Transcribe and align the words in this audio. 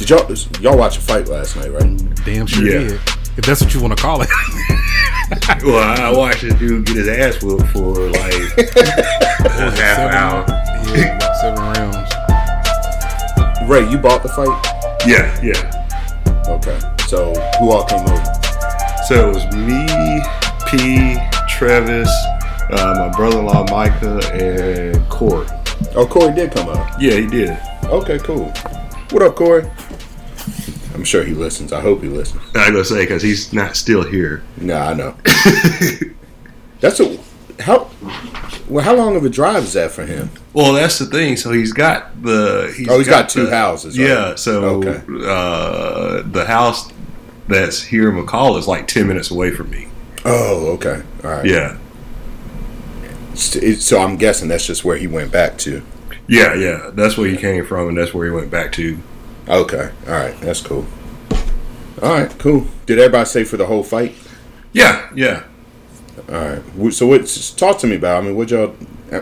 Did 0.00 0.08
y'all 0.10 0.26
y'all 0.60 0.76
watch 0.78 0.96
a 0.96 1.00
fight 1.00 1.28
last 1.28 1.56
night, 1.56 1.70
right? 1.72 2.24
Damn 2.24 2.46
sure 2.46 2.64
Yeah. 2.66 2.78
did. 2.88 3.00
If 3.36 3.44
that's 3.44 3.60
what 3.62 3.72
you 3.74 3.80
want 3.80 3.96
to 3.96 4.02
call 4.02 4.22
it. 4.22 4.28
Well, 5.62 5.78
I 5.78 6.10
watched 6.10 6.40
this 6.42 6.54
dude 6.54 6.86
get 6.86 6.96
his 6.96 7.06
ass 7.06 7.40
whooped 7.40 7.68
for 7.68 7.94
like 8.10 8.34
a 8.58 9.70
half 9.70 9.76
Seven- 9.76 10.12
hour. 10.12 10.44
Yeah, 10.96 11.16
about 11.16 11.36
seven 11.36 11.62
rounds. 11.70 12.10
Ray, 13.70 13.88
you 13.88 13.96
bought 13.98 14.24
the 14.24 14.28
fight? 14.30 14.48
Yeah, 15.06 15.30
yeah. 15.40 15.70
Okay. 16.48 16.76
So 17.06 17.32
who 17.60 17.70
all 17.70 17.84
came 17.84 18.00
over? 18.00 18.24
So 19.06 19.30
it 19.30 19.34
was 19.34 19.46
me, 19.54 19.86
P, 20.68 21.16
Travis, 21.48 22.10
uh, 22.72 22.94
my 22.98 23.16
brother-in-law 23.16 23.66
Micah, 23.70 24.18
and 24.34 25.08
Corey. 25.08 25.46
Oh, 25.94 26.06
Corey 26.10 26.34
did 26.34 26.50
come 26.50 26.70
out. 26.70 27.00
Yeah, 27.00 27.14
he 27.18 27.26
did. 27.28 27.56
Okay, 27.84 28.18
cool. 28.18 28.46
What 29.12 29.22
up, 29.22 29.36
Corey? 29.36 29.70
I'm 31.00 31.04
sure 31.06 31.24
he 31.24 31.32
listens. 31.32 31.72
I 31.72 31.80
hope 31.80 32.02
he 32.02 32.10
listens. 32.10 32.42
I 32.54 32.68
gonna 32.70 32.84
say 32.84 33.00
because 33.04 33.22
he's 33.22 33.54
not 33.54 33.74
still 33.74 34.02
here. 34.02 34.42
Nah, 34.58 34.90
I 34.90 34.92
know. 34.92 35.16
That's 36.80 37.00
a 37.00 37.18
how. 37.58 37.88
Well, 38.68 38.84
how 38.84 38.94
long 38.94 39.16
of 39.16 39.24
a 39.24 39.30
drive 39.30 39.62
is 39.64 39.72
that 39.72 39.92
for 39.92 40.04
him? 40.04 40.28
Well, 40.52 40.74
that's 40.74 40.98
the 40.98 41.06
thing. 41.06 41.36
So 41.38 41.52
he's 41.52 41.72
got 41.72 42.22
the. 42.22 42.72
He's 42.76 42.86
Oh, 42.90 42.98
he's 42.98 43.08
got 43.08 43.30
two 43.30 43.46
the- 43.46 43.50
houses, 43.56 43.98
right? 43.98 44.08
Yeah. 44.08 44.34
So 44.34 44.62
Okay. 44.84 45.00
uh, 45.26 46.20
the 46.30 46.44
house 46.46 46.92
that's 47.48 47.82
here 47.82 48.10
in 48.10 48.22
McCall 48.26 48.58
is 48.58 48.68
like 48.68 48.86
ten 48.86 49.08
minutes 49.08 49.30
away 49.30 49.50
from 49.52 49.70
me. 49.70 49.88
Oh, 50.26 50.66
okay. 50.74 51.02
All 51.24 51.30
right. 51.30 51.46
Yeah. 51.46 51.78
So 53.34 53.98
I'm 54.00 54.16
guessing 54.18 54.48
that's 54.48 54.66
just 54.66 54.84
where 54.84 54.98
he 54.98 55.06
went 55.06 55.32
back 55.32 55.56
to. 55.58 55.82
Yeah, 56.26 56.52
yeah. 56.54 56.90
That's 56.92 57.16
where 57.16 57.26
he 57.28 57.38
came 57.38 57.64
from, 57.64 57.88
and 57.88 57.96
that's 57.96 58.12
where 58.12 58.26
he 58.26 58.32
went 58.32 58.50
back 58.50 58.70
to. 58.72 58.98
Okay. 59.48 59.90
All 60.06 60.12
right. 60.12 60.38
That's 60.40 60.60
cool. 60.60 60.86
All 62.02 62.10
right. 62.12 62.38
Cool. 62.38 62.66
Did 62.86 62.98
everybody 62.98 63.24
stay 63.26 63.44
for 63.44 63.56
the 63.56 63.66
whole 63.66 63.82
fight? 63.82 64.14
Yeah, 64.72 65.10
yeah. 65.14 65.42
All 66.28 66.34
right. 66.34 66.92
So 66.92 67.06
what? 67.06 67.52
Talk 67.56 67.78
to 67.78 67.86
me 67.86 67.96
about. 67.96 68.22
I 68.22 68.26
mean, 68.26 68.36
what 68.36 68.50
y'all? 68.50 68.68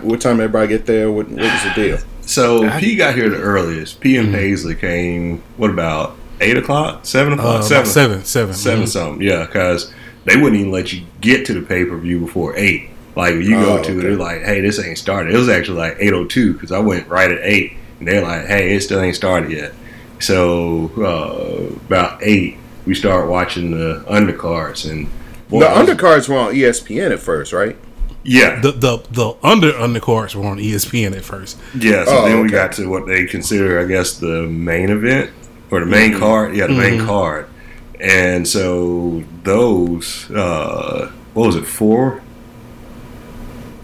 What 0.03 0.21
time 0.21 0.35
everybody 0.41 0.69
get 0.69 0.85
there? 0.87 1.11
What, 1.11 1.29
what 1.29 1.41
was 1.41 1.63
the 1.65 1.73
deal? 1.75 1.99
So 2.23 2.69
P 2.79 2.95
got 2.97 3.15
here 3.15 3.31
the 3.31 3.39
earliest. 3.41 4.01
P 4.01 4.17
and 4.19 4.33
Paisley 4.35 4.75
came. 4.75 5.43
What 5.57 5.71
about 5.71 6.17
eight 6.43 6.59
o'clock? 6.59 7.07
Seven 7.07 7.33
Uh, 7.33 7.37
o'clock? 7.37 7.55
about 7.57 7.65
seven. 7.65 7.87
seven, 7.87 8.25
seven, 8.25 8.55
Seven 8.55 8.85
Mhm. 8.85 8.89
something. 8.89 9.23
Yeah, 9.27 9.47
because 9.47 9.91
they 10.27 10.37
wouldn't 10.37 10.61
even 10.61 10.71
let 10.73 10.93
you 10.93 11.03
get 11.23 11.47
to 11.47 11.55
the 11.55 11.63
pay 11.63 11.87
per 11.87 11.97
view 11.97 12.21
before 12.21 12.55
eight. 12.57 12.91
Like 13.17 13.37
you 13.37 13.53
go 13.53 13.79
Oh, 13.79 13.83
to 13.83 13.91
it, 13.93 13.97
okay. 13.97 14.07
they're 14.09 14.17
like, 14.17 14.43
"Hey, 14.43 14.61
this 14.61 14.79
ain't 14.79 14.99
started." 14.99 15.35
It 15.35 15.39
was 15.39 15.49
actually 15.49 15.79
like 15.79 15.97
eight 16.01 16.13
o 16.13 16.27
two 16.27 16.53
because 16.53 16.71
I 16.71 16.79
went 16.81 17.09
right 17.09 17.33
at 17.33 17.41
eight, 17.43 17.73
and 17.99 18.07
they're 18.07 18.21
like, 18.23 18.47
"Hey, 18.47 18.75
it 18.77 18.83
still 18.83 19.01
ain't 19.01 19.17
started 19.17 19.51
yet." 19.51 19.73
So 20.21 20.91
uh, 20.99 21.75
about 21.87 22.23
eight, 22.23 22.57
we 22.87 22.95
start 22.95 23.29
watching 23.29 23.71
the 23.71 24.05
undercards 24.09 24.89
and 24.91 25.07
boy, 25.49 25.61
the 25.61 25.67
was- 25.69 25.89
undercards 25.89 26.29
were 26.29 26.39
on 26.39 26.55
ESPN 26.55 27.13
at 27.13 27.21
first, 27.21 27.53
right? 27.53 27.77
Yeah, 28.25 28.61
The 28.61 28.73
the 28.73 28.99
the 29.11 29.35
under 29.43 29.73
undercards 29.73 30.35
were 30.35 30.45
on 30.47 30.59
ESPN 30.59 31.17
at 31.17 31.25
first. 31.25 31.59
Yeah, 31.75 32.05
so 32.05 32.19
Oh, 32.19 32.29
then 32.29 32.43
we 32.43 32.49
got 32.51 32.73
to 32.73 32.87
what 32.89 33.07
they 33.07 33.25
consider, 33.25 33.81
I 33.81 33.85
guess, 33.87 34.19
the 34.19 34.43
main 34.43 34.91
event 34.91 35.31
or 35.71 35.81
the 35.81 35.87
main 35.87 36.11
Mm-hmm. 36.11 36.19
card. 36.21 36.57
Yeah, 36.57 36.67
the 36.67 36.75
main 36.75 37.05
card. 37.07 37.47
And 38.01 38.47
so 38.47 39.25
those, 39.45 40.31
uh, 40.31 41.11
what 41.35 41.47
was 41.47 41.57
it, 41.57 41.65
four? 41.67 42.23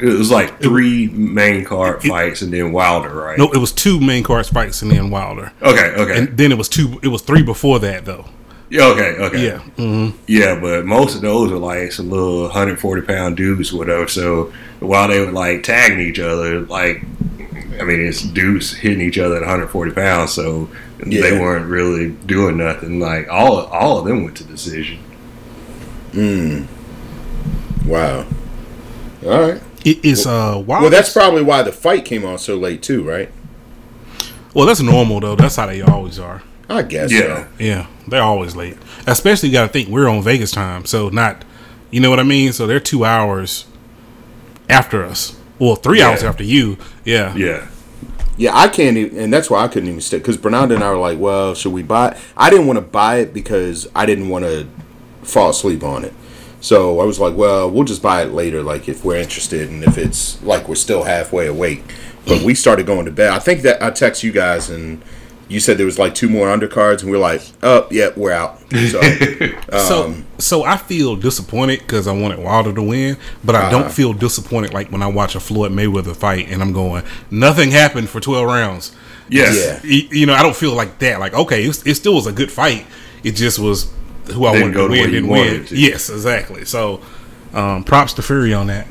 It 0.01 0.07
was 0.19 0.31
like 0.31 0.61
three 0.61 1.09
main 1.09 1.65
card 1.65 2.05
it- 2.05 2.09
fights 2.09 2.43
and 2.43 2.53
then 2.53 2.73
Wilder, 2.73 3.15
right? 3.15 3.39
No, 3.39 3.51
it 3.53 3.59
was 3.59 3.73
two 3.73 4.01
main 4.01 4.23
card 4.25 4.47
fights 4.47 4.83
and 4.83 4.91
then 4.91 5.11
Wilder, 5.11 5.53
Okay, 5.63 5.95
okay. 5.97 6.19
and 6.19 6.37
then 6.37 6.51
it 6.53 6.59
was 6.59 6.69
two. 6.69 6.99
It 7.03 7.09
was 7.09 7.23
three 7.23 7.43
before 7.43 7.79
that 7.81 8.05
though. 8.05 8.25
yeah, 8.71 8.87
okay, 8.87 9.11
okay. 9.19 9.47
Yeah. 9.47 9.59
hmm 9.59 10.11
Yeah, 10.27 10.59
but 10.61 10.85
most 10.85 11.15
of 11.15 11.21
those 11.23 11.53
are 11.53 11.59
like 11.59 11.93
some 11.93 12.11
little 12.11 12.43
140 12.43 13.03
pound 13.03 13.37
dudes, 13.37 13.73
or 13.73 13.79
whatever. 13.79 14.09
So 14.09 14.53
while 14.81 15.07
they 15.09 15.21
were 15.21 15.31
like 15.33 15.63
tagging 15.63 16.01
each 16.01 16.19
other, 16.19 16.61
like, 16.63 17.03
I 17.81 17.85
mean, 17.85 18.01
it's 18.07 18.23
dudes 18.23 18.73
hitting 18.73 19.01
each 19.01 19.19
other 19.19 19.37
at 19.37 19.43
140 19.43 19.93
pounds, 19.93 20.33
so 20.33 20.69
they 20.99 21.39
weren't 21.39 21.67
really 21.71 22.11
doing 22.27 22.57
nothing. 22.57 22.99
Like 22.99 23.29
all 23.31 23.67
all 23.67 23.99
of 24.01 24.07
them 24.07 24.25
went 24.25 24.37
to 24.39 24.45
decision. 24.45 24.99
Mm. 26.13 26.67
Wow. 27.87 28.27
All 29.25 29.41
right. 29.41 29.63
It 29.85 30.05
is 30.05 30.27
uh 30.27 30.63
Wilder. 30.67 30.83
Well, 30.83 30.91
that's 30.91 31.13
probably 31.13 31.43
why 31.43 31.63
the 31.63 31.73
fight 31.73 32.05
came 32.05 32.25
on 32.25 32.39
so 32.39 32.57
late 32.57 32.83
too, 32.83 33.03
right? 33.03 33.31
well, 34.55 34.67
that's 34.67 34.81
normal 34.81 35.21
though. 35.21 35.37
That's 35.37 35.57
how 35.57 35.67
they 35.67 35.83
always 35.83 36.19
are. 36.19 36.43
I 36.69 36.83
guess. 36.83 37.13
Yeah. 37.13 37.47
Yeah, 37.59 37.87
they're 38.09 38.23
always 38.23 38.57
late. 38.57 38.77
Especially, 39.07 39.49
you 39.51 39.53
got 39.55 39.67
to 39.67 39.69
think 39.73 39.89
we're 39.89 40.09
on 40.09 40.23
Vegas 40.23 40.51
time, 40.51 40.87
so 40.87 41.09
not, 41.11 41.45
you 41.91 42.01
know 42.01 42.09
what 42.09 42.19
I 42.21 42.23
mean. 42.23 42.53
So 42.53 42.67
they're 42.67 42.81
two 42.81 43.05
hours 43.05 43.67
after 44.69 45.05
us. 45.05 45.37
Well, 45.59 45.77
three 45.77 45.99
Yeah. 45.99 46.09
hours 46.09 46.23
after 46.23 46.43
you. 46.43 46.79
Yeah. 47.05 47.35
Yeah, 47.37 47.67
Yeah, 48.39 48.57
I 48.57 48.69
can't 48.69 48.97
even, 48.97 49.19
and 49.19 49.33
that's 49.33 49.51
why 49.51 49.63
I 49.63 49.69
couldn't 49.69 49.89
even 49.89 50.01
stay. 50.01 50.19
Because 50.19 50.37
Bernardo 50.39 50.75
and 50.75 50.83
I 50.83 50.91
were 50.91 50.97
like, 50.97 51.19
well, 51.19 51.55
should 51.55 51.73
we 51.73 51.83
buy 51.83 52.09
it? 52.13 52.17
I 52.37 52.49
didn't 52.51 52.67
want 52.67 52.79
to 52.79 52.81
buy 52.85 53.17
it 53.19 53.35
because 53.35 53.87
I 53.95 54.07
didn't 54.07 54.29
want 54.31 54.45
to 54.47 54.67
fall 55.23 55.51
asleep 55.51 55.83
on 55.85 56.05
it. 56.05 56.13
So 56.65 56.99
I 57.01 57.05
was 57.05 57.21
like, 57.21 57.35
well, 57.37 57.71
we'll 57.71 57.85
just 57.85 58.01
buy 58.01 58.23
it 58.23 58.33
later, 58.33 58.63
like 58.63 58.89
if 58.89 59.05
we're 59.05 59.17
interested 59.19 59.69
and 59.69 59.85
if 59.85 59.99
it's 59.99 60.43
like 60.43 60.67
we're 60.67 60.75
still 60.77 61.03
halfway 61.05 61.47
awake. 61.47 61.83
But 62.27 62.41
we 62.43 62.55
started 62.55 62.87
going 62.87 63.05
to 63.05 63.11
bed. 63.13 63.31
I 63.35 63.39
think 63.39 63.61
that 63.63 63.83
I 63.83 63.91
text 63.91 64.23
you 64.23 64.33
guys 64.33 64.71
and 64.71 65.03
you 65.47 65.61
said 65.61 65.77
there 65.77 65.85
was 65.85 65.99
like 65.99 66.15
two 66.15 66.31
more 66.31 66.47
undercards, 66.49 67.03
and 67.03 67.11
we 67.11 67.19
are 67.19 67.21
like, 67.21 67.43
oh, 67.63 67.87
yeah, 67.91 68.09
we're 68.17 68.33
out. 68.33 68.61
So, 68.71 69.01
So, 69.73 70.05
um, 70.07 70.27
so 70.39 70.65
I 70.65 70.79
feel 70.79 71.17
disappointed 71.17 71.81
because 71.81 72.09
I 72.09 72.13
wanted 72.13 72.39
Wilder 72.39 72.73
to 72.73 72.83
win, 72.83 73.19
but 73.45 73.55
I 73.55 73.59
Uh-huh. 73.65 73.71
don't 73.71 73.93
feel 73.93 74.15
disappointed 74.15 74.73
like 74.73 74.91
when 74.91 75.03
I 75.03 75.07
watch 75.07 75.35
a 75.35 75.41
Floyd 75.41 75.71
Mayweather 75.73 76.17
fight 76.17 76.49
and 76.49 76.63
I'm 76.63 76.73
going, 76.73 77.05
nothing 77.31 77.73
happened 77.73 78.09
for 78.09 78.21
12 78.21 78.47
rounds. 78.47 78.93
yes. 79.29 79.55
Yeah. 79.85 79.91
Y- 79.91 80.09
You 80.11 80.25
know, 80.25 80.33
I 80.33 80.43
don't 80.43 80.57
feel 80.57 80.73
like 80.75 80.99
that. 81.01 81.21
Like, 81.21 81.35
okay, 81.35 81.63
it, 81.67 81.83
it 81.87 81.95
still 81.97 82.15
was 82.15 82.27
a 82.27 82.33
good 82.33 82.51
fight. 82.51 82.87
It 83.23 83.33
just 83.33 83.59
was 83.59 83.93
who 84.33 84.47
I 84.47 84.53
Didn't 84.53 84.63
wanted 84.63 84.75
go 84.75 84.89
to 84.89 84.95
the 84.95 85.01
win 85.01 85.11
didn't 85.11 85.29
win. 85.29 85.65
to. 85.67 85.77
Yes, 85.77 86.09
exactly. 86.11 86.65
So, 86.65 87.01
um, 87.53 87.85
props 87.85 88.13
to 88.15 88.23
Fury 88.23 88.53
on 88.55 88.67
that. 88.69 88.87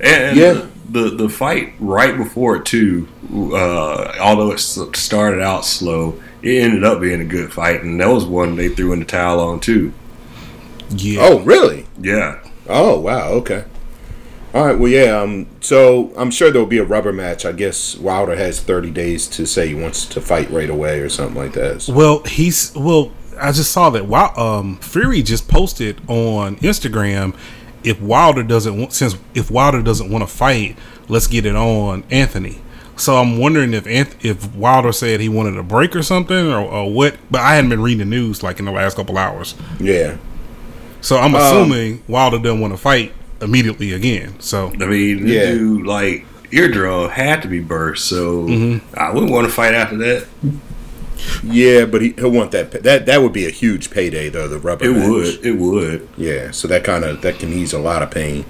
And 0.00 0.36
Yeah. 0.36 0.52
the, 0.52 0.68
the 0.90 1.16
the 1.16 1.28
fight 1.28 1.72
right 1.80 2.16
before 2.16 2.56
it 2.56 2.64
too, 2.66 3.08
uh, 3.32 4.16
although 4.20 4.52
it 4.52 4.58
started 4.60 5.42
out 5.42 5.64
slow, 5.64 6.20
it 6.42 6.62
ended 6.62 6.84
up 6.84 7.00
being 7.00 7.20
a 7.20 7.24
good 7.24 7.52
fight, 7.52 7.82
and 7.82 7.98
that 8.00 8.08
was 8.08 8.24
one 8.24 8.56
they 8.56 8.68
threw 8.68 8.92
in 8.92 8.98
the 9.00 9.04
towel 9.06 9.40
on 9.40 9.60
too. 9.60 9.92
Yeah. 10.90 11.20
oh, 11.22 11.40
really? 11.40 11.86
Yeah, 12.00 12.38
Oh 12.68 12.98
wow, 13.00 13.28
okay. 13.30 13.64
All 14.52 14.66
right, 14.66 14.78
well 14.78 14.90
yeah, 14.90 15.18
um 15.20 15.46
so 15.60 16.12
I'm 16.16 16.30
sure 16.30 16.50
there'll 16.50 16.66
be 16.68 16.78
a 16.78 16.84
rubber 16.84 17.12
match. 17.12 17.44
I 17.44 17.52
guess 17.52 17.96
Wilder 17.96 18.36
has 18.36 18.60
30 18.60 18.90
days 18.90 19.26
to 19.28 19.46
say 19.46 19.68
he 19.68 19.74
wants 19.74 20.04
to 20.06 20.20
fight 20.20 20.50
right 20.50 20.70
away 20.70 21.00
or 21.00 21.08
something 21.08 21.36
like 21.36 21.54
that. 21.54 21.82
So- 21.82 21.94
Well, 21.94 22.22
he's 22.24 22.72
well. 22.76 23.10
I 23.40 23.52
just 23.52 23.70
saw 23.72 23.90
that. 23.90 24.06
Wow, 24.06 24.32
um, 24.36 24.76
Fury 24.78 25.22
just 25.22 25.48
posted 25.48 26.00
on 26.08 26.56
Instagram. 26.56 27.36
If 27.82 28.00
Wilder 28.00 28.42
doesn't 28.42 28.78
want, 28.78 28.92
since 28.92 29.16
if 29.34 29.50
Wilder 29.50 29.82
doesn't 29.82 30.10
want 30.10 30.22
to 30.26 30.32
fight, 30.34 30.78
let's 31.08 31.26
get 31.26 31.44
it 31.46 31.54
on 31.54 32.04
Anthony. 32.10 32.60
So 32.96 33.16
I'm 33.16 33.38
wondering 33.38 33.74
if 33.74 33.84
Anth- 33.84 34.24
if 34.24 34.54
Wilder 34.54 34.92
said 34.92 35.20
he 35.20 35.28
wanted 35.28 35.56
a 35.58 35.62
break 35.62 35.94
or 35.96 36.02
something 36.02 36.50
or, 36.52 36.60
or 36.60 36.90
what. 36.92 37.16
But 37.30 37.40
I 37.42 37.56
hadn't 37.56 37.70
been 37.70 37.82
reading 37.82 37.98
the 37.98 38.04
news 38.16 38.42
like 38.42 38.58
in 38.58 38.64
the 38.64 38.70
last 38.72 38.96
couple 38.96 39.18
hours. 39.18 39.54
Yeah. 39.80 40.16
So 41.00 41.18
I'm 41.18 41.34
assuming 41.34 42.02
Wilder 42.08 42.38
doesn't 42.38 42.60
want 42.60 42.72
to 42.72 42.78
fight 42.78 43.12
immediately 43.42 43.92
again. 43.92 44.38
So 44.40 44.68
I 44.80 44.86
mean, 44.86 45.26
Yeah. 45.26 45.34
yeah. 45.42 45.50
dude, 45.50 45.86
like 45.86 46.24
eardrum 46.52 47.10
had 47.10 47.42
to 47.42 47.48
be 47.48 47.60
burst, 47.60 48.06
so 48.06 48.44
Mm-hmm. 48.46 48.94
I 48.98 49.10
wouldn't 49.12 49.32
want 49.32 49.46
to 49.46 49.52
fight 49.52 49.74
after 49.74 49.96
that. 49.98 50.26
Yeah, 51.42 51.84
but 51.86 52.02
he, 52.02 52.12
he'll 52.12 52.30
want 52.30 52.50
that 52.52 52.70
that 52.82 53.06
that 53.06 53.22
would 53.22 53.32
be 53.32 53.46
a 53.46 53.50
huge 53.50 53.90
payday 53.90 54.28
though, 54.28 54.48
the 54.48 54.58
rubber 54.58 54.84
It 54.86 54.92
match. 54.92 55.08
would, 55.08 55.46
it 55.46 55.56
would. 55.58 56.08
Yeah, 56.16 56.50
so 56.50 56.68
that 56.68 56.84
kind 56.84 57.04
of 57.04 57.20
that 57.22 57.38
can 57.38 57.52
ease 57.52 57.72
a 57.72 57.78
lot 57.78 58.02
of 58.02 58.10
pain. 58.10 58.44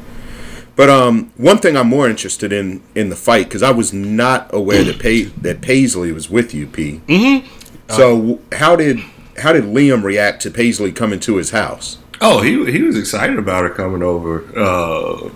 But 0.76 0.90
um, 0.90 1.30
one 1.36 1.58
thing 1.58 1.76
I'm 1.76 1.88
more 1.88 2.08
interested 2.08 2.52
in 2.52 2.82
in 2.94 3.08
the 3.08 3.16
fight 3.16 3.44
because 3.46 3.62
I 3.62 3.70
was 3.70 3.92
not 3.92 4.52
aware 4.52 4.82
that 4.84 4.98
Pay- 4.98 5.24
that 5.42 5.60
Paisley 5.60 6.10
was 6.12 6.28
with 6.30 6.52
you, 6.54 6.66
P. 6.66 7.00
Mm-hmm. 7.06 7.46
So 7.94 8.16
w 8.16 8.38
how 8.52 8.74
did 8.76 8.98
how 9.38 9.52
did 9.52 9.64
Liam 9.64 10.02
react 10.02 10.42
to 10.42 10.50
Paisley 10.50 10.90
coming 10.92 11.20
to 11.20 11.36
his 11.36 11.50
house? 11.50 11.98
Oh, 12.20 12.40
he 12.42 12.52
he 12.72 12.82
was 12.82 12.96
excited 12.96 13.38
about 13.38 13.62
her 13.64 13.70
coming 13.70 14.02
over. 14.02 14.44
Uh, 14.58 15.30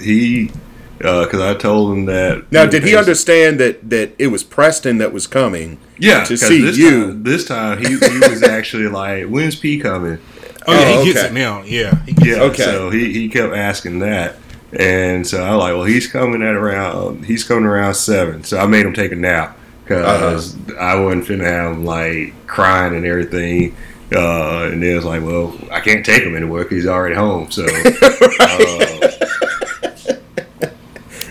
he 0.00 0.50
because 1.00 1.40
I 1.40 1.54
told 1.54 1.96
him 1.96 2.04
that. 2.06 2.50
Now, 2.52 2.66
did 2.66 2.84
he 2.84 2.94
understand 2.96 3.58
that 3.60 3.88
that 3.90 4.12
it 4.18 4.28
was 4.28 4.44
Preston 4.44 4.98
that 4.98 5.12
was 5.12 5.26
coming? 5.26 5.78
Yeah, 5.98 6.24
to 6.24 6.28
'cause 6.36 6.46
see 6.48 6.60
this 6.60 6.76
you? 6.76 7.06
Time, 7.08 7.22
this 7.22 7.44
time 7.46 7.78
he, 7.78 7.86
he 7.88 8.18
was 8.28 8.42
actually 8.42 8.88
like, 8.88 9.26
"When's 9.26 9.56
P 9.56 9.78
coming?" 9.78 10.18
oh 10.66 10.72
yeah, 10.72 10.78
Oh, 10.96 11.04
he 11.04 11.12
gets 11.12 11.24
it 11.26 11.32
now. 11.32 11.62
Yeah, 11.62 11.94
he 12.04 12.12
gets 12.12 12.26
Yeah. 12.26 12.42
Okay. 12.42 12.62
So 12.64 12.90
he, 12.90 13.12
he 13.12 13.28
kept 13.28 13.54
asking 13.54 14.00
that. 14.00 14.36
And 14.72 15.26
so 15.26 15.42
I 15.42 15.50
was 15.54 15.58
like, 15.60 15.72
well, 15.74 15.84
he's 15.84 16.06
coming 16.06 16.42
at 16.42 16.54
around, 16.54 17.24
he's 17.24 17.42
coming 17.42 17.64
around 17.64 17.94
seven. 17.94 18.44
So 18.44 18.56
I 18.58 18.66
made 18.66 18.86
him 18.86 18.92
take 18.92 19.10
a 19.10 19.16
nap 19.16 19.58
because 19.82 20.54
I 20.78 20.94
wasn't 20.94 21.24
finna 21.24 21.44
have 21.44 21.72
him 21.72 21.84
like 21.84 22.34
crying 22.46 22.94
and 22.94 23.04
everything. 23.04 23.74
Uh, 24.14 24.68
and 24.70 24.80
then 24.82 24.96
it's 24.96 25.04
like, 25.04 25.22
well, 25.22 25.56
I 25.72 25.80
can't 25.80 26.04
take 26.06 26.22
him 26.22 26.36
anywhere 26.36 26.62
because 26.64 26.76
he's 26.76 26.86
already 26.86 27.16
home. 27.16 27.50
So, 27.50 27.64
uh, 28.40 29.10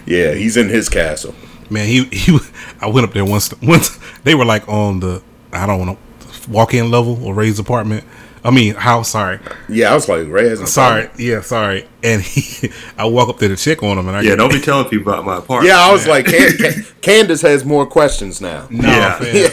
Yeah, 0.10 0.34
he's 0.34 0.58
in 0.58 0.70
his 0.70 0.90
castle. 0.90 1.34
Man, 1.70 1.88
he 1.88 2.06
he. 2.06 2.38
I 2.82 2.88
went 2.88 3.06
up 3.08 3.14
there 3.14 3.24
once. 3.26 3.54
Once 3.62 3.98
they 4.24 4.36
were 4.36 4.46
like 4.46 4.68
on 4.68 5.00
the 5.00 5.22
I 5.54 5.66
don't 5.68 5.80
want 5.86 5.98
to 6.22 6.50
walk 6.52 6.74
in 6.74 6.90
level 6.92 7.24
or 7.24 7.34
Ray's 7.34 7.60
apartment. 7.60 8.04
I 8.44 8.52
mean 8.52 8.74
how 8.76 9.02
Sorry, 9.02 9.38
Yeah, 9.68 9.92
I 9.92 9.94
was 9.96 10.08
like, 10.08 10.26
Ray 10.30 10.48
hasn't. 10.48 10.70
sorry. 10.70 11.10
Yeah, 11.18 11.42
sorry. 11.42 11.88
And 12.02 12.22
he, 12.22 12.72
I 12.98 13.06
walk 13.06 13.28
up 13.28 13.38
there 13.38 13.50
to 13.50 13.58
check 13.58 13.84
on 13.84 13.98
him, 13.98 14.08
and 14.08 14.16
I 14.16 14.22
yeah, 14.22 14.36
don't 14.36 14.52
be 14.52 14.62
telling 14.62 14.88
people 14.88 15.12
about 15.12 15.26
my 15.26 15.38
apartment. 15.40 15.68
Yeah, 15.74 15.78
I 15.80 15.92
was 15.92 16.08
like, 16.08 16.26
Can- 16.26 16.58
Can- 16.58 16.86
Candace 17.02 17.42
has 17.42 17.66
more 17.66 17.86
questions 17.86 18.40
now. 18.40 18.66
no, 18.70 18.88
Yeah. 18.88 19.50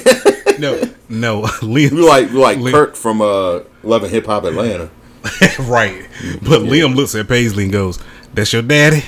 no, 0.60 0.80
no. 1.08 1.42
Liam, 1.62 1.90
You 1.90 2.06
like 2.08 2.30
you 2.30 2.38
like 2.38 2.58
Liam- 2.58 2.70
Kirk 2.70 2.94
from 2.94 3.20
uh, 3.20 3.60
Love 3.82 4.04
and 4.04 4.12
Hip 4.12 4.26
Hop 4.26 4.44
Atlanta. 4.44 4.88
right. 5.58 6.06
But 6.42 6.60
Liam 6.62 6.94
looks 6.94 7.14
at 7.16 7.26
Paisley 7.26 7.64
and 7.64 7.72
goes, 7.72 7.98
"That's 8.34 8.52
your 8.52 8.62
daddy." 8.62 9.02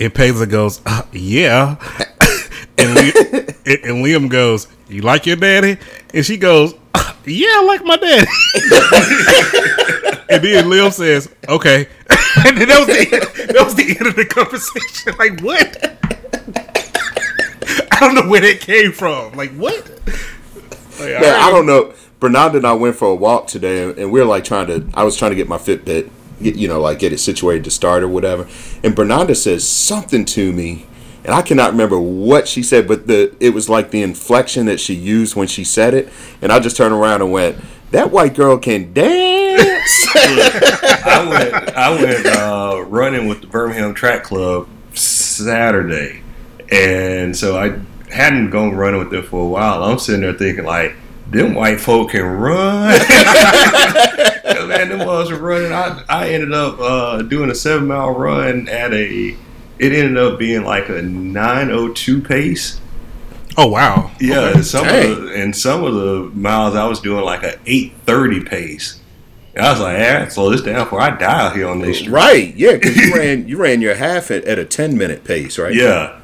And 0.00 0.14
Paisley 0.14 0.46
goes, 0.46 0.80
uh, 0.86 1.02
"Yeah." 1.12 1.76
and, 2.78 2.94
Li- 2.94 3.12
and 3.66 4.04
Liam 4.04 4.28
goes, 4.28 4.68
"You 4.88 5.02
like 5.02 5.26
your 5.26 5.36
daddy?" 5.36 5.76
And 6.14 6.24
she 6.24 6.36
goes, 6.36 6.74
"Uh, 6.94 7.12
"Yeah, 7.24 7.48
I 7.48 7.64
like 7.64 7.84
my 7.84 7.96
daddy." 7.96 8.26
and 10.30 10.42
then 10.44 10.64
Liam 10.66 10.92
says, 10.92 11.28
"Okay." 11.48 11.88
and 12.46 12.56
then 12.58 12.68
that 12.68 12.78
was 12.78 12.86
the 12.86 13.52
that 13.52 13.64
was 13.64 13.74
the 13.74 13.96
end 13.98 14.06
of 14.06 14.14
the 14.16 14.24
conversation. 14.24 15.14
Like 15.18 15.40
what? 15.40 15.98
I 17.92 18.00
don't 18.00 18.14
know 18.14 18.28
where 18.30 18.40
that 18.40 18.60
came 18.60 18.92
from. 18.92 19.32
Like 19.32 19.50
what? 19.52 19.88
Like, 21.00 21.10
Yeah, 21.10 21.38
I 21.40 21.50
don't 21.50 21.66
know. 21.66 21.92
Bernard 22.20 22.54
and 22.54 22.66
I 22.66 22.72
went 22.72 22.96
for 22.96 23.08
a 23.08 23.14
walk 23.14 23.46
today, 23.48 23.82
and 23.84 24.10
we 24.12 24.20
were 24.20 24.26
like 24.26 24.44
trying 24.44 24.66
to. 24.68 24.86
I 24.94 25.02
was 25.04 25.16
trying 25.16 25.32
to 25.32 25.36
get 25.36 25.48
my 25.48 25.58
Fitbit, 25.58 26.08
get, 26.42 26.56
you 26.56 26.68
know, 26.68 26.80
like 26.80 26.98
get 26.98 27.12
it 27.12 27.18
situated 27.18 27.64
to 27.64 27.70
start 27.70 28.02
or 28.02 28.08
whatever. 28.08 28.42
And 28.82 28.94
Bernarda 28.94 29.36
says 29.36 29.66
something 29.66 30.24
to 30.26 30.52
me, 30.52 30.86
and 31.24 31.34
I 31.34 31.42
cannot 31.42 31.72
remember 31.72 31.98
what 31.98 32.48
she 32.48 32.62
said, 32.62 32.88
but 32.88 33.06
the 33.06 33.34
it 33.40 33.50
was 33.50 33.68
like 33.68 33.90
the 33.90 34.02
inflection 34.02 34.66
that 34.66 34.80
she 34.80 34.94
used 34.94 35.36
when 35.36 35.48
she 35.48 35.64
said 35.64 35.94
it, 35.94 36.12
and 36.40 36.52
I 36.52 36.58
just 36.60 36.76
turned 36.76 36.94
around 36.94 37.22
and 37.22 37.32
went, 37.32 37.58
"That 37.90 38.10
white 38.10 38.34
girl 38.34 38.58
can 38.58 38.92
dance." 38.92 40.06
I 40.14 41.26
went 41.28 41.76
I 41.76 41.90
went 41.90 42.26
uh, 42.26 42.84
running 42.88 43.28
with 43.28 43.40
the 43.40 43.46
Birmingham 43.46 43.94
Track 43.94 44.24
Club 44.24 44.68
Saturday, 44.94 46.22
and 46.70 47.36
so 47.36 47.58
I 47.58 47.78
hadn't 48.12 48.50
gone 48.50 48.74
running 48.74 48.98
with 48.98 49.10
them 49.10 49.22
for 49.24 49.42
a 49.42 49.48
while. 49.48 49.84
I'm 49.84 49.98
sitting 49.98 50.22
there 50.22 50.32
thinking 50.32 50.64
like, 50.64 50.94
them 51.30 51.54
white 51.54 51.80
folk 51.80 52.10
can 52.10 52.22
run. 52.22 52.98
Man, 54.76 54.88
them 54.90 55.06
was 55.06 55.32
running. 55.32 55.72
I 55.72 56.02
I 56.08 56.28
ended 56.30 56.52
up 56.52 56.78
uh, 56.80 57.22
doing 57.22 57.50
a 57.50 57.54
seven 57.54 57.86
mile 57.88 58.10
run 58.14 58.68
at 58.68 58.92
a. 58.92 59.36
It 59.78 59.92
ended 59.92 60.16
up 60.18 60.38
being 60.38 60.64
like 60.64 60.88
a 60.88 61.02
902 61.02 62.20
pace. 62.22 62.80
Oh 63.56 63.66
wow. 63.68 64.10
Yeah, 64.20 64.38
Okay. 64.40 64.52
and 64.54 64.64
some 64.66 64.86
of 64.86 64.92
the, 64.92 65.32
and 65.34 65.56
some 65.56 65.84
of 65.84 65.94
the 65.94 66.30
miles 66.34 66.74
I 66.76 66.86
was 66.86 67.00
doing 67.00 67.24
like 67.24 67.42
a 67.42 67.58
830 67.66 68.44
pace. 68.44 69.00
And 69.54 69.66
I 69.66 69.72
was 69.72 69.80
like, 69.80 69.98
yeah, 69.98 70.28
slow 70.28 70.50
this 70.50 70.62
down 70.62 70.84
before 70.84 71.00
I 71.00 71.10
die 71.16 71.46
out 71.46 71.56
here 71.56 71.68
on 71.68 71.80
this 71.80 71.98
street. 71.98 72.10
right? 72.12 72.54
Yeah, 72.54 72.72
because 72.74 72.96
you 72.96 73.14
ran 73.16 73.48
you 73.48 73.56
ran 73.56 73.80
your 73.80 73.94
half 73.94 74.30
at, 74.30 74.44
at 74.44 74.58
a 74.58 74.64
ten 74.64 74.96
minute 74.98 75.24
pace, 75.24 75.58
right? 75.58 75.74
Yeah. 75.74 76.20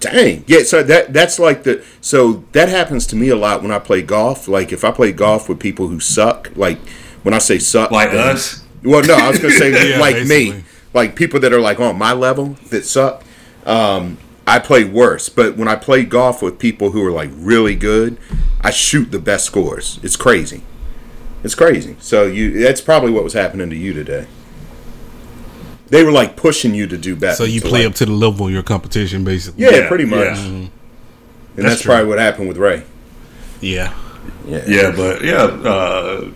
Dang. 0.00 0.44
Yeah, 0.46 0.62
so 0.64 0.82
that 0.82 1.12
that's 1.12 1.38
like 1.38 1.62
the 1.62 1.84
so 2.00 2.44
that 2.52 2.68
happens 2.68 3.06
to 3.08 3.16
me 3.16 3.28
a 3.28 3.36
lot 3.36 3.62
when 3.62 3.70
I 3.70 3.78
play 3.78 4.02
golf. 4.02 4.48
Like 4.48 4.72
if 4.72 4.84
I 4.84 4.90
play 4.90 5.12
golf 5.12 5.48
with 5.48 5.58
people 5.60 5.88
who 5.88 5.98
suck, 6.00 6.50
like 6.56 6.78
when 7.24 7.34
I 7.34 7.38
say 7.38 7.58
suck 7.58 7.90
Like 7.90 8.12
then- 8.12 8.36
us? 8.36 8.62
Well, 8.84 9.02
no, 9.02 9.14
I 9.14 9.28
was 9.30 9.38
gonna 9.40 9.54
say 9.54 9.70
Yeah, 9.90 9.98
like 9.98 10.14
basically. 10.14 10.52
me. 10.58 10.64
Like 10.92 11.16
people 11.16 11.40
that 11.40 11.52
are 11.52 11.60
like 11.60 11.80
on 11.80 11.98
my 11.98 12.12
level 12.12 12.56
that 12.70 12.84
suck. 12.84 13.24
Um, 13.66 14.18
I 14.46 14.58
play 14.58 14.84
worse. 14.84 15.28
But 15.30 15.56
when 15.56 15.66
I 15.68 15.74
play 15.74 16.04
golf 16.04 16.42
with 16.42 16.58
people 16.58 16.90
who 16.90 17.02
are 17.04 17.10
like 17.10 17.30
really 17.32 17.74
good, 17.74 18.18
I 18.60 18.70
shoot 18.70 19.10
the 19.10 19.18
best 19.18 19.46
scores. 19.46 19.98
It's 20.02 20.16
crazy. 20.16 20.62
It's 21.42 21.54
crazy. 21.54 21.96
So 21.98 22.24
you 22.24 22.60
that's 22.62 22.80
probably 22.82 23.10
what 23.10 23.24
was 23.24 23.32
happening 23.32 23.70
to 23.70 23.76
you 23.76 23.92
today. 23.94 24.26
They 25.88 26.02
were 26.04 26.12
like 26.12 26.36
pushing 26.36 26.74
you 26.74 26.86
to 26.86 26.96
do 26.98 27.16
better. 27.16 27.36
So 27.36 27.44
you 27.44 27.60
to, 27.60 27.68
play 27.68 27.80
like- 27.84 27.90
up 27.92 27.94
to 27.96 28.06
the 28.06 28.12
level 28.12 28.46
of 28.46 28.52
your 28.52 28.62
competition, 28.62 29.24
basically. 29.24 29.64
Yeah, 29.64 29.70
Yeah, 29.70 29.88
pretty 29.88 30.04
much. 30.04 30.20
yeah. 30.38 30.44
And 30.46 30.70
That's 31.56 31.68
that's, 31.76 31.82
probably 31.84 32.06
what 32.06 32.18
happened 32.18 32.48
with 32.48 32.56
Ray. 32.58 32.82
Yeah. 33.60 33.94
Yeah. 34.46 34.64
Yeah, 34.66 34.92
but 34.94 35.22
yeah, 35.24 35.44
uh, 35.44 36.30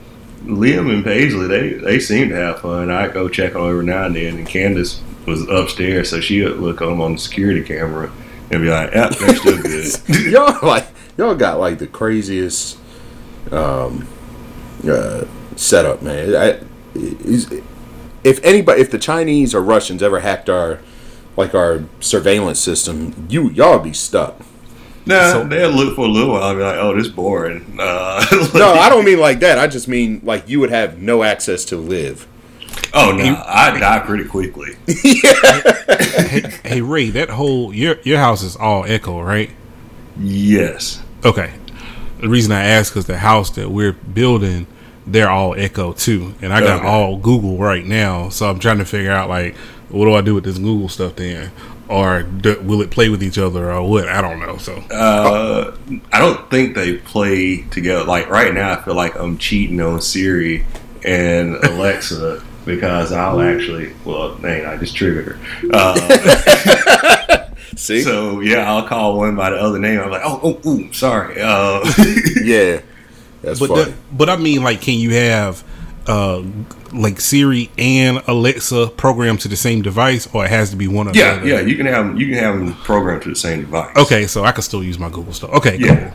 Liam 0.44 0.92
and 0.92 1.04
Paisley, 1.04 1.46
they, 1.46 1.72
they 1.74 2.00
seem 2.00 2.28
to 2.30 2.36
have 2.36 2.60
fun. 2.60 2.90
I 2.90 3.08
go 3.08 3.28
check 3.28 3.54
on 3.54 3.68
every 3.68 3.84
now 3.84 4.06
and 4.06 4.16
then, 4.16 4.38
and 4.38 4.46
Candace 4.46 5.02
was 5.26 5.48
upstairs, 5.48 6.10
so 6.10 6.20
she 6.20 6.42
would 6.42 6.58
look 6.58 6.80
on 6.80 7.00
on 7.00 7.12
the 7.12 7.18
security 7.18 7.62
camera 7.62 8.10
and 8.50 8.62
be 8.62 8.70
like, 8.70 8.92
"Yep, 8.94 9.10
they're 9.16 9.36
still 9.36 9.62
good." 9.62 10.32
y'all 10.32 10.66
like 10.66 10.86
y'all 11.18 11.34
got 11.34 11.58
like 11.58 11.78
the 11.78 11.86
craziest 11.86 12.78
um 13.50 14.08
uh 14.88 15.24
setup 15.56 16.00
man 16.00 16.34
I, 16.34 16.60
if 18.24 18.42
anybody 18.44 18.80
if 18.80 18.90
the 18.90 18.98
chinese 18.98 19.54
or 19.54 19.60
russians 19.60 20.02
ever 20.02 20.20
hacked 20.20 20.48
our 20.48 20.80
like 21.36 21.54
our 21.54 21.84
surveillance 22.00 22.60
system 22.60 23.26
you 23.28 23.50
y'all 23.50 23.80
be 23.80 23.92
stuck 23.92 24.40
No, 25.08 25.32
So- 25.32 25.44
they'll 25.44 25.70
look 25.70 25.96
for 25.96 26.04
a 26.04 26.08
little 26.08 26.34
while 26.34 26.50
and 26.50 26.58
be 26.58 26.62
like, 26.64 26.76
"Oh, 26.76 26.94
this 26.94 27.06
is 27.06 27.12
boring." 27.12 27.64
Uh, 27.78 28.24
no 28.54 28.72
i 28.74 28.88
don't 28.92 29.04
mean 29.04 29.18
like 29.20 29.38
that 29.40 29.58
i 29.58 29.66
just 29.66 29.86
mean 29.88 30.20
like 30.24 30.48
you 30.48 30.58
would 30.60 30.70
have 30.70 30.98
no 31.00 31.22
access 31.22 31.64
to 31.66 31.76
live 31.76 32.26
Oh 32.94 33.12
no, 33.12 33.42
I 33.46 33.78
die 33.78 33.98
pretty 34.00 34.24
quickly. 34.24 34.74
hey, 34.86 36.40
hey 36.64 36.80
Ray, 36.80 37.10
that 37.10 37.28
whole 37.30 37.72
your 37.74 37.96
your 38.02 38.18
house 38.18 38.42
is 38.42 38.56
all 38.56 38.84
echo, 38.86 39.20
right? 39.20 39.50
Yes. 40.18 41.02
Okay. 41.24 41.52
The 42.20 42.28
reason 42.28 42.52
I 42.52 42.64
ask 42.64 42.96
is 42.96 43.06
the 43.06 43.18
house 43.18 43.50
that 43.52 43.70
we're 43.70 43.92
building, 43.92 44.66
they're 45.06 45.28
all 45.30 45.54
echo 45.54 45.92
too, 45.92 46.34
and 46.40 46.52
I 46.52 46.60
got 46.60 46.78
Okay. 46.80 46.88
all 46.88 47.16
Google 47.16 47.58
right 47.58 47.84
now, 47.84 48.28
so 48.30 48.48
I'm 48.48 48.58
trying 48.58 48.78
to 48.78 48.84
figure 48.84 49.12
out 49.12 49.28
like 49.28 49.54
what 49.90 50.04
do 50.06 50.14
I 50.14 50.20
do 50.22 50.34
with 50.34 50.44
this 50.44 50.58
Google 50.58 50.88
stuff 50.88 51.16
then, 51.16 51.50
or 51.88 52.22
do, 52.22 52.60
will 52.60 52.82
it 52.82 52.90
play 52.90 53.08
with 53.08 53.22
each 53.22 53.38
other 53.38 53.70
or 53.72 53.88
what? 53.88 54.08
I 54.08 54.20
don't 54.20 54.40
know. 54.40 54.56
So 54.58 54.74
Uh, 54.90 55.76
I 56.12 56.18
don't 56.18 56.50
think 56.50 56.74
they 56.74 56.96
play 56.98 57.62
together. 57.62 58.04
Like 58.04 58.28
right 58.28 58.52
now, 58.52 58.72
I 58.72 58.82
feel 58.82 58.94
like 58.94 59.16
I'm 59.16 59.38
cheating 59.38 59.80
on 59.80 60.00
Siri 60.00 60.66
and 61.04 61.56
Alexa 61.56 62.42
because 62.64 63.12
I'll 63.12 63.40
actually. 63.40 63.92
Well, 64.04 64.34
dang, 64.36 64.66
I 64.66 64.76
just 64.76 64.96
triggered 64.96 65.26
her. 65.26 65.38
Uh, 65.72 67.48
see 67.76 68.02
so 68.02 68.40
yeah, 68.40 68.70
I'll 68.70 68.86
call 68.86 69.18
one 69.18 69.36
by 69.36 69.50
the 69.50 69.56
other 69.56 69.78
name. 69.78 70.00
I'm 70.00 70.10
like, 70.10 70.22
oh, 70.24 70.40
oh, 70.64 70.68
ooh, 70.68 70.92
sorry. 70.92 71.40
Uh, 71.40 71.80
yeah 72.42 72.80
that's 73.42 73.60
but 73.60 73.68
funny 73.68 73.84
the, 73.84 73.94
but 74.12 74.28
I 74.28 74.36
mean 74.36 74.62
like, 74.62 74.80
can 74.80 74.98
you 74.98 75.10
have 75.14 75.62
uh 76.08 76.42
like 76.92 77.20
Siri 77.20 77.70
and 77.78 78.22
Alexa 78.26 78.88
programmed 78.96 79.40
to 79.40 79.48
the 79.48 79.56
same 79.56 79.82
device, 79.82 80.26
or 80.32 80.44
it 80.44 80.48
has 80.50 80.70
to 80.70 80.76
be 80.76 80.88
one 80.88 81.06
of 81.08 81.12
the 81.12 81.18
yeah, 81.20 81.42
yeah, 81.44 81.60
you 81.60 81.76
can 81.76 81.86
have 81.86 82.06
'em- 82.06 82.16
you 82.16 82.26
can 82.26 82.38
have 82.42 82.58
them 82.58 82.72
programmed 82.84 83.22
to 83.22 83.28
the 83.28 83.36
same 83.36 83.60
device. 83.60 83.94
Okay, 83.96 84.26
so 84.26 84.44
I 84.44 84.52
can 84.52 84.62
still 84.62 84.82
use 84.82 84.98
my 84.98 85.08
Google 85.10 85.32
stuff. 85.34 85.50
Okay, 85.50 85.76
Yeah. 85.78 85.96
cool. 85.96 86.12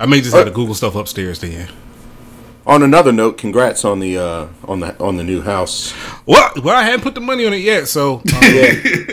I 0.00 0.06
may 0.06 0.20
just 0.20 0.34
have 0.34 0.44
the 0.44 0.50
Google 0.50 0.74
stuff 0.74 0.94
upstairs 0.96 1.38
then. 1.40 1.68
On 2.68 2.82
another 2.82 3.10
note 3.12 3.38
congrats 3.38 3.84
on 3.84 3.98
the 3.98 4.16
uh 4.18 4.46
on 4.64 4.78
the 4.80 4.96
on 5.02 5.16
the 5.16 5.24
new 5.24 5.40
house 5.40 5.92
Well, 6.26 6.52
well, 6.62 6.76
I 6.76 6.84
haven't 6.84 7.00
put 7.02 7.14
the 7.14 7.20
money 7.20 7.46
on 7.46 7.52
it 7.54 7.62
yet, 7.62 7.88
so 7.88 8.16
um, 8.16 8.24
yeah 8.42 9.08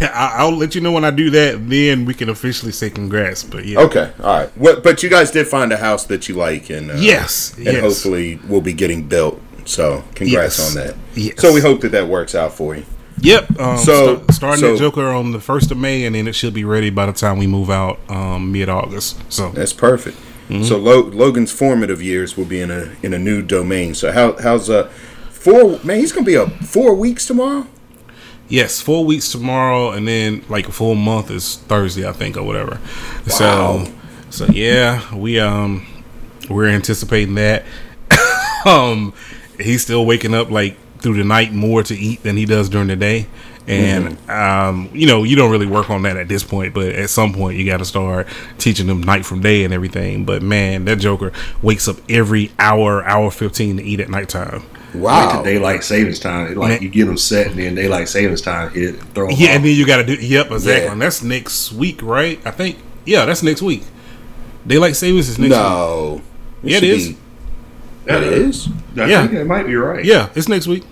I, 0.14 0.34
I'll 0.38 0.56
let 0.56 0.74
you 0.74 0.80
know 0.80 0.92
when 0.92 1.04
I 1.04 1.10
do 1.10 1.30
that. 1.30 1.68
Then 1.68 2.04
we 2.04 2.14
can 2.14 2.28
officially 2.28 2.72
say 2.72 2.90
congrats. 2.90 3.42
But 3.44 3.64
yeah, 3.66 3.80
okay 3.80 4.12
all 4.20 4.38
right 4.38 4.56
what 4.56 4.82
but 4.82 5.02
you 5.02 5.10
guys 5.10 5.30
did 5.30 5.46
find 5.46 5.72
a 5.72 5.76
house 5.76 6.04
that 6.06 6.28
you 6.28 6.36
like 6.36 6.70
and 6.70 6.90
uh, 6.92 6.94
yes, 6.94 7.54
and 7.56 7.66
yes. 7.66 7.80
hopefully 7.80 8.36
will 8.48 8.60
be 8.60 8.72
getting 8.72 9.06
built. 9.08 9.40
So 9.64 10.02
congrats 10.14 10.58
Yes. 10.58 10.76
on 10.76 10.82
that. 10.82 10.96
Yes. 11.14 11.40
So 11.40 11.52
we 11.52 11.60
hope 11.60 11.82
that 11.82 11.90
that 11.92 12.08
works 12.08 12.34
out 12.34 12.52
for 12.54 12.74
you. 12.74 12.84
Yep. 13.20 13.60
Um, 13.60 13.76
So- 13.78 14.18
so 14.18 14.24
starting 14.30 14.60
so- 14.60 14.72
the 14.72 14.78
Joker 14.78 15.08
on 15.08 15.32
the 15.32 15.40
first 15.40 15.70
of 15.70 15.76
May, 15.76 16.04
and 16.06 16.14
then 16.14 16.26
it 16.26 16.34
should 16.34 16.54
be 16.54 16.64
ready 16.64 16.88
by 16.90 17.04
the 17.06 17.12
time 17.12 17.36
we 17.36 17.46
move 17.46 17.68
out 17.68 17.98
um, 18.08 18.50
mid 18.52 18.68
August. 18.68 19.20
So 19.30 19.50
That's 19.50 19.72
perfect. 19.72 20.16
Mm-hmm. 20.48 20.64
So 20.64 20.78
Lo- 20.78 21.02
Logan's 21.02 21.52
formative 21.52 22.02
years 22.02 22.36
will 22.36 22.44
be 22.46 22.60
in 22.60 22.70
a 22.70 22.90
in 23.02 23.12
a 23.14 23.18
new 23.18 23.42
domain. 23.42 23.94
So 23.94 24.12
how 24.12 24.36
how's 24.38 24.70
uh 24.70 24.88
four 25.30 25.78
man? 25.84 25.98
He's 25.98 26.12
gonna 26.12 26.26
be 26.26 26.34
a 26.36 26.46
four 26.48 26.94
weeks 26.94 27.26
tomorrow. 27.26 27.66
yes, 28.48 28.80
four 28.80 29.04
weeks 29.04 29.30
tomorrow, 29.30 29.90
and 29.90 30.08
then 30.08 30.42
like 30.48 30.66
a 30.68 30.72
full 30.72 30.94
month 30.94 31.30
is 31.30 31.56
Thursday, 31.56 32.08
I 32.08 32.12
think, 32.12 32.36
or 32.36 32.42
whatever. 32.44 32.80
Wow. 33.40 33.84
So, 33.84 33.92
so 34.30 34.46
yeah, 34.46 35.14
we 35.14 35.38
um 35.38 35.86
we're 36.48 36.68
anticipating 36.68 37.34
that. 37.34 37.64
um, 38.64 39.12
he's 39.60 39.82
still 39.82 40.06
waking 40.06 40.34
up 40.34 40.50
like 40.50 40.76
through 41.00 41.16
the 41.16 41.24
night 41.24 41.52
more 41.52 41.82
to 41.82 41.94
eat 41.94 42.22
than 42.22 42.36
he 42.36 42.46
does 42.46 42.68
during 42.68 42.88
the 42.88 42.96
day, 42.96 43.26
and 43.68 44.30
um, 44.30 44.88
you 44.92 45.06
know 45.06 45.22
you 45.24 45.36
don't 45.36 45.50
really 45.50 45.66
work 45.66 45.90
on 45.90 46.02
that 46.02 46.16
at 46.16 46.26
this 46.28 46.42
point. 46.42 46.74
But 46.74 46.88
at 46.90 47.10
some 47.10 47.32
point, 47.32 47.56
you 47.58 47.64
got 47.66 47.76
to 47.78 47.84
start 47.84 48.26
teaching 48.58 48.86
them 48.86 49.02
night 49.02 49.24
from 49.26 49.40
day 49.40 49.64
and 49.64 49.72
everything. 49.74 50.24
But 50.24 50.42
man, 50.42 50.84
that 50.86 50.96
Joker 50.96 51.32
wakes 51.62 51.86
up 51.88 51.96
every 52.08 52.50
hour, 52.58 53.04
hour 53.04 53.30
fifteen 53.30 53.76
to 53.76 53.82
eat 53.82 54.00
at 54.00 54.08
nighttime. 54.08 54.62
Like 54.94 55.02
Wow. 55.02 55.42
the 55.42 55.50
daylight 55.50 55.84
savings 55.84 56.18
time, 56.18 56.54
like 56.54 56.68
Man. 56.70 56.82
you 56.82 56.88
get 56.88 57.04
them 57.06 57.18
set, 57.18 57.48
and 57.48 57.58
then 57.58 57.74
daylight 57.74 58.08
savings 58.08 58.40
time 58.40 58.70
hit, 58.70 58.94
and 58.94 59.14
throw 59.14 59.26
'em 59.28 59.34
Yeah, 59.36 59.48
off. 59.50 59.54
and 59.56 59.64
then 59.66 59.76
you 59.76 59.86
got 59.86 59.98
to 59.98 60.04
do. 60.04 60.14
Yep, 60.14 60.50
exactly. 60.50 60.84
Yeah. 60.86 60.92
And 60.92 61.02
that's 61.02 61.22
next 61.22 61.72
week, 61.72 62.00
right? 62.02 62.40
I 62.46 62.50
think. 62.52 62.78
Yeah, 63.04 63.26
that's 63.26 63.42
next 63.42 63.60
week. 63.60 63.82
Daylight 64.66 64.96
savings 64.96 65.28
is 65.28 65.38
next 65.38 65.50
week. 65.50 65.58
No. 65.60 66.22
Yeah, 66.62 66.76
it 66.78 66.80
should 66.80 66.88
is. 66.88 67.08
be- 67.08 67.16
It 68.06 68.22
is? 68.22 68.68
I 68.96 69.04
Yeah. 69.06 69.20
think 69.20 69.32
that 69.32 69.46
might 69.46 69.66
be 69.66 69.74
right. 69.76 70.02
Yeah, 70.02 70.30
it's 70.34 70.48
next 70.48 70.66
week. 70.66 70.84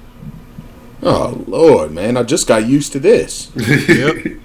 Oh, 1.07 1.45
Lord, 1.47 1.93
man. 1.93 2.17
I 2.17 2.23
just 2.25 2.47
got 2.47 2.67
used 2.67 2.93
to 2.93 2.99
this. 2.99 3.51
Yep. 3.57 4.41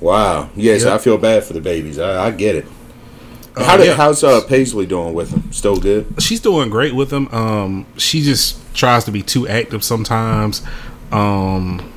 Wow. 0.00 0.50
Yes, 0.56 0.84
Yep. 0.84 0.92
I 0.92 0.98
feel 0.98 1.18
bad 1.18 1.44
for 1.44 1.52
the 1.54 1.60
babies. 1.60 1.98
I, 1.98 2.26
I 2.26 2.30
get 2.30 2.54
it. 2.56 2.66
Uh, 3.56 3.64
How 3.64 3.76
did, 3.76 3.86
yeah. 3.86 3.94
How's 3.94 4.22
uh, 4.22 4.42
Paisley 4.46 4.84
doing 4.86 5.14
with 5.14 5.30
him? 5.30 5.50
Still 5.52 5.76
good? 5.76 6.06
she's 6.22 6.40
doing 6.40 6.68
great 6.68 6.94
with 6.94 7.10
him. 7.12 7.28
Um, 7.28 7.86
she 7.96 8.20
just 8.22 8.58
tries 8.74 9.04
to 9.04 9.10
be 9.10 9.22
too 9.22 9.48
active 9.48 9.82
sometimes, 9.82 10.62
um, 11.12 11.90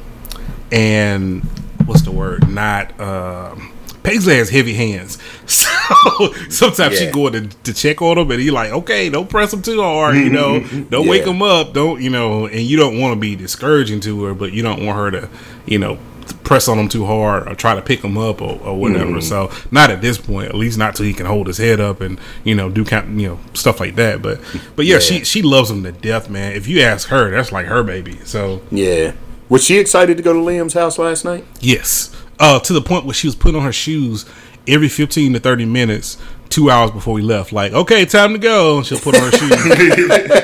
and 0.72 1.44
what's 1.86 2.04
the 2.04 2.12
word? 2.12 2.48
Not 2.50 2.98
um, 3.02 3.74
Paisley 4.04 4.36
has 4.36 4.50
heavy 4.50 4.74
hands, 4.74 5.18
so 5.46 6.34
sometimes 6.50 6.98
she 6.98 7.12
going 7.12 7.34
to, 7.34 7.48
to 7.64 7.74
check 7.74 8.02
on 8.02 8.18
him, 8.18 8.32
and 8.32 8.40
he 8.40 8.52
like, 8.52 8.72
okay, 8.72 9.10
don't 9.10 9.30
press 9.30 9.54
him 9.54 9.62
too 9.62 9.82
hard, 9.82 10.16
you 10.16 10.30
know, 10.30 10.60
mm-hmm. 10.60 10.76
Mm-hmm. 10.78 10.90
don't 10.90 11.08
wake 11.08 11.26
him 11.26 11.42
up, 11.42 11.74
don't 11.74 12.02
you 12.02 12.10
know, 12.10 12.46
and 12.46 12.62
you 12.62 12.78
don't 12.78 13.00
want 13.00 13.14
to 13.14 13.20
be 13.20 13.36
discouraging 13.36 14.00
to 14.02 14.24
her, 14.24 14.34
but 14.34 14.54
you 14.54 14.64
don't 14.64 14.86
want 14.86 14.98
her 14.98 15.12
to, 15.12 15.30
you 15.66 15.80
know. 15.80 15.98
Press 16.44 16.68
on 16.68 16.78
him 16.80 16.90
too 16.90 17.06
hard, 17.06 17.48
or 17.48 17.56
try 17.56 17.76
to 17.76 17.82
pick 17.82 18.04
him 18.04 18.18
up, 18.18 18.40
or, 18.42 18.60
or 18.62 18.80
whatever. 18.80 19.14
Mm-hmm. 19.14 19.20
So, 19.22 19.52
not 19.72 19.90
at 19.92 20.02
this 20.02 20.18
point, 20.20 20.50
at 20.50 20.56
least 20.56 20.78
not 20.78 20.96
till 20.96 21.06
he 21.06 21.14
can 21.14 21.26
hold 21.26 21.46
his 21.48 21.58
head 21.58 21.80
up 21.80 22.02
and 22.02 22.20
you 22.44 22.54
know 22.56 22.70
do 22.70 22.86
kind, 22.86 23.20
you 23.20 23.30
know 23.30 23.40
stuff 23.54 23.80
like 23.80 23.96
that. 23.96 24.22
But, 24.22 24.40
but 24.76 24.86
yeah, 24.86 24.96
Yeah. 24.96 25.00
she 25.00 25.24
she 25.24 25.42
loves 25.42 25.70
him 25.72 25.84
to 25.84 25.92
death, 25.92 26.30
man. 26.30 26.54
If 26.54 26.68
you 26.68 26.82
ask 26.82 27.10
her, 27.10 27.32
that's 27.32 27.52
like 27.52 27.66
her 27.66 27.84
baby. 27.84 28.20
So, 28.26 28.62
Yeah. 28.72 29.14
Was 29.50 29.64
she 29.64 29.80
excited 29.80 30.18
to 30.18 30.24
go 30.24 30.34
to 30.34 30.40
Liam's 30.40 30.74
house 30.74 31.00
last 31.00 31.26
night? 31.26 31.46
Yes. 31.60 32.16
Uh, 32.40 32.60
to 32.60 32.74
the 32.74 32.82
point 32.82 33.06
where 33.06 33.14
she 33.14 33.28
was 33.28 33.36
putting 33.36 33.58
on 33.60 33.66
her 33.66 33.74
shoes 33.74 34.26
every 34.68 34.88
15 34.90 35.34
to 35.34 35.40
30 35.40 35.66
minutes, 35.66 36.18
two 36.50 36.70
hours 36.70 36.92
before 36.92 37.14
we 37.14 37.22
left. 37.22 37.52
Like, 37.52 37.74
okay, 37.74 38.06
time 38.06 38.34
to 38.34 38.40
go. 38.40 38.78
And 38.78 38.86
she'll 38.86 39.00
put 39.00 39.16
on 39.16 39.22
her 39.24 39.32
shoes. 39.32 39.52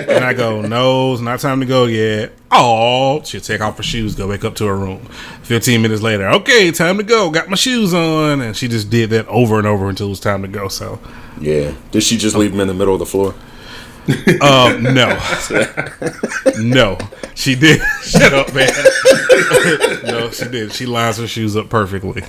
and 0.09 0.25
I 0.25 0.33
go, 0.33 0.61
no, 0.61 1.13
it's 1.13 1.21
not 1.21 1.39
time 1.39 1.59
to 1.61 1.65
go 1.65 1.85
yet. 1.85 2.33
Oh, 2.51 3.21
she'll 3.23 3.41
take 3.41 3.61
off 3.61 3.77
her 3.77 3.83
shoes, 3.83 4.15
go 4.15 4.29
back 4.29 4.43
up 4.43 4.55
to 4.55 4.65
her 4.65 4.75
room. 4.75 5.05
15 5.43 5.81
minutes 5.81 6.01
later, 6.01 6.27
okay, 6.29 6.71
time 6.71 6.97
to 6.97 7.03
go. 7.03 7.29
Got 7.29 7.49
my 7.49 7.55
shoes 7.55 7.93
on. 7.93 8.41
And 8.41 8.55
she 8.55 8.67
just 8.67 8.89
did 8.89 9.09
that 9.11 9.27
over 9.27 9.57
and 9.57 9.67
over 9.67 9.89
until 9.89 10.07
it 10.07 10.11
was 10.11 10.19
time 10.19 10.41
to 10.41 10.47
go. 10.47 10.67
So, 10.67 10.99
Yeah. 11.39 11.73
Did 11.91 12.03
she 12.03 12.17
just 12.17 12.35
leave 12.35 12.51
them 12.51 12.61
in 12.61 12.67
the 12.67 12.73
middle 12.73 12.93
of 12.93 12.99
the 12.99 13.05
floor? 13.05 13.33
Uh, 14.41 14.77
no. 14.79 15.19
no, 16.59 16.97
she 17.33 17.55
did. 17.55 17.81
Shut 18.03 18.33
up, 18.33 18.53
man. 18.53 18.69
no, 20.03 20.29
she 20.31 20.47
did. 20.47 20.71
She 20.73 20.85
lines 20.85 21.17
her 21.17 21.27
shoes 21.27 21.55
up 21.55 21.69
perfectly. 21.69 22.23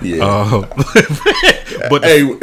Yeah. 0.00 0.24
Uh, 0.24 0.66
but 1.88 2.04
hey, 2.04 2.38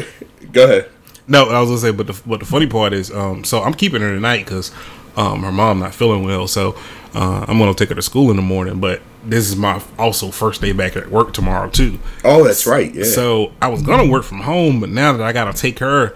go 0.51 0.63
ahead. 0.63 0.89
No, 1.27 1.50
I 1.50 1.60
was 1.60 1.69
gonna 1.69 1.79
say, 1.79 1.91
but 1.91 2.08
the 2.08 2.22
but 2.25 2.39
the 2.39 2.46
funny 2.46 2.67
part 2.67 2.93
is, 2.93 3.12
um, 3.12 3.43
so 3.43 3.62
I'm 3.62 3.74
keeping 3.74 4.01
her 4.01 4.13
tonight 4.13 4.46
because 4.46 4.72
um, 5.15 5.43
her 5.43 5.51
mom 5.51 5.79
not 5.79 5.93
feeling 5.93 6.24
well, 6.24 6.48
so 6.48 6.75
uh, 7.13 7.46
I'm 7.48 7.60
gonna 7.60 7.74
take 7.75 7.89
her 7.89 7.96
to 7.96 8.01
school 8.01 8.31
in 8.31 8.36
the 8.36 8.41
morning. 8.41 8.79
But 8.79 9.01
this 9.24 9.48
is 9.48 9.55
my 9.55 9.81
also 10.00 10.31
first 10.31 10.62
day 10.62 10.72
back 10.72 10.96
at 10.96 11.12
work 11.12 11.34
tomorrow 11.34 11.69
too. 11.69 12.00
Oh, 12.24 12.43
that's 12.43 12.65
right. 12.65 12.93
Yeah. 12.93 13.03
So 13.03 13.51
I 13.62 13.67
was 13.67 13.84
gonna 13.84 14.10
work 14.10 14.24
from 14.24 14.39
home, 14.41 14.79
but 14.79 14.89
now 14.89 15.13
that 15.13 15.22
I 15.22 15.31
gotta 15.31 15.55
take 15.55 15.77
her 15.79 16.15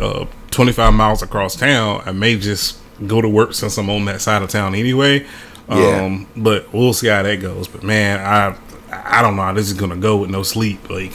uh, 0.00 0.24
25 0.50 0.92
miles 0.94 1.22
across 1.22 1.56
town, 1.56 2.02
I 2.06 2.12
may 2.12 2.36
just 2.38 2.78
go 3.06 3.20
to 3.20 3.28
work 3.28 3.54
since 3.54 3.76
I'm 3.78 3.90
on 3.90 4.04
that 4.06 4.20
side 4.20 4.42
of 4.42 4.50
town 4.50 4.74
anyway. 4.74 5.26
Yeah. 5.68 6.04
Um, 6.04 6.26
but 6.36 6.72
we'll 6.72 6.92
see 6.92 7.08
how 7.08 7.22
that 7.22 7.40
goes. 7.40 7.68
But 7.68 7.82
man, 7.82 8.20
I 8.20 8.56
I 8.92 9.22
don't 9.22 9.36
know 9.36 9.42
how 9.42 9.52
this 9.52 9.66
is 9.66 9.74
gonna 9.74 9.96
go 9.96 10.16
with 10.18 10.30
no 10.30 10.42
sleep. 10.42 10.88
Like 10.88 11.12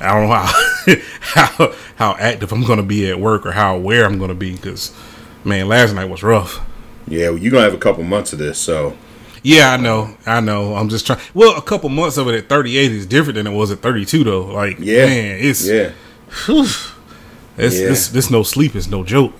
I 0.00 0.12
don't 0.12 0.28
know 0.28 0.34
how 0.34 0.94
how 1.56 1.72
how 1.96 2.16
active 2.18 2.52
I'm 2.52 2.64
gonna 2.64 2.82
be 2.82 3.08
at 3.10 3.18
work 3.18 3.46
or 3.46 3.52
how 3.52 3.74
aware 3.74 4.04
I'm 4.04 4.18
gonna 4.18 4.34
be 4.34 4.52
because 4.54 4.94
man, 5.44 5.68
last 5.68 5.94
night 5.94 6.06
was 6.10 6.22
rough. 6.22 6.60
yeah, 7.08 7.28
well, 7.30 7.38
you're 7.38 7.52
going 7.52 7.62
to 7.62 7.70
have 7.70 7.74
a 7.74 7.78
couple 7.82 8.02
months 8.02 8.32
of 8.32 8.40
this, 8.40 8.58
so. 8.58 8.96
Yeah, 9.44 9.72
I 9.72 9.76
know, 9.76 10.16
I 10.26 10.40
know. 10.40 10.74
I'm 10.74 10.88
just 10.88 11.06
trying. 11.06 11.20
Well, 11.34 11.56
a 11.56 11.62
couple 11.62 11.88
months 11.88 12.16
of 12.16 12.26
it 12.26 12.34
at 12.34 12.48
38 12.48 12.90
is 12.90 13.06
different 13.06 13.36
than 13.36 13.46
it 13.46 13.52
was 13.56 13.70
at 13.70 13.78
32, 13.78 14.24
though. 14.24 14.44
Like, 14.46 14.78
Yeah. 14.80 15.06
man, 15.06 15.38
it's 15.40 15.64
Yeah. 15.64 15.92
Whew. 16.46 16.66
It's, 17.56 17.78
Yeah. 17.78 17.88
this 17.88 18.08
this 18.08 18.30
no 18.30 18.42
sleep 18.42 18.74
is 18.74 18.88
no 18.88 19.04
joke. 19.04 19.34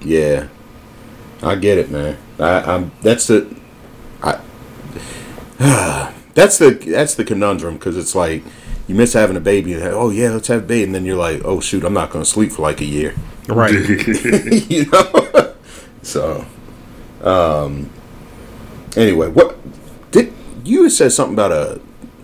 Yeah. 0.00 0.48
I 1.42 1.56
get 1.56 1.78
it, 1.78 1.90
man. 1.90 2.16
I, 2.38 2.60
I'm. 2.74 2.92
That's 3.02 3.26
the. 3.26 3.54
I. 4.22 4.38
that's 6.34 6.58
the 6.58 6.70
that's 6.70 7.14
the 7.14 7.24
conundrum 7.24 7.74
because 7.74 7.96
it's 7.96 8.14
like 8.14 8.42
you 8.86 8.94
miss 8.94 9.12
having 9.12 9.36
a 9.36 9.40
baby. 9.40 9.72
And, 9.74 9.82
oh 9.84 10.10
yeah, 10.10 10.30
let's 10.30 10.48
have 10.48 10.62
a 10.62 10.66
baby, 10.66 10.84
and 10.84 10.94
then 10.94 11.04
you're 11.04 11.16
like, 11.16 11.42
oh 11.44 11.60
shoot, 11.60 11.84
I'm 11.84 11.94
not 11.94 12.10
going 12.10 12.24
to 12.24 12.30
sleep 12.30 12.52
for 12.52 12.62
like 12.62 12.80
a 12.80 12.84
year. 12.84 13.14
Right. 13.48 13.72
you 14.70 14.86
know. 14.86 15.54
so, 16.02 16.46
um. 17.22 17.90
Anyway, 18.96 19.28
what 19.28 19.56
did 20.12 20.32
you 20.64 20.90
said 20.90 21.12
something 21.12 21.34
about 21.34 21.50
a 21.50 21.80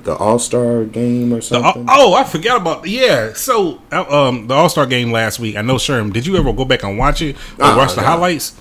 the 0.09 0.17
All 0.17 0.39
Star 0.39 0.85
game 0.85 1.33
or 1.33 1.37
oh, 1.37 1.41
something? 1.41 1.87
oh, 1.89 2.15
I 2.15 2.25
forgot 2.25 2.63
about 2.63 2.87
yeah. 2.89 3.35
So 3.35 3.81
uh, 3.93 4.29
um, 4.29 4.47
the 4.47 4.55
All 4.55 4.69
Star 4.71 4.87
game 4.87 5.13
last 5.13 5.39
week. 5.39 5.57
I 5.57 5.63
know 5.63 5.75
Sherm. 5.75 6.13
Did 6.13 6.27
you 6.27 6.37
ever 6.37 6.53
go 6.53 6.65
back 6.65 6.83
and 6.83 6.97
watch 6.99 7.21
it 7.23 7.37
or 7.59 7.65
Uh-uh, 7.67 7.77
watch 7.77 7.95
the 7.95 8.01
no. 8.01 8.07
highlights? 8.07 8.57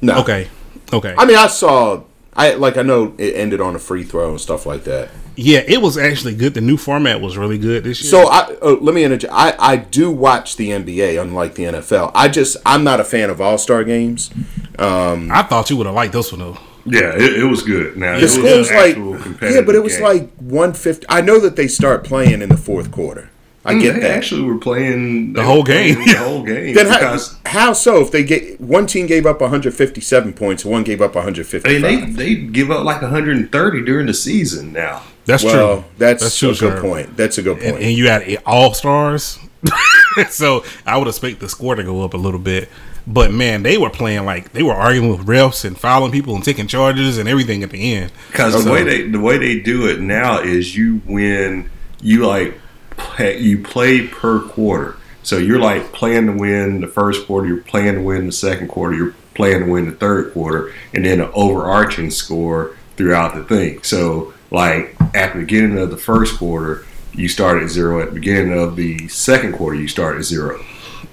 no. 0.00 0.18
Okay. 0.20 0.48
Okay. 0.92 1.14
I 1.16 1.24
mean, 1.26 1.36
I 1.36 1.46
saw. 1.48 2.02
I 2.34 2.54
like. 2.54 2.76
I 2.78 2.82
know 2.82 3.14
it 3.18 3.34
ended 3.36 3.60
on 3.60 3.76
a 3.76 3.78
free 3.78 4.02
throw 4.02 4.30
and 4.30 4.40
stuff 4.40 4.64
like 4.64 4.84
that. 4.84 5.10
yeah, 5.36 5.60
it 5.66 5.82
was 5.82 5.98
actually 5.98 6.34
good. 6.34 6.54
The 6.54 6.60
new 6.62 6.76
format 6.78 7.20
was 7.20 7.36
really 7.36 7.58
good 7.58 7.84
this 7.84 8.02
year. 8.02 8.10
So 8.10 8.28
I 8.28 8.56
uh, 8.62 8.76
let 8.80 8.94
me 8.94 9.04
interject. 9.04 9.32
I 9.32 9.54
I 9.58 9.76
do 9.76 10.10
watch 10.10 10.56
the 10.56 10.70
NBA, 10.70 11.20
unlike 11.20 11.54
the 11.56 11.64
NFL. 11.64 12.10
I 12.14 12.28
just 12.28 12.56
I'm 12.64 12.84
not 12.84 13.00
a 13.00 13.04
fan 13.04 13.28
of 13.28 13.40
All 13.40 13.58
Star 13.58 13.84
games. 13.84 14.30
I 14.78 15.42
thought 15.42 15.68
you 15.68 15.76
would 15.76 15.84
have 15.86 15.94
liked 15.94 16.14
this 16.14 16.32
one 16.32 16.38
though. 16.40 16.58
Yeah, 16.86 17.14
it, 17.16 17.40
it 17.40 17.44
was 17.44 17.62
good. 17.62 17.96
Now 17.96 18.14
it 18.14 18.20
The 18.20 18.22
was 18.22 18.34
score's 18.34 18.70
like 18.70 18.96
yeah, 19.42 19.60
but 19.62 19.74
it 19.74 19.82
was 19.82 19.94
game. 19.96 20.02
like 20.04 20.30
150. 20.36 21.06
I 21.08 21.20
know 21.20 21.38
that 21.40 21.56
they 21.56 21.68
start 21.68 22.04
playing 22.04 22.42
in 22.42 22.48
the 22.48 22.56
fourth 22.56 22.90
quarter. 22.90 23.30
I 23.64 23.74
mm, 23.74 23.80
get 23.82 23.94
they 23.94 24.00
that. 24.00 24.10
actually 24.12 24.42
were 24.42 24.56
playing 24.58 25.34
The 25.34 25.42
whole 25.44 25.62
game. 25.62 25.96
The 26.06 26.14
whole 26.14 26.42
game. 26.42 26.74
then 26.74 26.86
how, 26.86 27.18
how 27.44 27.72
so? 27.74 28.00
If 28.00 28.10
they 28.10 28.24
get 28.24 28.58
one 28.60 28.86
team 28.86 29.06
gave 29.06 29.26
up 29.26 29.40
157 29.42 30.32
points, 30.32 30.64
one 30.64 30.82
gave 30.82 31.02
up 31.02 31.14
I 31.14 31.20
mean, 31.26 31.34
155. 31.34 32.16
they 32.16 32.34
they 32.34 32.34
give 32.36 32.70
up 32.70 32.84
like 32.84 33.02
130 33.02 33.84
during 33.84 34.06
the 34.06 34.14
season 34.14 34.72
now. 34.72 35.02
That's 35.26 35.44
well, 35.44 35.82
true. 35.82 35.84
that's, 35.98 36.22
That's 36.22 36.38
true, 36.38 36.48
a 36.48 36.52
good 36.52 36.58
sir. 36.58 36.80
point. 36.80 37.16
That's 37.16 37.38
a 37.38 37.42
good 37.42 37.58
point. 37.60 37.74
And, 37.76 37.84
and 37.84 37.92
you 37.92 38.08
had 38.08 38.38
all 38.46 38.72
stars. 38.74 39.38
so 40.30 40.64
I 40.86 40.96
would 40.96 41.06
expect 41.06 41.40
the 41.40 41.48
score 41.48 41.74
to 41.74 41.84
go 41.84 42.02
up 42.02 42.14
a 42.14 42.16
little 42.16 42.40
bit. 42.40 42.68
But 43.06 43.32
man, 43.32 43.62
they 43.62 43.78
were 43.78 43.90
playing 43.90 44.24
like 44.24 44.52
they 44.52 44.62
were 44.62 44.74
arguing 44.74 45.10
with 45.10 45.26
refs 45.26 45.64
and 45.64 45.78
fouling 45.78 46.12
people 46.12 46.34
and 46.34 46.44
taking 46.44 46.66
charges 46.66 47.18
and 47.18 47.28
everything 47.28 47.62
at 47.62 47.70
the 47.70 47.94
end. 47.94 48.12
Because 48.28 48.64
the 48.64 48.70
way 48.70 48.82
they 48.82 49.08
the 49.08 49.20
way 49.20 49.38
they 49.38 49.60
do 49.60 49.88
it 49.88 50.00
now 50.00 50.40
is 50.40 50.76
you 50.76 51.02
win 51.06 51.70
you 52.02 52.26
like 52.26 52.58
play, 52.96 53.38
you 53.38 53.62
play 53.62 54.06
per 54.06 54.40
quarter. 54.40 54.96
So 55.22 55.36
you're 55.38 55.60
like 55.60 55.92
playing 55.92 56.26
to 56.26 56.32
win 56.32 56.80
the 56.80 56.86
first 56.86 57.26
quarter, 57.26 57.46
you're 57.46 57.58
playing 57.58 57.94
to 57.94 58.02
win 58.02 58.26
the 58.26 58.32
second 58.32 58.68
quarter, 58.68 58.96
you're 58.96 59.14
playing 59.34 59.64
to 59.64 59.70
win 59.70 59.86
the 59.86 59.92
third 59.92 60.32
quarter, 60.32 60.72
and 60.94 61.04
then 61.04 61.20
an 61.20 61.30
overarching 61.34 62.10
score 62.10 62.76
throughout 62.96 63.34
the 63.34 63.44
thing. 63.44 63.82
So 63.82 64.32
like 64.50 64.96
at 65.14 65.34
the 65.34 65.40
beginning 65.40 65.78
of 65.78 65.90
the 65.90 65.96
first 65.96 66.38
quarter, 66.38 66.86
you 67.12 67.28
start 67.28 67.62
at 67.62 67.68
zero. 67.68 68.00
At 68.00 68.08
the 68.08 68.14
beginning 68.14 68.58
of 68.58 68.76
the 68.76 69.08
second 69.08 69.54
quarter, 69.54 69.76
you 69.76 69.88
start 69.88 70.16
at 70.16 70.24
zero. 70.24 70.62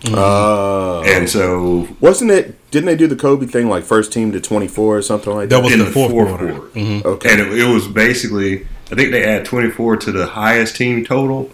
Uh, 0.05 1.01
And 1.01 1.29
so 1.29 1.87
wasn't 1.99 2.31
it? 2.31 2.55
Didn't 2.71 2.85
they 2.85 2.95
do 2.95 3.07
the 3.07 3.15
Kobe 3.15 3.45
thing 3.45 3.67
like 3.67 3.83
first 3.83 4.11
team 4.11 4.31
to 4.33 4.39
24 4.39 4.97
or 4.97 5.01
something 5.01 5.33
like 5.33 5.49
that? 5.49 5.55
That 5.55 5.63
was 5.63 5.73
in 5.73 5.79
the 5.79 5.85
the 5.85 5.91
fourth 5.91 6.11
fourth, 6.11 6.27
quarter. 6.29 6.53
quarter. 6.59 7.07
okay. 7.07 7.31
and 7.31 7.41
it, 7.41 7.59
it 7.59 7.73
was 7.73 7.87
basically 7.87 8.67
I 8.91 8.95
think 8.95 9.11
they 9.11 9.23
add 9.25 9.45
24 9.45 9.97
to 9.97 10.11
the 10.11 10.27
highest 10.27 10.75
team 10.75 11.03
total, 11.03 11.49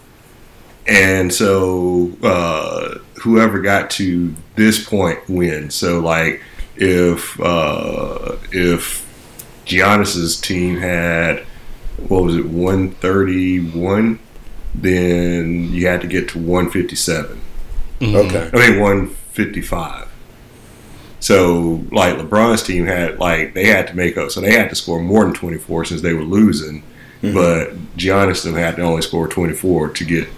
and 0.86 1.32
so 1.32 2.12
uh, 2.22 2.98
whoever 3.22 3.60
got 3.60 3.90
to 3.92 4.34
this 4.56 4.84
point 4.84 5.18
wins. 5.28 5.74
So 5.74 6.00
like 6.00 6.42
if 6.76 7.40
uh, 7.40 8.36
if 8.52 9.02
Giannis's 9.66 10.40
team 10.40 10.76
had 10.76 11.40
what 12.08 12.24
was 12.24 12.36
it 12.36 12.44
131, 12.46 14.18
then 14.74 15.72
you 15.72 15.86
had 15.86 16.00
to 16.02 16.06
get 16.06 16.28
to 16.30 16.38
157. 18.12 18.48
okay. 18.48 18.66
I 18.66 18.70
mean 18.70 18.80
155. 18.80 20.08
So 21.20 21.82
like 21.90 22.16
LeBron's 22.16 22.62
team 22.62 22.86
had 22.86 23.18
like 23.18 23.54
they 23.54 23.64
had 23.64 23.86
to 23.88 23.96
make 23.96 24.18
up, 24.18 24.30
so 24.30 24.40
they 24.40 24.52
had 24.52 24.68
to 24.68 24.74
score 24.74 25.00
more 25.00 25.24
than 25.24 25.32
24 25.32 25.86
since 25.86 26.02
they 26.02 26.12
were 26.12 26.22
losing, 26.22 26.82
mm-hmm. 27.22 27.34
but 27.34 27.74
Giannis 27.96 28.44
had 28.54 28.76
to 28.76 28.82
only 28.82 29.02
score 29.02 29.26
24 29.26 29.88
to 29.88 30.04
get 30.04 30.28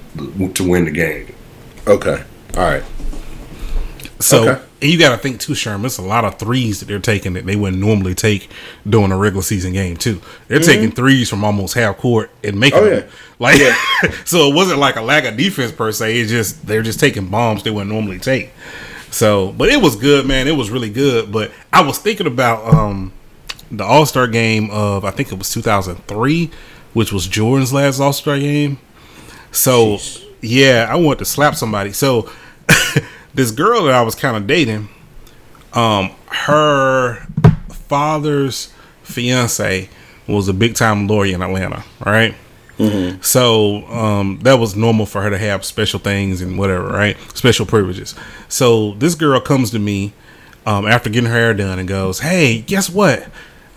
to 0.55 0.69
win 0.69 0.85
the 0.85 0.93
game. 0.93 1.35
Okay. 1.87 2.23
All 2.57 2.63
right. 2.63 2.85
So 4.19 4.49
Okay. 4.49 4.63
and 4.81 4.91
you 4.91 4.99
got 4.99 5.11
to 5.11 5.19
think 5.19 5.41
too, 5.41 5.55
Sherman. 5.55 5.85
It's 5.87 5.99
a 5.99 6.03
lot 6.03 6.25
of 6.25 6.39
threes 6.39 6.81
that 6.81 6.87
they're 6.87 6.99
taking 6.99 7.35
that 7.35 7.45
they 7.45 7.55
wouldn't 7.57 7.81
normally 7.83 8.15
take 8.15 8.49
during 8.89 9.13
a 9.13 9.17
regular 9.17 9.43
season 9.43 9.75
game 9.75 9.97
too. 9.99 10.21
They're 10.49 10.59
taking 10.61 10.91
threes 10.91 11.29
from 11.29 11.45
almost 11.45 11.75
half 11.75 11.99
court 11.99 12.31
and 12.43 12.59
making 12.59 12.79
Mm-hmm. 12.81 12.87
Oh, 12.89 13.01
them. 13.01 13.09
yeah. 13.09 13.15
Like, 13.39 14.15
so 14.27 14.51
it 14.51 14.55
wasn't 14.55 14.79
like 14.79 14.97
a 14.97 15.03
lack 15.03 15.25
of 15.25 15.37
defense 15.37 15.71
per 15.73 15.93
se. 15.93 16.19
It's 16.19 16.31
just 16.31 16.67
they're 16.67 16.83
just 16.83 16.99
taking 16.99 17.29
bombs 17.29 17.63
they 17.63 17.71
wouldn't 17.71 17.91
normally 17.93 18.19
take. 18.19 18.53
So, 19.11 19.53
but 19.53 19.69
it 19.69 19.81
was 19.83 19.97
good, 19.97 20.25
man. 20.27 20.49
It 20.49 20.57
was 20.57 20.71
really 20.71 20.91
good. 20.91 21.31
But 21.31 21.51
I 21.73 21.83
was 21.83 21.99
thinking 21.99 22.27
about 22.27 22.65
um 22.73 23.13
the 23.71 23.85
All 23.85 24.07
Star 24.07 24.27
game 24.27 24.71
of 24.71 25.05
I 25.05 25.11
think 25.11 25.31
it 25.31 25.37
was 25.39 25.51
2003, 25.53 26.51
which 26.95 27.13
was 27.13 27.27
Jordan's 27.27 27.73
last 27.73 28.01
All 28.01 28.13
Star 28.15 28.39
game. 28.39 28.79
So 29.53 29.97
Jeez. 29.97 30.25
yeah, 30.41 30.87
I 30.89 30.97
wanted 30.97 31.19
to 31.19 31.25
slap 31.27 31.55
somebody. 31.55 31.93
So 31.93 32.31
this 33.37 33.51
girl 33.51 33.85
that 33.85 33.95
I 33.95 34.03
was 34.03 34.15
kind 34.15 34.37
of 34.37 34.47
dating, 34.47 34.89
um, 35.75 36.11
her 36.29 37.27
father's 37.71 38.73
fiance 39.03 39.89
was 40.27 40.49
a 40.49 40.53
big 40.55 40.75
time 40.75 41.07
lawyer 41.07 41.35
in 41.35 41.43
Atlanta, 41.43 41.85
right? 42.05 42.35
So 43.23 43.87
um, 43.87 44.39
that 44.43 44.55
was 44.59 44.75
normal 44.77 45.07
for 45.07 45.23
her 45.23 45.31
to 45.31 45.39
have 45.39 45.65
special 45.65 45.99
things 46.01 46.43
and 46.43 46.59
whatever, 46.59 46.89
right? 46.89 47.17
Special 47.35 47.65
privileges. 47.65 48.15
So 48.49 48.93
this 48.95 49.15
girl 49.15 49.41
comes 49.41 49.71
to 49.71 49.79
me 49.79 50.13
um, 50.67 50.87
after 50.87 51.09
getting 51.09 51.31
her 51.31 51.35
hair 51.37 51.55
done 51.55 51.79
and 51.79 51.89
goes, 51.89 52.21
"Hey, 52.21 52.61
guess 52.61 52.91
what?" 52.91 53.29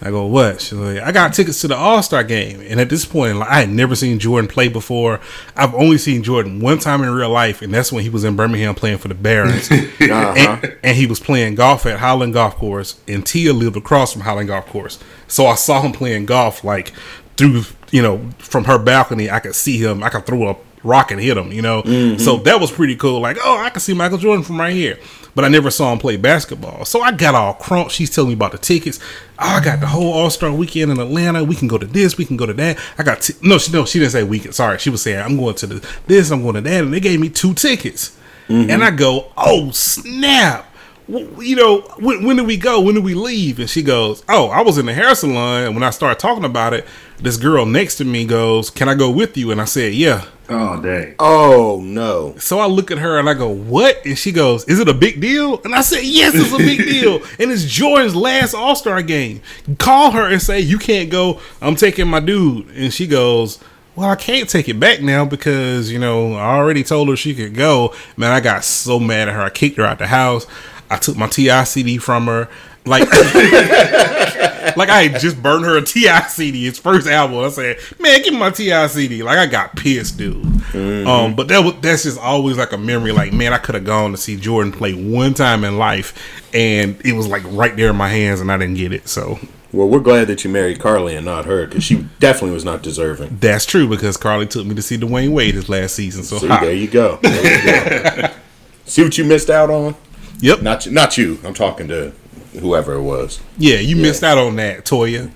I 0.02 0.12
go, 0.12 0.26
"What?" 0.26 0.62
She's 0.62 0.74
like, 0.74 1.00
"I 1.02 1.12
got 1.12 1.34
tickets 1.34 1.60
to 1.62 1.68
the 1.68 1.76
All 1.76 2.02
Star 2.02 2.24
game." 2.24 2.62
And 2.62 2.80
at 2.80 2.90
this 2.90 3.06
point, 3.06 3.38
like, 3.38 3.50
I 3.50 3.60
had 3.62 3.70
never 3.70 3.96
seen 3.96 4.18
Jordan 4.20 4.48
play 4.50 4.68
before. 4.70 5.20
I've 5.56 5.74
only 5.76 5.98
seen 5.98 6.24
Jordan 6.24 6.60
one 6.60 6.80
time 6.80 7.04
in 7.04 7.10
real 7.10 7.30
life, 7.30 7.62
and 7.62 7.74
that's 7.74 7.92
when 7.92 8.04
he 8.04 8.10
was 8.10 8.24
in 8.24 8.36
Birmingham 8.36 8.76
playing 8.76 9.00
for 9.00 9.08
the 9.10 9.14
Barons, 9.14 9.70
Uh-huh. 9.72 10.34
and, 10.38 10.78
and 10.84 10.96
he 10.98 11.06
was 11.06 11.20
playing 11.20 11.56
golf 11.56 11.86
at 11.86 12.00
Highland 12.00 12.34
Golf 12.34 12.56
Course, 12.56 13.00
and 13.08 13.26
Tia 13.26 13.52
lived 13.54 13.76
across 13.78 14.14
from 14.14 14.22
Highland 14.22 14.48
Golf 14.48 14.66
Course. 14.68 15.00
So 15.28 15.46
I 15.48 15.56
saw 15.56 15.82
him 15.82 15.92
playing 15.92 16.26
golf 16.28 16.64
like 16.64 16.94
through, 17.38 17.64
you 17.92 18.02
know, 18.02 18.30
from 18.40 18.64
her 18.66 18.80
balcony. 18.80 19.30
I 19.30 19.40
could 19.40 19.56
see 19.56 19.78
him. 19.78 20.02
I 20.04 20.10
could 20.10 20.26
throw 20.26 20.48
a 20.50 20.56
rock 20.84 21.12
and 21.12 21.20
hit 21.20 21.38
him, 21.38 21.52
you 21.52 21.62
know. 21.62 21.82
Mm-hmm. 21.84 22.20
So 22.20 22.38
that 22.38 22.60
was 22.60 22.72
pretty 22.72 22.96
cool. 22.96 23.20
Like, 23.20 23.38
oh, 23.44 23.58
I 23.58 23.70
can 23.70 23.80
see 23.80 23.94
Michael 23.94 24.18
Jordan 24.18 24.44
from 24.44 24.60
right 24.60 24.74
here. 24.74 25.00
But 25.36 25.46
I 25.46 25.48
never 25.48 25.72
saw 25.72 25.94
him 25.94 26.00
play 26.00 26.18
basketball. 26.18 26.86
So 26.86 27.02
I 27.02 27.12
got 27.12 27.36
all 27.36 27.54
crunk. 27.54 27.92
She's 27.92 28.14
telling 28.14 28.30
me 28.30 28.34
about 28.34 28.52
the 28.52 28.58
tickets. 28.58 29.00
Oh, 29.38 29.48
I 29.48 29.64
got 29.64 29.80
the 29.80 29.88
whole 29.88 30.12
All 30.12 30.30
Star 30.30 30.52
weekend 30.52 30.92
in 30.92 31.00
Atlanta. 31.00 31.44
We 31.44 31.56
can 31.56 31.68
go 31.68 31.78
to 31.78 31.86
this. 31.86 32.18
We 32.18 32.26
can 32.26 32.38
go 32.38 32.46
to 32.46 32.54
that. 32.54 32.78
I 32.98 33.04
got 33.04 33.22
t- 33.22 33.36
no. 33.42 33.58
She 33.58 33.72
no. 33.72 33.86
She 33.86 34.00
didn't 34.00 34.12
say 34.12 34.24
weekend. 34.24 34.56
Sorry. 34.56 34.80
She 34.80 34.90
was 34.90 35.02
saying 35.02 35.20
I'm 35.20 35.38
going 35.38 35.56
to 35.56 35.68
the 35.68 35.90
this. 36.08 36.32
I'm 36.32 36.42
going 36.42 36.56
to 36.56 36.62
that. 36.62 36.84
And 36.84 36.94
they 36.94 37.00
gave 37.00 37.20
me 37.20 37.30
two 37.30 37.54
tickets. 37.54 38.18
Mm-hmm. 38.48 38.72
And 38.72 38.84
I 38.84 38.92
go, 38.92 39.32
oh 39.38 39.72
snap. 39.72 40.66
You 41.08 41.56
know, 41.56 41.82
when, 41.98 42.24
when 42.24 42.36
did 42.36 42.46
we 42.46 42.56
go? 42.56 42.82
When 42.82 42.94
did 42.94 43.04
we 43.04 43.16
leave? 43.16 43.60
And 43.60 43.68
she 43.68 43.82
goes, 43.82 44.24
Oh, 44.30 44.50
I 44.50 44.62
was 44.62 44.78
in 44.78 44.86
the 44.86 44.94
hair 44.94 45.16
salon. 45.16 45.64
And 45.64 45.74
when 45.74 45.82
I 45.82 45.90
started 45.90 46.20
talking 46.20 46.46
about 46.46 46.74
it, 46.74 46.86
this 47.18 47.36
girl 47.36 47.66
next 47.66 47.96
to 47.96 48.06
me 48.06 48.26
goes, 48.26 48.70
Can 48.70 48.88
I 48.88 48.94
go 48.94 49.10
with 49.10 49.36
you? 49.36 49.50
And 49.50 49.60
I 49.60 49.66
said, 49.66 49.94
Yeah. 49.94 50.26
Oh 50.52 50.82
dang! 50.82 51.16
Oh 51.20 51.80
no. 51.84 52.36
So 52.40 52.60
I 52.60 52.66
look 52.66 52.90
at 52.90 52.98
her 52.98 53.20
and 53.20 53.30
I 53.30 53.36
go, 53.36 53.50
"What?" 53.50 54.04
And 54.06 54.18
she 54.18 54.32
goes, 54.32 54.66
"Is 54.66 54.80
it 54.80 54.90
a 54.90 54.94
big 54.94 55.22
deal?" 55.22 55.62
And 55.64 55.76
I 55.76 55.82
said, 55.82 56.04
"Yes, 56.04 56.34
it's 56.36 56.52
a 56.52 56.58
big 56.58 56.80
deal." 56.80 57.22
And 57.40 57.52
it's 57.52 57.66
Jordan's 57.66 58.16
last 58.16 58.54
All 58.54 58.76
Star 58.76 59.02
game. 59.02 59.42
Call 59.78 60.12
her 60.12 60.28
and 60.28 60.42
say, 60.42 60.60
"You 60.60 60.80
can't 60.80 61.10
go. 61.10 61.40
I'm 61.62 61.76
taking 61.76 62.08
my 62.08 62.20
dude." 62.20 62.68
And 62.70 62.92
she 62.92 63.06
goes, 63.06 63.60
"Well, 63.96 64.10
I 64.10 64.16
can't 64.16 64.50
take 64.50 64.68
it 64.68 64.80
back 64.80 65.02
now 65.02 65.24
because 65.24 65.92
you 65.92 66.00
know 66.00 66.34
I 66.34 66.56
already 66.56 66.84
told 66.84 67.10
her 67.10 67.16
she 67.16 67.36
could 67.36 67.54
go." 67.54 67.94
Man, 68.18 68.32
I 68.32 68.40
got 68.40 68.64
so 68.64 69.00
mad 69.00 69.30
at 69.30 69.36
her. 69.36 69.42
I 69.42 69.50
kicked 69.52 69.78
her 69.78 69.86
out 69.86 70.00
the 70.00 70.08
house. 70.08 70.48
I 70.90 70.98
took 70.98 71.16
my 71.16 71.28
T.I. 71.28 71.64
CD 71.66 71.98
from 72.00 72.26
her. 72.26 72.50
Like, 72.86 73.08
like 74.78 74.90
I 74.90 75.08
just 75.08 75.42
burned 75.42 75.66
her 75.66 75.78
a 75.78 75.82
T.I. 75.82 76.22
CD, 76.28 76.66
his 76.66 76.80
first 76.80 77.08
album. 77.08 77.40
I 77.40 77.50
said, 77.50 77.78
"Man, 78.00 78.22
give 78.22 78.34
me 78.34 78.40
my 78.40 78.50
T.I. 78.52 78.88
CD." 78.88 79.24
Like 79.24 79.38
I 79.38 79.46
got 79.46 79.76
pissed, 79.76 80.18
dude. 80.18 80.46
Um, 80.76 81.36
but 81.36 81.48
that 81.48 81.64
was 81.64 81.76
that's 81.82 82.04
just 82.04 82.20
always 82.20 82.58
like 82.58 82.72
a 82.72 82.78
memory. 82.78 83.12
Like, 83.12 83.34
man, 83.34 83.54
I 83.54 83.58
could 83.58 83.76
have 83.76 83.86
gone 83.86 84.12
to 84.12 84.18
see 84.18 84.36
Jordan 84.36 84.72
play 84.72 84.94
one 84.94 85.34
time 85.34 85.64
in 85.64 85.78
life, 85.78 86.14
and 86.54 87.00
it 87.06 87.14
was 87.14 87.28
like 87.28 87.44
right 87.48 87.76
there 87.76 87.90
in 87.90 87.96
my 87.96 88.10
hands, 88.10 88.40
and 88.42 88.52
I 88.52 88.58
didn't 88.58 88.76
get 88.76 88.92
it. 88.94 89.08
So 89.08 89.40
Well, 89.72 89.88
we're 89.88 90.00
glad 90.00 90.28
that 90.28 90.44
you 90.44 90.50
married 90.52 90.80
Carly 90.80 91.16
and 91.16 91.26
not 91.26 91.46
her 91.46 91.66
because 91.68 91.84
she 91.84 92.06
definitely 92.20 92.52
was 92.52 92.66
not 92.66 92.84
deserving. 92.84 93.38
that's 93.40 93.66
true 93.66 93.88
because 93.88 94.18
Carly 94.18 94.46
took 94.46 94.66
me 94.68 94.76
to 94.76 94.82
see 94.82 94.98
Dwyane 94.98 95.32
Wade 95.32 95.56
his 95.56 95.70
last 95.70 95.96
season. 95.96 96.24
So 96.24 96.38
See, 96.38 96.48
there 96.48 96.74
you 96.74 96.88
go. 96.88 97.18
There 97.22 98.16
you 98.16 98.22
go. 98.22 98.30
See 98.86 99.04
what 99.04 99.18
you 99.18 99.24
missed 99.24 99.50
out 99.50 99.70
on? 99.70 99.96
yep, 100.40 100.62
Not 100.62 100.90
not 100.92 101.18
you. 101.18 101.40
I'm 101.44 101.54
talking 101.54 101.88
to 101.90 102.12
whoever 102.60 102.94
it 102.94 103.02
was. 103.02 103.40
yeah, 103.58 103.78
you 103.80 103.96
missed 103.96 104.24
out 104.24 104.38
on 104.38 104.56
that, 104.58 104.86
Toya. 104.86 105.32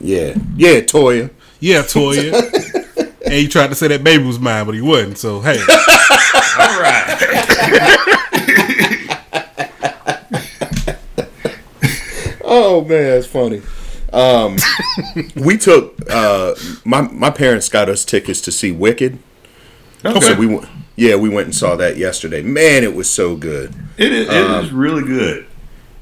Yeah, 0.00 0.34
yeah, 0.56 0.80
Toya. 0.80 1.30
Yeah, 1.60 1.82
Toya. 1.82 3.12
and 3.24 3.34
he 3.34 3.48
tried 3.48 3.68
to 3.68 3.74
say 3.74 3.88
that 3.88 4.04
baby 4.04 4.24
was 4.24 4.38
mine, 4.38 4.66
but 4.66 4.74
he 4.74 4.80
wasn't. 4.80 5.18
So 5.18 5.40
hey, 5.40 5.58
All 6.58 6.80
right. 6.80 8.16
Oh 12.48 12.84
man, 12.84 13.10
that's 13.10 13.26
funny. 13.26 13.62
Um, 14.12 14.56
we 15.34 15.58
took 15.58 15.94
uh, 16.10 16.54
my 16.84 17.02
my 17.02 17.30
parents 17.30 17.68
got 17.68 17.88
us 17.88 18.04
tickets 18.04 18.40
to 18.42 18.52
see 18.52 18.70
Wicked. 18.70 19.18
Okay. 20.04 20.20
So 20.20 20.34
we 20.34 20.46
went. 20.46 20.68
Yeah, 20.94 21.16
we 21.16 21.28
went 21.28 21.46
and 21.46 21.54
saw 21.54 21.76
that 21.76 21.98
yesterday. 21.98 22.42
Man, 22.42 22.82
it 22.82 22.94
was 22.94 23.10
so 23.10 23.36
good. 23.36 23.74
It 23.98 24.12
is. 24.12 24.28
It 24.28 24.64
is 24.64 24.72
really 24.72 25.02
good. 25.02 25.45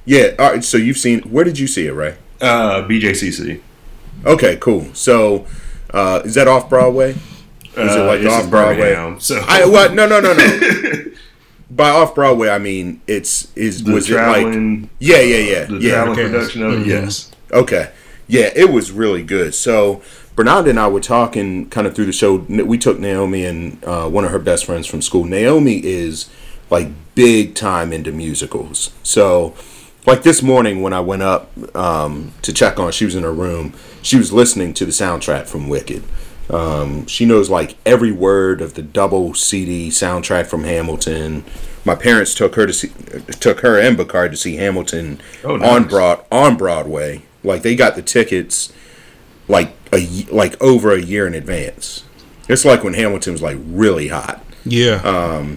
Yeah. 0.05 0.35
All 0.39 0.53
right. 0.53 0.65
So 0.65 0.77
you've 0.77 0.99
seen. 0.99 1.21
Where 1.23 1.45
did 1.45 1.59
you 1.59 1.67
see 1.67 1.87
it, 1.87 1.93
Ray? 1.93 2.17
Uh, 2.41 2.83
BJCC. 2.87 3.61
Okay, 4.27 4.57
cool. 4.57 4.87
So 4.95 5.47
uh, 5.93 6.23
is 6.25 6.35
that 6.35 6.49
off 6.49 6.69
Broadway? 6.69 7.11
Is 7.11 7.17
it 7.77 8.01
Uh, 8.01 8.07
like 8.07 8.21
it's 8.21 8.33
off 8.33 8.49
Broadway? 8.51 8.95
Birmingham, 8.95 9.21
So 9.21 9.43
I 9.49 9.67
what? 9.67 9.95
No, 9.95 10.07
no, 10.07 10.21
no, 10.21 10.33
no. 10.33 11.05
By 11.71 11.91
off 11.91 12.15
Broadway, 12.15 12.49
I 12.51 12.59
mean 12.59 13.01
it's 13.07 13.49
is 13.57 13.83
the 13.85 13.93
was 13.93 14.09
it 14.09 14.15
like 14.15 14.43
traveling, 14.43 14.91
yeah, 15.01 15.21
yeah, 15.21 15.37
yeah, 15.39 15.65
the 15.65 15.79
yeah. 15.79 15.91
traveling 15.91 16.19
okay. 16.19 16.29
production 16.31 16.63
of 16.63 16.73
it. 16.75 16.79
Mhm. 16.81 16.87
Yes. 16.87 17.31
Okay. 17.53 17.91
Yeah, 18.29 18.51
it 18.55 18.71
was 18.71 18.93
really 18.93 19.23
good. 19.23 19.55
So 19.55 20.01
Bernard 20.37 20.69
and 20.69 20.79
I 20.79 20.87
were 20.89 21.01
talking 21.01 21.69
kind 21.71 21.87
of 21.87 21.95
through 21.95 22.07
the 22.07 22.13
show. 22.13 22.37
We 22.37 22.79
took 22.79 22.99
Naomi 22.99 23.45
and 23.45 23.83
uh, 23.85 24.09
one 24.09 24.25
of 24.25 24.31
her 24.31 24.39
best 24.39 24.65
friends 24.67 24.87
from 24.87 25.03
school. 25.03 25.25
Naomi 25.25 25.85
is 25.85 26.31
like 26.71 26.89
big 27.15 27.55
time 27.55 27.93
into 27.93 28.13
musicals. 28.13 28.91
So 29.03 29.55
like 30.07 30.23
this 30.23 30.43
morning 30.43 30.83
when 30.83 30.93
I 30.93 31.01
went 31.01 31.23
up 31.23 31.51
um, 31.77 32.33
to 32.43 32.53
check 32.53 32.79
on, 32.79 32.93
she 32.93 33.05
was 33.05 33.15
in 33.15 33.23
her 33.23 33.33
room. 33.33 33.75
She 34.03 34.17
was 34.17 34.33
listening 34.33 34.75
to 34.75 34.85
the 34.85 34.93
soundtrack 34.93 35.47
from 35.47 35.69
Wicked. 35.69 36.03
Um, 36.51 37.07
she 37.07 37.25
knows 37.25 37.49
like 37.49 37.77
every 37.87 38.13
word 38.13 38.61
of 38.61 38.75
the 38.75 38.83
double 38.83 39.33
CD 39.35 39.89
soundtrack 39.89 40.47
from 40.47 40.65
Hamilton. 40.65 41.45
My 41.87 41.95
parents 41.95 42.35
took 42.35 42.55
her 42.57 42.67
to 42.67 42.73
see, 42.73 42.89
took 43.41 43.61
her 43.61 43.79
and 43.81 43.97
Bakari 43.97 44.31
to 44.31 44.37
see 44.37 44.57
Hamilton 44.57 45.21
Oh, 45.43 45.63
on. 45.63 45.85
Broad 45.89 46.25
on 46.31 46.57
Broadway. 46.57 47.23
Like 47.43 47.63
they 47.63 47.75
got 47.75 47.95
the 47.97 48.03
tickets 48.03 48.73
like 49.49 49.75
a 49.93 50.07
like 50.31 50.61
over 50.63 50.93
a 50.93 51.01
year 51.01 51.27
in 51.27 51.35
advance. 51.35 52.05
It's 52.49 52.65
like 52.67 52.85
when 52.85 52.93
Hamilton 52.95 53.33
was 53.33 53.43
like 53.43 53.59
really 53.65 54.09
hot. 54.09 54.43
yeah, 54.67 55.01
Uh, 55.05 55.57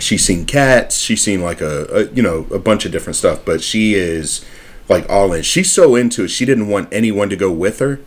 She's 0.00 0.24
seen 0.24 0.46
Cats. 0.46 0.98
She's 0.98 1.22
seen 1.22 1.42
like 1.42 1.60
a, 1.60 1.86
a 1.86 2.04
you 2.12 2.22
know 2.22 2.46
a 2.50 2.58
bunch 2.58 2.84
of 2.84 2.92
different 2.92 3.16
stuff, 3.16 3.44
but 3.44 3.62
she 3.62 3.94
is 3.94 4.44
like 4.88 5.08
all 5.08 5.32
in. 5.32 5.42
She's 5.42 5.70
so 5.70 5.94
into 5.94 6.24
it. 6.24 6.28
She 6.28 6.44
didn't 6.44 6.68
want 6.68 6.92
anyone 6.92 7.28
to 7.30 7.36
go 7.36 7.50
with 7.50 7.78
her, 7.78 8.00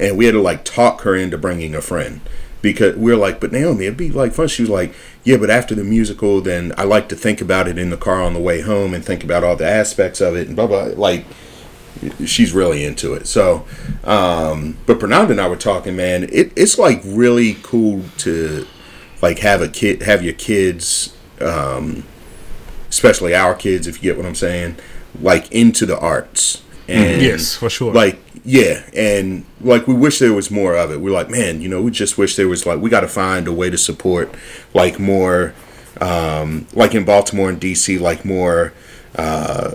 and 0.00 0.16
we 0.16 0.24
had 0.26 0.32
to 0.32 0.42
like 0.42 0.64
talk 0.64 1.02
her 1.02 1.14
into 1.14 1.38
bringing 1.38 1.74
a 1.74 1.82
friend 1.82 2.20
because 2.62 2.96
we 2.96 3.12
were 3.12 3.18
like, 3.18 3.40
but 3.40 3.52
Naomi, 3.52 3.86
it'd 3.86 3.96
be 3.96 4.10
like 4.10 4.32
fun. 4.32 4.48
She 4.48 4.62
was 4.62 4.70
like, 4.70 4.94
yeah, 5.24 5.36
but 5.36 5.50
after 5.50 5.74
the 5.74 5.84
musical, 5.84 6.40
then 6.40 6.72
I 6.76 6.84
like 6.84 7.08
to 7.10 7.16
think 7.16 7.40
about 7.40 7.68
it 7.68 7.78
in 7.78 7.90
the 7.90 7.96
car 7.96 8.22
on 8.22 8.34
the 8.34 8.40
way 8.40 8.60
home 8.60 8.94
and 8.94 9.04
think 9.04 9.22
about 9.22 9.44
all 9.44 9.56
the 9.56 9.68
aspects 9.68 10.20
of 10.20 10.36
it 10.36 10.48
and 10.48 10.56
blah 10.56 10.66
blah. 10.66 10.84
Like 10.96 11.24
she's 12.24 12.52
really 12.52 12.84
into 12.84 13.14
it. 13.14 13.26
So, 13.26 13.66
um, 14.04 14.76
but 14.86 14.98
Bernard 14.98 15.30
and 15.30 15.40
I 15.40 15.48
were 15.48 15.56
talking, 15.56 15.96
man. 15.96 16.24
It, 16.24 16.52
it's 16.56 16.78
like 16.78 17.02
really 17.04 17.56
cool 17.62 18.02
to 18.18 18.66
like 19.22 19.38
have 19.40 19.62
a 19.62 19.68
kid, 19.68 20.02
have 20.02 20.22
your 20.22 20.34
kids, 20.34 21.15
um, 21.40 22.04
especially 22.88 23.34
our 23.34 23.54
kids, 23.54 23.86
if 23.86 23.96
you 23.96 24.10
get 24.10 24.16
what 24.16 24.26
I'm 24.26 24.34
saying, 24.34 24.76
like 25.20 25.50
into 25.52 25.86
the 25.86 25.98
arts. 25.98 26.62
And 26.88 27.20
yes, 27.20 27.56
for 27.56 27.68
sure. 27.68 27.92
like 27.92 28.20
yeah 28.46 28.88
and 28.94 29.44
like 29.60 29.88
we 29.88 29.94
wish 29.94 30.20
there 30.20 30.32
was 30.32 30.52
more 30.52 30.76
of 30.76 30.92
it 30.92 31.00
we're 31.00 31.10
like 31.10 31.28
man 31.28 31.60
you 31.60 31.68
know 31.68 31.82
we 31.82 31.90
just 31.90 32.16
wish 32.16 32.36
there 32.36 32.46
was 32.46 32.64
like 32.64 32.80
we 32.80 32.88
got 32.88 33.00
to 33.00 33.08
find 33.08 33.48
a 33.48 33.52
way 33.52 33.68
to 33.68 33.76
support 33.76 34.32
like 34.72 35.00
more 35.00 35.52
um 36.00 36.64
like 36.72 36.94
in 36.94 37.04
baltimore 37.04 37.48
and 37.48 37.60
dc 37.60 38.00
like 38.00 38.24
more 38.24 38.72
uh 39.16 39.72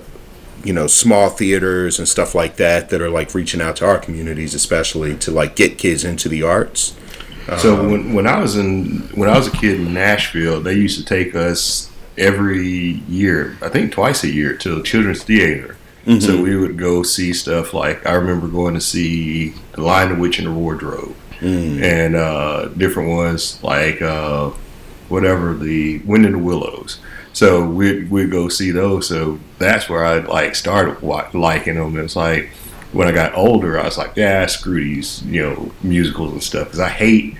you 0.63 0.71
know 0.71 0.88
small 0.88 1.30
theaters 1.30 2.00
and 2.00 2.08
stuff 2.08 2.34
like 2.34 2.56
that 2.56 2.89
that 2.89 3.02
are 3.02 3.10
like 3.10 3.36
reaching 3.36 3.62
out 3.62 3.76
to 3.76 3.86
our 3.86 4.00
communities 4.00 4.54
especially 4.54 5.17
to 5.17 5.32
like 5.32 5.54
get 5.58 5.78
kids 5.78 6.06
into 6.06 6.30
the 6.30 6.41
arts 6.41 6.95
So 7.58 7.89
when, 7.89 8.13
when 8.13 8.27
I 8.27 8.39
was 8.39 8.56
in 8.56 8.99
when 9.15 9.30
I 9.30 9.38
was 9.38 9.47
a 9.47 9.51
kid 9.51 9.80
in 9.80 9.93
Nashville, 9.93 10.62
they 10.62 10.73
used 10.73 10.97
to 10.99 11.06
take 11.06 11.36
us 11.36 11.89
every 12.17 13.01
year, 13.08 13.58
I 13.62 13.69
think 13.69 13.91
twice 13.91 14.23
a 14.23 14.30
year, 14.30 14.56
to 14.58 14.75
the 14.75 14.84
Children's 14.84 15.23
Theater. 15.23 15.75
So 16.19 16.41
we 16.41 16.56
would 16.56 16.77
go 16.80 17.04
see 17.04 17.32
stuff 17.32 17.73
like 17.75 18.06
I 18.08 18.13
remember 18.13 18.47
going 18.47 18.73
to 18.73 18.82
see 18.82 19.54
The 19.73 19.82
Lion, 19.82 20.10
the 20.10 20.19
Witch, 20.19 20.39
and 20.39 20.47
the 20.47 20.51
Wardrobe, 20.51 21.15
and 21.84 22.15
uh, 22.15 22.69
different 22.69 23.10
ones 23.10 23.62
like 23.63 24.01
uh, 24.01 24.49
whatever 25.10 25.54
the 25.54 25.99
Wind 25.99 26.25
in 26.25 26.32
the 26.32 26.38
Willows. 26.39 26.99
So 27.34 27.65
we'd 27.65 28.10
we'd 28.10 28.32
go 28.32 28.49
see 28.49 28.71
those. 28.71 29.08
So 29.08 29.39
that's 29.60 29.89
where 29.89 30.04
I 30.04 30.19
like 30.19 30.56
started 30.56 31.04
liking 31.04 31.75
them. 31.75 31.97
It's 31.97 32.15
like 32.15 32.49
when 32.93 33.08
I 33.08 33.12
got 33.12 33.34
older, 33.36 33.80
I 33.80 33.86
was 33.86 33.97
like, 33.97 34.13
yeah, 34.15 34.45
screw 34.47 34.84
these, 34.84 35.21
you 35.23 35.41
know, 35.41 35.71
musicals 35.82 36.32
and 36.34 36.43
stuff 36.43 36.67
because 36.67 36.80
I 36.80 36.89
hate 36.89 37.36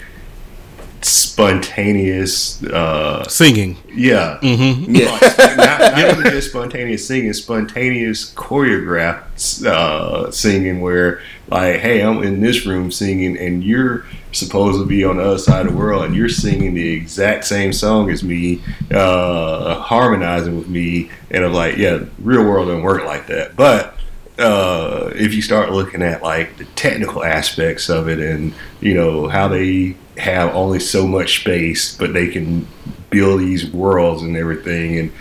spontaneous. 1.02 2.62
Uh, 2.64 3.28
Singing. 3.28 3.78
yeah, 3.94 4.38
Mm-hmm. 4.42 4.94
yeah 4.96 5.18
not, 5.56 5.80
not 5.98 6.20
even 6.20 6.32
just 6.32 6.50
spontaneous 6.50 7.08
singing, 7.08 7.34
spontaneous 7.34 8.34
choreographed 8.34 9.66
uh, 9.66 10.30
singing 10.32 10.82
where, 10.82 11.22
like, 11.48 11.78
hey, 11.80 12.02
I'm 12.02 12.22
in 12.24 12.42
this 12.42 12.66
room 12.66 12.92
singing, 12.92 13.38
and 13.38 13.64
you're 13.64 14.06
supposed 14.32 14.80
to 14.80 14.86
be 14.86 15.04
on 15.04 15.18
the 15.18 15.24
other 15.24 15.38
side 15.38 15.66
of 15.66 15.72
the 15.74 15.78
world, 15.78 16.06
and 16.06 16.16
you're 16.16 16.30
singing 16.30 16.74
the 16.74 16.90
exact 16.94 17.46
same 17.46 17.74
song 17.74 18.10
as 18.10 18.24
me, 18.24 18.62
uh, 18.92 19.80
harmonizing 19.82 20.58
with 20.58 20.68
me, 20.70 21.10
and 21.32 21.44
I'm 21.44 21.54
like, 21.54 21.78
yeah, 21.78 22.04
real 22.20 22.44
world 22.44 22.68
doesn't 22.68 22.84
work 22.84 23.04
like 23.06 23.28
that. 23.28 23.56
But 23.56 23.96
uh, 24.42 25.12
if 25.16 25.34
you 25.34 25.42
start 25.42 25.72
looking 25.72 26.02
at 26.02 26.22
like 26.22 26.58
the 26.58 26.66
technical 26.66 27.24
aspects 27.24 27.90
of 27.90 28.10
it, 28.10 28.20
and 28.20 28.54
you 28.80 28.94
know 28.94 29.28
how 29.28 29.48
they 29.48 29.96
have 30.18 30.54
only 30.56 30.80
so 30.80 31.08
much 31.08 31.42
space, 31.42 31.96
but 31.96 32.14
they 32.14 32.28
can 32.28 32.68
build 33.10 33.40
these 33.42 33.70
worlds 33.72 34.24
and 34.24 34.36
everything, 34.36 35.00
and 35.00 35.12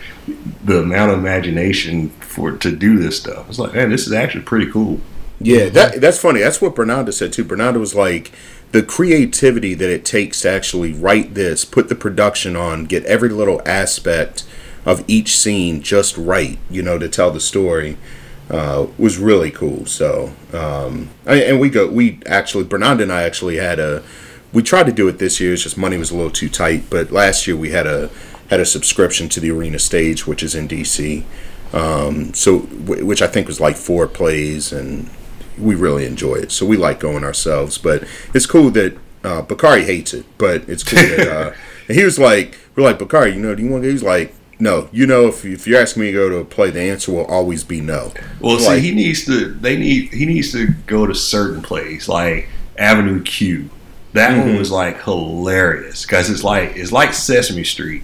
the 0.64 0.80
amount 0.80 1.12
of 1.12 1.18
imagination 1.18 2.10
for 2.10 2.56
to 2.56 2.74
do 2.74 2.98
this 2.98 3.18
stuff. 3.18 3.48
It's 3.48 3.58
like, 3.58 3.74
man, 3.74 3.90
this 3.90 4.06
is 4.06 4.12
actually 4.12 4.44
pretty 4.44 4.70
cool. 4.70 5.00
Yeah, 5.40 5.68
that 5.70 6.00
that's 6.00 6.18
funny. 6.18 6.40
That's 6.40 6.60
what 6.60 6.74
Bernardo 6.74 7.10
said 7.10 7.32
too. 7.32 7.44
Bernardo 7.44 7.80
was 7.80 7.94
like 7.94 8.32
the 8.72 8.82
creativity 8.82 9.74
that 9.74 9.90
it 9.90 10.04
takes 10.04 10.42
to 10.42 10.50
actually 10.50 10.92
write 10.92 11.34
this, 11.34 11.64
put 11.64 11.88
the 11.88 11.94
production 11.94 12.56
on, 12.56 12.84
get 12.84 13.04
every 13.04 13.30
little 13.30 13.60
aspect 13.66 14.44
of 14.84 15.04
each 15.08 15.36
scene 15.36 15.82
just 15.82 16.16
right, 16.16 16.58
you 16.70 16.82
know, 16.82 16.98
to 16.98 17.08
tell 17.08 17.30
the 17.30 17.40
story. 17.40 17.96
Uh, 18.50 18.88
was 18.98 19.16
really 19.18 19.50
cool. 19.52 19.86
So, 19.86 20.32
um, 20.52 21.08
I- 21.24 21.36
and 21.42 21.60
we 21.60 21.68
go, 21.70 21.86
we 21.88 22.18
actually, 22.26 22.64
Bernardo 22.64 23.04
and 23.04 23.12
I 23.12 23.22
actually 23.22 23.58
had 23.58 23.78
a, 23.78 24.02
we 24.52 24.62
tried 24.64 24.86
to 24.86 24.92
do 24.92 25.06
it 25.06 25.18
this 25.18 25.38
year. 25.40 25.52
It's 25.52 25.62
just 25.62 25.78
money 25.78 25.96
was 25.96 26.10
a 26.10 26.16
little 26.16 26.32
too 26.32 26.48
tight. 26.48 26.90
But 26.90 27.12
last 27.12 27.46
year 27.46 27.56
we 27.56 27.70
had 27.70 27.86
a 27.86 28.10
had 28.48 28.58
a 28.58 28.66
subscription 28.66 29.28
to 29.28 29.38
the 29.38 29.52
Arena 29.52 29.78
Stage, 29.78 30.26
which 30.26 30.42
is 30.42 30.56
in 30.56 30.66
DC. 30.66 31.22
Um, 31.72 32.34
so, 32.34 32.58
wh- 32.60 33.06
which 33.06 33.22
I 33.22 33.28
think 33.28 33.46
was 33.46 33.60
like 33.60 33.76
four 33.76 34.08
plays, 34.08 34.72
and 34.72 35.08
we 35.56 35.76
really 35.76 36.04
enjoy 36.04 36.34
it. 36.34 36.50
So 36.50 36.66
we 36.66 36.76
like 36.76 36.98
going 36.98 37.22
ourselves. 37.22 37.78
But 37.78 38.02
it's 38.34 38.46
cool 38.46 38.70
that 38.72 38.98
uh, 39.22 39.42
Bakari 39.42 39.84
hates 39.84 40.12
it, 40.12 40.26
but 40.38 40.68
it's 40.68 40.82
cool 40.82 40.98
that 40.98 41.28
uh, 41.52 41.52
and 41.86 41.96
he 41.96 42.04
was 42.04 42.18
like, 42.18 42.58
we're 42.74 42.82
like 42.82 42.98
Bakari, 42.98 43.34
you 43.34 43.40
know, 43.40 43.54
do 43.54 43.62
you 43.62 43.70
want? 43.70 43.84
to 43.84 43.90
He's 43.92 44.02
like, 44.02 44.34
no, 44.60 44.88
you 44.92 45.06
know, 45.06 45.26
if 45.26 45.44
if 45.44 45.66
you're 45.66 45.80
asking 45.80 46.02
me 46.02 46.12
to 46.12 46.12
go 46.12 46.28
to 46.28 46.36
a 46.36 46.44
play, 46.44 46.70
the 46.70 46.80
answer 46.80 47.12
will 47.12 47.24
always 47.24 47.64
be 47.64 47.80
no. 47.80 48.12
Well, 48.40 48.58
see, 48.58 48.80
he 48.80 48.94
needs 48.94 49.24
to. 49.26 49.52
They 49.54 49.76
need. 49.76 50.12
He 50.12 50.26
needs 50.26 50.52
to 50.52 50.68
go 50.86 51.06
to 51.06 51.14
certain 51.14 51.62
plays 51.62 52.08
like 52.08 52.48
Avenue 52.78 53.22
Q. 53.22 53.70
That 54.12 54.36
one 54.36 54.56
was 54.56 54.70
like 54.70 55.02
hilarious 55.02 56.04
because 56.04 56.30
it's 56.30 56.44
like 56.44 56.76
it's 56.76 56.92
like 56.92 57.14
Sesame 57.14 57.64
Street, 57.64 58.02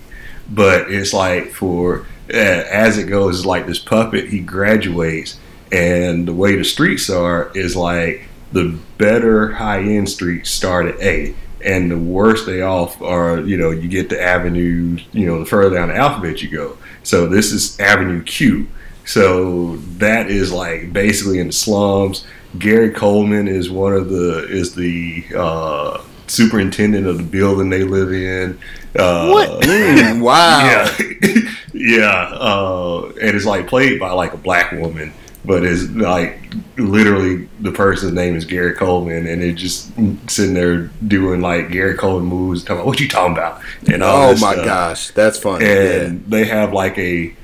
but 0.49 0.91
it's 0.91 1.13
like 1.13 1.51
for 1.51 2.07
uh, 2.33 2.37
as 2.37 2.99
it 2.99 3.05
goes, 3.05 3.39
it's 3.39 3.47
like 3.47 3.67
this 3.67 3.79
puppet. 3.79 4.29
He 4.29 4.41
graduates, 4.41 5.39
and 5.71 6.27
the 6.27 6.35
way 6.35 6.57
the 6.57 6.65
streets 6.65 7.11
are 7.11 7.51
is 7.55 7.77
like 7.77 8.29
the 8.53 8.79
better 8.99 9.53
high 9.53 9.81
end 9.81 10.09
streets 10.09 10.51
start 10.51 10.87
at 10.87 11.01
A. 11.01 11.35
And 11.67 11.91
the 11.91 11.99
worst 11.99 12.47
they 12.47 12.63
off 12.63 13.03
are, 13.03 13.41
you 13.41 13.57
know, 13.57 13.71
you 13.73 13.89
get 13.89 14.09
the 14.09 14.23
avenue, 14.23 14.99
you 15.13 15.27
know, 15.27 15.41
the 15.41 15.47
further 15.47 15.75
down 15.77 15.89
the 15.89 15.97
alphabet 15.97 16.41
you 16.41 16.49
go. 16.49 16.79
So 17.03 17.27
this 17.27 17.53
is 17.53 17.79
Avenue 17.81 18.23
Q. 18.23 18.69
So 19.05 19.77
that 19.99 20.31
is 20.31 20.53
like 20.53 20.93
basically 20.93 21.39
in 21.41 21.49
the 21.49 21.53
slums. 21.53 22.27
Gary 22.59 22.91
Coleman 22.91 23.49
is 23.49 23.69
one 23.71 23.93
of 23.93 24.09
the 24.09 24.47
is 24.49 24.75
the 24.75 25.25
uh, 25.37 26.01
superintendent 26.27 27.07
of 27.07 27.19
the 27.19 27.23
building 27.23 27.69
they 27.71 27.85
live 27.85 28.13
in. 28.13 28.59
Uh, 28.99 29.59
Mm, 29.67 30.23
wow. 30.23 30.61
Yeah, 30.65 31.51
yeah, 31.73 32.29
uh, 32.33 33.13
and 33.21 33.37
it's 33.37 33.45
like 33.45 33.67
played 33.67 34.01
by 34.01 34.13
like 34.13 34.33
a 34.33 34.39
black 34.39 34.73
woman, 34.73 35.13
but 35.47 35.65
it's 35.65 35.89
like 35.91 36.53
literally 36.77 37.49
the 37.61 37.73
person's 37.73 38.13
name 38.13 38.35
is 38.37 38.45
Gary 38.45 38.75
Coleman, 38.75 39.27
and 39.27 39.43
it 39.43 39.55
just 39.55 39.91
sitting 40.29 40.55
there 40.55 40.91
doing 41.07 41.41
like 41.41 41.71
Gary 41.71 41.95
Coleman 41.97 42.29
moves, 42.29 42.63
talking 42.63 42.77
about 42.77 42.87
what 42.87 43.01
you 43.01 43.09
talking 43.09 43.33
about, 43.37 43.61
and 43.91 44.03
all 44.03 44.31
Oh 44.31 44.33
my 44.33 44.53
stuff 44.55 44.65
gosh, 44.65 45.11
that's 45.13 45.39
funny. 45.39 45.65
and 45.67 46.25
they 46.27 46.45
have 46.47 46.73
like 46.73 46.99
a 46.99 47.35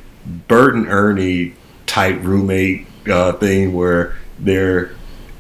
Bert 0.49 0.75
and 0.75 0.87
Ernie 0.89 1.55
type 1.87 2.19
roommate 2.23 2.87
uh, 3.11 3.33
thing 3.35 3.75
where 3.75 4.17
they're 4.39 4.93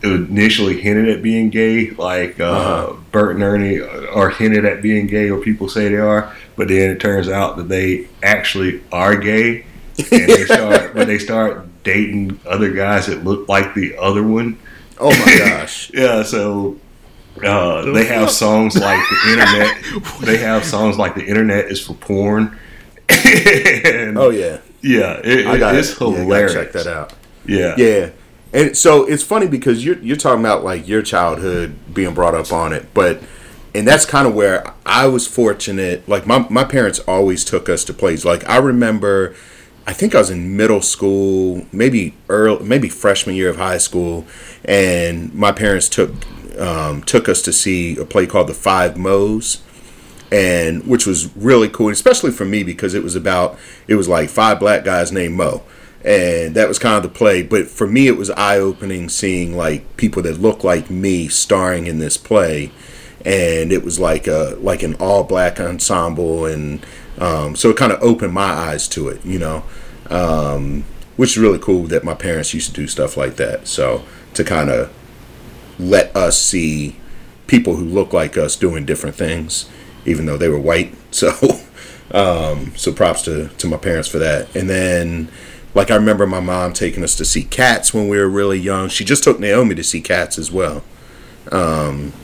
initially 0.03 0.81
hinted 0.81 1.09
at 1.09 1.22
being 1.22 1.48
gay, 1.51 1.90
like 1.90 2.40
uh, 2.40 2.44
Uh-huh. 2.44 2.96
Bert 3.12 3.35
and 3.37 3.42
Ernie 3.44 3.81
are 3.81 4.31
hinted 4.31 4.64
at 4.64 4.83
being 4.83 5.07
gay, 5.07 5.31
or 5.31 5.40
people 5.40 5.68
say 5.68 5.88
they 5.88 5.96
are, 5.98 6.35
but 6.57 6.68
then 6.68 6.90
it 6.90 7.01
turns 7.01 7.29
out 7.29 7.57
that 7.57 7.68
they 7.68 8.09
actually 8.22 8.83
are 8.90 9.16
gay, 9.16 9.64
and 9.98 10.07
they 10.28 10.44
start, 10.46 10.94
but 10.94 11.07
they 11.07 11.18
start 11.18 11.66
dating 11.85 12.40
other 12.46 12.70
guys 12.72 13.07
that 13.07 13.24
look 13.24 13.48
like 13.48 13.74
the 13.74 13.96
other 13.98 14.22
one. 14.22 14.52
yeah. 14.52 14.98
Oh 15.00 15.11
my 15.11 15.38
gosh. 15.38 15.90
Yeah, 15.92 16.22
so 16.22 16.78
uh, 17.44 17.90
they 17.92 18.05
have 18.07 18.31
songs 18.31 18.76
like 18.76 19.00
the 19.09 19.31
internet. 19.33 20.20
they 20.26 20.37
have 20.38 20.64
songs 20.64 20.98
like 20.98 21.14
the 21.14 21.24
internet 21.26 21.66
is 21.66 21.81
for 21.85 21.94
porn. 21.94 22.59
and, 23.09 24.16
Oh 24.18 24.31
yeah. 24.31 24.59
yeah, 24.81 25.20
it, 25.24 25.46
I 25.46 25.59
got 25.59 25.74
it's 25.74 25.90
it. 25.92 26.00
Yeah, 26.00 26.07
I 26.22 26.26
gotta 26.26 26.52
check 26.52 26.72
that 26.72 26.87
out. 26.87 27.12
Yeah, 27.46 27.74
Yeah. 27.76 28.11
And 28.55 28.76
so 28.76 29.05
it's 29.05 29.22
funny 29.22 29.46
because 29.48 29.85
you're 29.85 29.98
you're 29.98 30.16
talking 30.16 30.40
about 30.40 30.62
like 30.62 30.87
your 30.87 31.00
childhood 31.02 31.74
being 31.92 32.12
brought 32.14 32.35
up 32.35 32.52
on 32.52 32.72
it, 32.74 32.92
but 32.92 33.22
and 33.74 33.88
that's 33.88 34.05
kind 34.05 34.28
of 34.28 34.35
where 34.35 34.62
I 34.85 35.07
was 35.07 35.26
fortunate. 35.26 36.07
Like 36.07 36.26
my 36.26 36.46
my 36.50 36.64
parents 36.64 36.98
always 37.00 37.44
took 37.46 37.70
us 37.70 37.83
to 37.85 37.94
plays. 37.94 38.24
Like 38.26 38.46
I 38.48 38.59
remember 38.59 39.35
I 39.86 39.92
think 39.92 40.14
I 40.14 40.18
was 40.18 40.30
in 40.30 40.56
middle 40.56 40.82
school, 40.82 41.66
maybe 41.72 42.14
early 42.28 42.64
maybe 42.64 42.88
freshman 42.88 43.34
year 43.34 43.50
of 43.50 43.56
high 43.56 43.78
school, 43.78 44.26
and 44.64 45.34
my 45.34 45.52
parents 45.52 45.88
took 45.88 46.10
um, 46.58 47.02
took 47.02 47.28
us 47.28 47.42
to 47.42 47.52
see 47.52 47.96
a 47.96 48.04
play 48.04 48.26
called 48.26 48.48
The 48.48 48.54
Five 48.54 48.96
Moes 48.96 49.62
and 50.32 50.86
which 50.86 51.06
was 51.06 51.36
really 51.36 51.68
cool, 51.68 51.90
especially 51.90 52.30
for 52.30 52.46
me 52.46 52.62
because 52.64 52.94
it 52.94 53.02
was 53.02 53.14
about 53.14 53.58
it 53.86 53.96
was 53.96 54.08
like 54.08 54.30
five 54.30 54.58
black 54.58 54.82
guys 54.82 55.12
named 55.12 55.34
Mo, 55.34 55.62
and 56.04 56.54
that 56.56 56.68
was 56.68 56.78
kind 56.78 56.96
of 56.96 57.02
the 57.02 57.16
play. 57.16 57.42
But 57.42 57.68
for 57.68 57.86
me, 57.86 58.08
it 58.08 58.16
was 58.16 58.30
eye 58.30 58.58
opening 58.58 59.10
seeing 59.10 59.54
like 59.54 59.96
people 59.98 60.22
that 60.22 60.40
look 60.40 60.64
like 60.64 60.90
me 60.90 61.28
starring 61.28 61.86
in 61.86 61.98
this 61.98 62.16
play, 62.16 62.72
and 63.26 63.70
it 63.70 63.84
was 63.84 64.00
like 64.00 64.26
a 64.26 64.56
like 64.58 64.82
an 64.82 64.94
all 64.94 65.22
black 65.22 65.60
ensemble, 65.60 66.46
and 66.46 66.84
um, 67.22 67.54
so 67.54 67.70
it 67.70 67.76
kind 67.76 67.92
of 67.92 68.02
opened 68.02 68.32
my 68.32 68.42
eyes 68.42 68.88
to 68.88 69.08
it, 69.08 69.24
you 69.24 69.38
know, 69.38 69.62
um, 70.11 70.82
which 71.16 71.30
is 71.30 71.38
really 71.38 71.61
cool 71.61 71.85
that 71.85 72.02
my 72.02 72.14
parents 72.14 72.52
used 72.52 72.66
to 72.70 72.72
do 72.74 72.88
stuff 72.88 73.16
like 73.16 73.37
that. 73.37 73.68
So 73.68 74.02
to 74.35 74.42
kind 74.42 74.68
of 74.68 74.92
let 75.78 76.14
us 76.16 76.37
see 76.37 76.96
people 77.46 77.76
who 77.76 77.85
look 77.85 78.12
like 78.12 78.37
us 78.37 78.56
doing 78.56 78.85
different 78.85 79.14
things, 79.14 79.70
even 80.04 80.26
though 80.26 80.37
they 80.37 80.48
were 80.48 80.61
white. 80.61 80.94
So, 81.12 81.30
um, 82.11 82.74
so 82.74 82.90
props 82.90 83.20
to, 83.24 83.48
to 83.48 83.66
my 83.66 83.76
parents 83.76 84.08
for 84.08 84.18
that. 84.18 84.56
And 84.56 84.70
then, 84.70 85.28
like, 85.74 85.90
I 85.90 85.94
remember 85.96 86.26
my 86.26 86.40
mom 86.40 86.72
taking 86.72 87.04
us 87.04 87.14
to 87.16 87.26
see 87.26 87.44
Cats 87.44 87.92
when 87.92 88.08
we 88.08 88.16
were 88.16 88.30
really 88.30 88.58
young. 88.58 88.88
She 88.88 89.04
just 89.04 89.22
took 89.22 89.38
Naomi 89.38 89.74
to 89.74 89.85
see 89.85 90.00
Cats 90.00 90.38
as 90.38 90.50
well. 90.50 90.82
Um, 91.50 92.14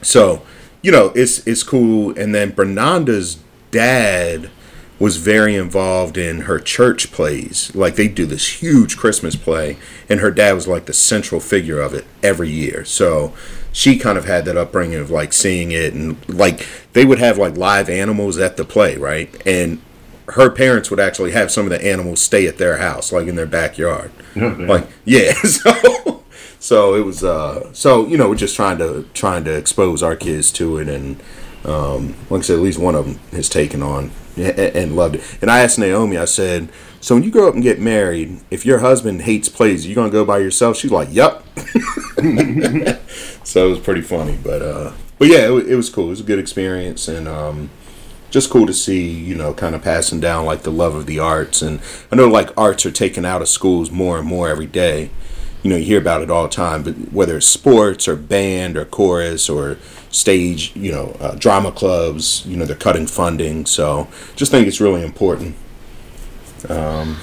so, 0.00 0.46
you 0.80 0.92
know, 0.92 1.06
it's 1.16 1.44
it's 1.44 1.64
cool. 1.64 2.16
And 2.16 2.32
then 2.32 2.52
Bernanda's 2.52 3.38
dad 3.74 4.50
was 5.00 5.16
very 5.16 5.56
involved 5.56 6.16
in 6.16 6.42
her 6.42 6.60
church 6.60 7.10
plays. 7.10 7.74
Like 7.74 7.96
they 7.96 8.06
do 8.06 8.24
this 8.24 8.62
huge 8.62 8.96
Christmas 8.96 9.34
play, 9.34 9.76
and 10.08 10.20
her 10.20 10.30
dad 10.30 10.52
was 10.52 10.68
like 10.68 10.86
the 10.86 10.92
central 10.92 11.40
figure 11.40 11.80
of 11.80 11.92
it 11.92 12.06
every 12.22 12.48
year. 12.48 12.84
So 12.84 13.34
she 13.72 13.98
kind 13.98 14.16
of 14.16 14.24
had 14.24 14.44
that 14.44 14.56
upbringing 14.56 15.00
of 15.00 15.10
like 15.10 15.32
seeing 15.32 15.72
it, 15.72 15.92
and 15.92 16.16
like 16.28 16.66
they 16.92 17.04
would 17.04 17.18
have 17.18 17.36
like 17.36 17.56
live 17.56 17.90
animals 17.90 18.38
at 18.38 18.56
the 18.56 18.64
play, 18.64 18.96
right? 18.96 19.28
And 19.44 19.82
her 20.28 20.48
parents 20.48 20.90
would 20.90 21.00
actually 21.00 21.32
have 21.32 21.50
some 21.50 21.66
of 21.66 21.70
the 21.70 21.84
animals 21.84 22.22
stay 22.22 22.46
at 22.46 22.58
their 22.58 22.78
house, 22.78 23.12
like 23.12 23.26
in 23.26 23.36
their 23.36 23.46
backyard. 23.46 24.10
Okay. 24.36 24.66
Like 24.66 24.88
yeah, 25.04 25.32
so 25.44 26.24
so 26.58 26.94
it 26.94 27.04
was 27.04 27.22
uh 27.22 27.72
so 27.72 28.04
you 28.06 28.16
know 28.16 28.28
we're 28.28 28.34
just 28.34 28.56
trying 28.56 28.78
to 28.78 29.06
trying 29.14 29.44
to 29.44 29.56
expose 29.56 30.02
our 30.02 30.16
kids 30.16 30.50
to 30.52 30.78
it 30.78 30.88
and 30.88 31.22
um 31.64 32.14
like 32.30 32.40
I 32.40 32.42
said 32.42 32.56
at 32.56 32.62
least 32.62 32.78
one 32.78 32.94
of 32.94 33.06
them 33.06 33.18
has 33.32 33.48
taken 33.48 33.82
on 33.82 34.10
and, 34.36 34.96
loved 34.96 35.16
it. 35.16 35.38
And 35.40 35.50
I 35.50 35.60
asked 35.60 35.78
Naomi, 35.78 36.16
I 36.18 36.24
said, 36.24 36.68
so 37.00 37.14
when 37.14 37.22
you 37.22 37.30
grow 37.30 37.48
up 37.48 37.54
and 37.54 37.62
get 37.62 37.78
married, 37.78 38.40
if 38.50 38.66
your 38.66 38.78
husband 38.78 39.22
hates 39.22 39.48
plays, 39.48 39.86
you 39.86 39.94
gonna 39.94 40.10
go 40.10 40.24
by 40.24 40.38
yourself? 40.38 40.76
She's 40.76 40.90
like, 40.90 41.08
yep. 41.10 41.44
so 43.44 43.66
it 43.66 43.70
was 43.70 43.78
pretty 43.78 44.00
funny, 44.00 44.38
but 44.42 44.62
uh 44.62 44.92
but 45.18 45.28
yeah, 45.28 45.50
it, 45.50 45.68
it 45.68 45.76
was 45.76 45.90
cool. 45.90 46.06
It 46.06 46.10
was 46.10 46.20
a 46.20 46.24
good 46.24 46.38
experience 46.38 47.08
and 47.08 47.28
um 47.28 47.70
just 48.34 48.50
cool 48.50 48.66
to 48.66 48.74
see, 48.74 49.08
you 49.08 49.36
know, 49.36 49.54
kind 49.54 49.76
of 49.76 49.82
passing 49.82 50.18
down 50.18 50.44
like 50.44 50.62
the 50.62 50.72
love 50.72 50.96
of 50.96 51.06
the 51.06 51.20
arts. 51.20 51.62
And 51.62 51.80
I 52.10 52.16
know 52.16 52.26
like 52.26 52.50
arts 52.58 52.84
are 52.84 52.90
taken 52.90 53.24
out 53.24 53.42
of 53.42 53.48
schools 53.48 53.92
more 53.92 54.18
and 54.18 54.26
more 54.26 54.48
every 54.48 54.66
day. 54.66 55.10
You 55.62 55.70
know, 55.70 55.76
you 55.76 55.84
hear 55.84 56.00
about 56.00 56.20
it 56.20 56.30
all 56.30 56.42
the 56.42 56.48
time, 56.48 56.82
but 56.82 56.94
whether 57.12 57.36
it's 57.36 57.46
sports 57.46 58.08
or 58.08 58.16
band 58.16 58.76
or 58.76 58.84
chorus 58.84 59.48
or 59.48 59.78
stage, 60.14 60.74
you 60.76 60.92
know, 60.92 61.16
uh, 61.20 61.34
drama 61.34 61.72
clubs, 61.72 62.46
you 62.46 62.56
know, 62.56 62.64
they're 62.64 62.76
cutting 62.76 63.06
funding. 63.06 63.66
So 63.66 64.08
just 64.36 64.50
think 64.52 64.68
it's 64.68 64.80
really 64.80 65.02
important. 65.02 65.56
Um, 66.68 67.18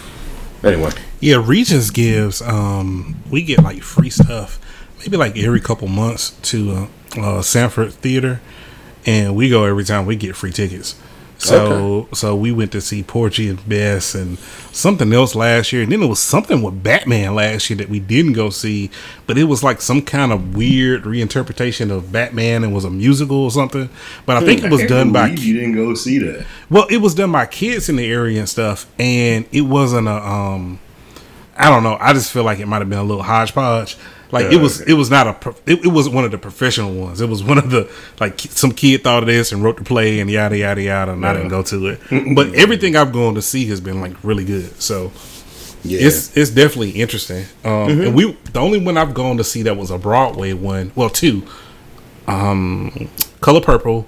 anyway, 0.63 0.91
Yeah, 1.19 1.43
Regions 1.43 1.89
gives 1.89 2.41
um 2.41 3.15
we 3.29 3.43
get 3.43 3.63
like 3.63 3.81
free 3.81 4.09
stuff, 4.09 4.59
maybe 4.99 5.17
like 5.17 5.37
every 5.37 5.61
couple 5.61 5.87
months 5.87 6.31
to 6.49 6.71
uh, 6.71 6.87
uh 7.19 7.41
Sanford 7.41 7.93
Theater, 7.93 8.41
and 9.05 9.35
we 9.35 9.49
go 9.49 9.63
every 9.63 9.85
time 9.85 10.05
we 10.05 10.15
get 10.15 10.35
free 10.35 10.51
tickets. 10.51 10.95
So 11.41 12.07
so 12.13 12.35
we 12.35 12.51
went 12.51 12.71
to 12.73 12.81
see 12.81 13.01
Porgy 13.03 13.49
and 13.49 13.67
Bess 13.67 14.13
and 14.13 14.37
something 14.71 15.11
else 15.11 15.33
last 15.33 15.73
year, 15.73 15.81
and 15.81 15.91
then 15.91 16.03
it 16.03 16.07
was 16.07 16.19
something 16.19 16.61
with 16.61 16.83
Batman 16.83 17.33
last 17.35 17.69
year 17.69 17.77
that 17.77 17.89
we 17.89 17.99
didn't 17.99 18.33
go 18.33 18.49
see, 18.51 18.91
but 19.25 19.37
it 19.37 19.45
was 19.45 19.63
like 19.63 19.81
some 19.81 20.01
kind 20.03 20.31
of 20.31 20.55
weird 20.55 21.03
reinterpretation 21.03 21.89
of 21.89 22.11
Batman 22.11 22.63
and 22.63 22.73
was 22.73 22.85
a 22.85 22.91
musical 22.91 23.37
or 23.37 23.51
something. 23.51 23.89
But 24.25 24.37
I 24.37 24.45
think 24.45 24.63
it 24.63 24.69
was 24.69 24.83
done 24.85 25.11
by 25.11 25.27
you 25.29 25.53
didn't 25.55 25.75
go 25.75 25.95
see 25.95 26.19
that. 26.19 26.45
well, 26.69 26.85
it 26.89 26.97
was 26.97 27.15
done 27.15 27.31
by 27.31 27.47
kids 27.47 27.89
in 27.89 27.95
the 27.95 28.05
area 28.05 28.39
and 28.39 28.47
stuff, 28.47 28.85
and 28.99 29.45
it 29.51 29.61
wasn't 29.61 30.07
a 30.07 30.27
um, 30.27 30.79
I 31.57 31.69
don't 31.69 31.83
know. 31.83 31.97
I 31.99 32.13
just 32.13 32.31
feel 32.31 32.43
like 32.43 32.59
it 32.59 32.67
might 32.67 32.79
have 32.79 32.89
been 32.89 32.99
a 32.99 33.03
little 33.03 33.23
hodgepodge. 33.23 33.97
Like 34.31 34.51
it 34.51 34.57
was, 34.61 34.81
okay. 34.81 34.91
it 34.91 34.95
was 34.95 35.09
not 35.09 35.27
a, 35.27 35.33
pro- 35.33 35.55
it, 35.65 35.83
it 35.85 35.87
wasn't 35.87 36.15
one 36.15 36.23
of 36.25 36.31
the 36.31 36.37
professional 36.37 36.93
ones. 36.93 37.19
It 37.19 37.27
was 37.29 37.43
one 37.43 37.57
of 37.57 37.69
the 37.69 37.91
like 38.19 38.39
some 38.39 38.71
kid 38.71 39.03
thought 39.03 39.23
of 39.23 39.27
this 39.27 39.51
and 39.51 39.61
wrote 39.63 39.77
the 39.77 39.83
play 39.83 40.19
and 40.21 40.29
yada 40.29 40.57
yada 40.57 40.81
yada, 40.81 41.11
and 41.11 41.25
I 41.25 41.33
didn't 41.33 41.49
go 41.49 41.61
to 41.63 41.87
it. 41.87 41.99
But 42.35 42.53
everything 42.55 42.95
I've 42.95 43.11
gone 43.11 43.35
to 43.35 43.41
see 43.41 43.65
has 43.67 43.81
been 43.81 43.99
like 43.99 44.13
really 44.23 44.45
good. 44.45 44.81
So 44.81 45.11
yeah, 45.83 45.99
it's 46.07 46.35
it's 46.37 46.51
definitely 46.51 46.91
interesting. 46.91 47.45
Um, 47.65 47.89
And 48.01 48.15
we 48.15 48.31
the 48.53 48.59
only 48.59 48.79
one 48.79 48.97
I've 48.97 49.13
gone 49.13 49.37
to 49.37 49.43
see 49.43 49.63
that 49.63 49.75
was 49.75 49.91
a 49.91 49.97
Broadway 49.97 50.53
one. 50.53 50.91
Well, 50.95 51.09
two. 51.09 51.43
Um, 52.27 53.09
Color 53.41 53.61
Purple. 53.61 54.07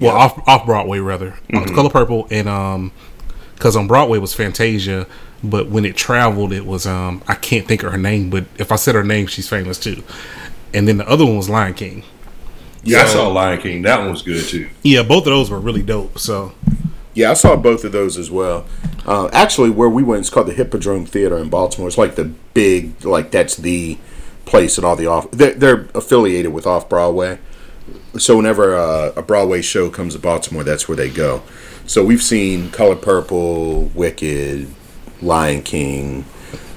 Well, 0.00 0.12
Yeah. 0.14 0.24
off 0.24 0.48
off 0.48 0.66
Broadway 0.66 0.98
rather. 0.98 1.38
Uh, 1.52 1.64
Color 1.66 1.90
Purple 1.90 2.26
and 2.30 2.48
um, 2.48 2.92
because 3.54 3.76
on 3.76 3.86
Broadway 3.86 4.18
was 4.18 4.34
Fantasia, 4.34 5.06
but 5.50 5.68
when 5.68 5.84
it 5.84 5.96
traveled, 5.96 6.52
it 6.52 6.66
was 6.66 6.86
um 6.86 7.22
I 7.28 7.34
can't 7.34 7.66
think 7.66 7.82
of 7.82 7.92
her 7.92 7.98
name, 7.98 8.30
but 8.30 8.44
if 8.58 8.72
I 8.72 8.76
said 8.76 8.94
her 8.94 9.04
name, 9.04 9.26
she's 9.26 9.48
famous 9.48 9.78
too. 9.78 10.02
And 10.72 10.88
then 10.88 10.96
the 10.98 11.08
other 11.08 11.24
one 11.24 11.36
was 11.36 11.48
Lion 11.48 11.74
King. 11.74 12.04
Yeah, 12.82 13.02
I 13.02 13.06
saw 13.06 13.28
Lion 13.28 13.60
King. 13.60 13.82
That 13.82 14.00
one 14.00 14.10
was 14.10 14.22
good 14.22 14.44
too. 14.44 14.68
Yeah, 14.82 15.02
both 15.02 15.20
of 15.26 15.32
those 15.32 15.50
were 15.50 15.60
really 15.60 15.82
dope. 15.82 16.18
So 16.18 16.52
Yeah, 17.14 17.30
I 17.30 17.34
saw 17.34 17.56
both 17.56 17.84
of 17.84 17.92
those 17.92 18.18
as 18.18 18.30
well. 18.30 18.66
Uh, 19.06 19.28
actually, 19.32 19.70
where 19.70 19.88
we 19.88 20.02
went, 20.02 20.20
it's 20.20 20.30
called 20.30 20.46
the 20.48 20.54
Hippodrome 20.54 21.06
Theater 21.06 21.38
in 21.38 21.48
Baltimore. 21.50 21.88
It's 21.88 21.98
like 21.98 22.16
the 22.16 22.24
big, 22.54 23.04
like 23.04 23.30
that's 23.30 23.56
the 23.56 23.98
place 24.46 24.78
and 24.78 24.84
all 24.84 24.96
the 24.96 25.06
off. 25.06 25.30
They're, 25.30 25.54
they're 25.54 25.88
affiliated 25.94 26.52
with 26.52 26.66
Off 26.66 26.88
Broadway, 26.88 27.38
so 28.18 28.36
whenever 28.36 28.74
uh, 28.74 29.12
a 29.16 29.22
Broadway 29.22 29.60
show 29.62 29.90
comes 29.90 30.14
to 30.14 30.20
Baltimore, 30.20 30.64
that's 30.64 30.88
where 30.88 30.96
they 30.96 31.10
go. 31.10 31.42
So 31.86 32.04
we've 32.04 32.22
seen 32.22 32.70
Color 32.70 32.96
Purple, 32.96 33.86
Wicked, 33.94 34.68
Lion 35.24 35.62
King, 35.62 36.24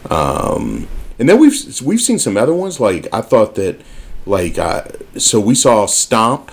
um, 0.09 0.87
and 1.19 1.27
then 1.29 1.39
we've 1.39 1.53
we've 1.81 2.01
seen 2.01 2.19
some 2.19 2.37
other 2.37 2.53
ones. 2.53 2.79
Like 2.79 3.07
I 3.13 3.21
thought 3.21 3.55
that, 3.55 3.79
like 4.25 4.57
uh, 4.57 4.83
so 5.17 5.39
we 5.39 5.55
saw 5.55 5.85
Stomp, 5.85 6.51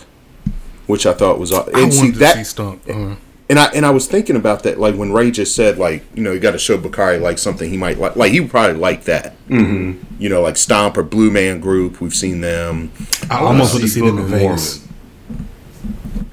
which 0.87 1.07
I 1.07 1.13
thought 1.15 1.39
was. 1.39 1.53
aw- 1.53 1.67
I 1.75 1.81
And 1.83 1.95
see 1.95 2.13
to 2.13 2.19
that 2.19 2.37
see 2.37 2.45
Stomp. 2.45 2.83
Uh, 2.89 3.17
and 3.51 3.59
I 3.59 3.67
and 3.75 3.85
I 3.85 3.91
was 3.91 4.07
thinking 4.07 4.37
about 4.37 4.63
that, 4.63 4.81
like 4.81 4.95
when 4.95 5.13
Ray 5.13 5.31
just 5.31 5.55
said, 5.55 5.77
like 5.79 6.03
you 6.15 6.23
know, 6.23 6.33
you 6.33 6.41
got 6.41 6.53
to 6.53 6.59
show 6.59 6.79
Bakari 6.79 7.19
like 7.19 7.37
something 7.39 7.69
he 7.71 7.77
might 7.77 7.99
like. 7.99 8.17
Like 8.17 8.33
he 8.33 8.41
would 8.41 8.51
probably 8.51 8.79
like 8.79 9.05
that. 9.05 9.35
Mm-hmm. 9.49 10.03
You 10.19 10.29
know, 10.31 10.41
like 10.41 10.57
Stomp 10.57 10.97
or 10.97 11.03
Blue 11.03 11.31
Man 11.31 11.61
Group. 11.61 12.01
We've 12.01 12.15
seen 12.15 12.41
them, 12.41 12.91
I 13.31 13.39
almost 13.41 13.75
wanna 13.75 13.83
want 13.85 13.93
see 13.93 14.01
them 14.01 14.17
Book 14.17 14.27
in 14.29 14.33
of 14.33 14.41
Vegas. 14.41 14.89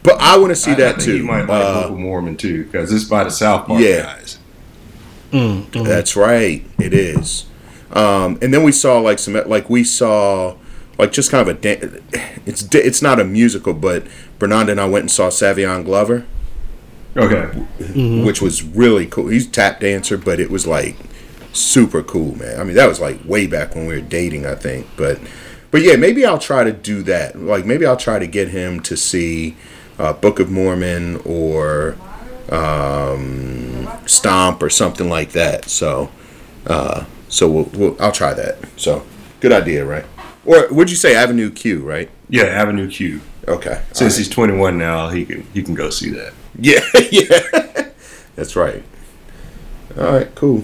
but 0.04 0.20
I 0.22 0.38
want 0.38 0.52
to 0.52 0.56
see 0.56 0.72
I- 0.72 0.76
I 0.76 0.78
that 0.78 0.92
think 0.96 1.06
too. 1.06 1.18
You 1.18 1.24
might 1.26 1.42
like 1.42 1.50
Uh, 1.50 1.82
Book 1.84 1.92
of 1.92 1.98
Mormon 2.00 2.38
too 2.38 2.64
because 2.64 2.94
it's 2.94 3.04
by 3.04 3.26
the 3.26 3.30
South 3.30 3.68
Park 3.68 3.82
Yeah. 3.82 4.04
guys. 4.04 4.38
That's 5.32 6.16
right. 6.16 6.64
It 6.80 6.94
is. 6.94 7.46
Um, 7.92 8.38
and 8.42 8.54
then 8.54 8.64
we 8.64 8.72
saw 8.72 9.00
like 9.00 9.20
some 9.20 9.34
like 9.48 9.70
we 9.70 9.84
saw 9.84 10.56
like 10.98 11.12
just 11.12 11.32
kind 11.32 11.48
of 11.48 11.56
a 11.56 11.60
dan- 11.60 12.02
it's 12.46 12.64
it's 12.74 13.02
not 13.02 13.20
a 13.20 13.24
musical, 13.24 13.74
but 13.74 14.06
Bernard 14.40 14.70
and 14.70 14.80
I 14.80 14.86
went 14.86 15.04
and 15.04 15.12
saw 15.12 15.30
Savion 15.30 15.84
Glover, 15.84 16.26
Okay. 17.18 17.46
which 18.24 18.42
was 18.42 18.64
really 18.64 19.06
cool. 19.08 19.28
He's 19.28 19.48
a 19.48 19.52
tap 19.52 19.80
dancer, 19.82 20.18
but 20.18 20.40
it 20.40 20.50
was 20.50 20.66
like 20.66 20.96
super 21.54 22.02
cool, 22.02 22.38
man. 22.38 22.60
I 22.60 22.64
mean, 22.64 22.76
that 22.76 22.88
was 22.88 23.02
like 23.02 23.20
way 23.26 23.46
back 23.48 23.76
when 23.76 23.86
we 23.88 23.96
were 23.96 24.02
dating, 24.02 24.46
I 24.46 24.56
think. 24.56 24.88
But 24.96 25.20
but 25.70 25.82
yeah, 25.82 25.96
maybe 25.98 26.26
I'll 26.26 26.40
try 26.40 26.64
to 26.64 26.72
do 26.72 27.04
that. 27.04 27.38
Like 27.38 27.66
maybe 27.66 27.86
I'll 27.86 27.98
try 27.98 28.20
to 28.20 28.28
get 28.28 28.50
him 28.50 28.80
to 28.82 28.96
see 28.96 29.58
uh, 30.00 30.14
Book 30.14 30.40
of 30.40 30.50
Mormon 30.50 31.18
or 31.26 31.98
um, 32.52 33.88
Stomp 34.06 34.62
or 34.62 34.70
something 34.70 35.10
like 35.10 35.32
that. 35.32 35.70
So 35.70 36.12
uh, 36.68 37.06
so 37.28 37.50
we'll, 37.50 37.70
we'll, 37.74 38.02
I'll 38.02 38.12
try 38.12 38.34
that. 38.34 38.58
So 38.78 39.06
good 39.40 39.52
idea, 39.52 39.86
right? 39.86 40.06
Or 40.46 40.68
would 40.72 40.90
you 40.90 40.96
say 40.96 41.16
Avenue 41.16 41.50
Q, 41.50 41.82
right? 41.82 42.10
Yeah, 42.30 42.44
Avenue 42.44 42.90
Q. 42.90 43.22
Okay. 43.48 43.82
Since 43.94 44.18
he's 44.18 44.30
21 44.30 44.78
now, 44.78 45.10
he 45.10 45.26
can 45.26 45.44
he 45.54 45.64
can 45.64 45.74
go 45.74 45.90
see 45.90 46.10
that. 46.12 46.34
Yeah, 46.60 46.82
yeah. 47.12 47.90
That's 48.36 48.56
right. 48.56 48.84
All 49.98 50.04
right, 50.04 50.34
cool. 50.36 50.64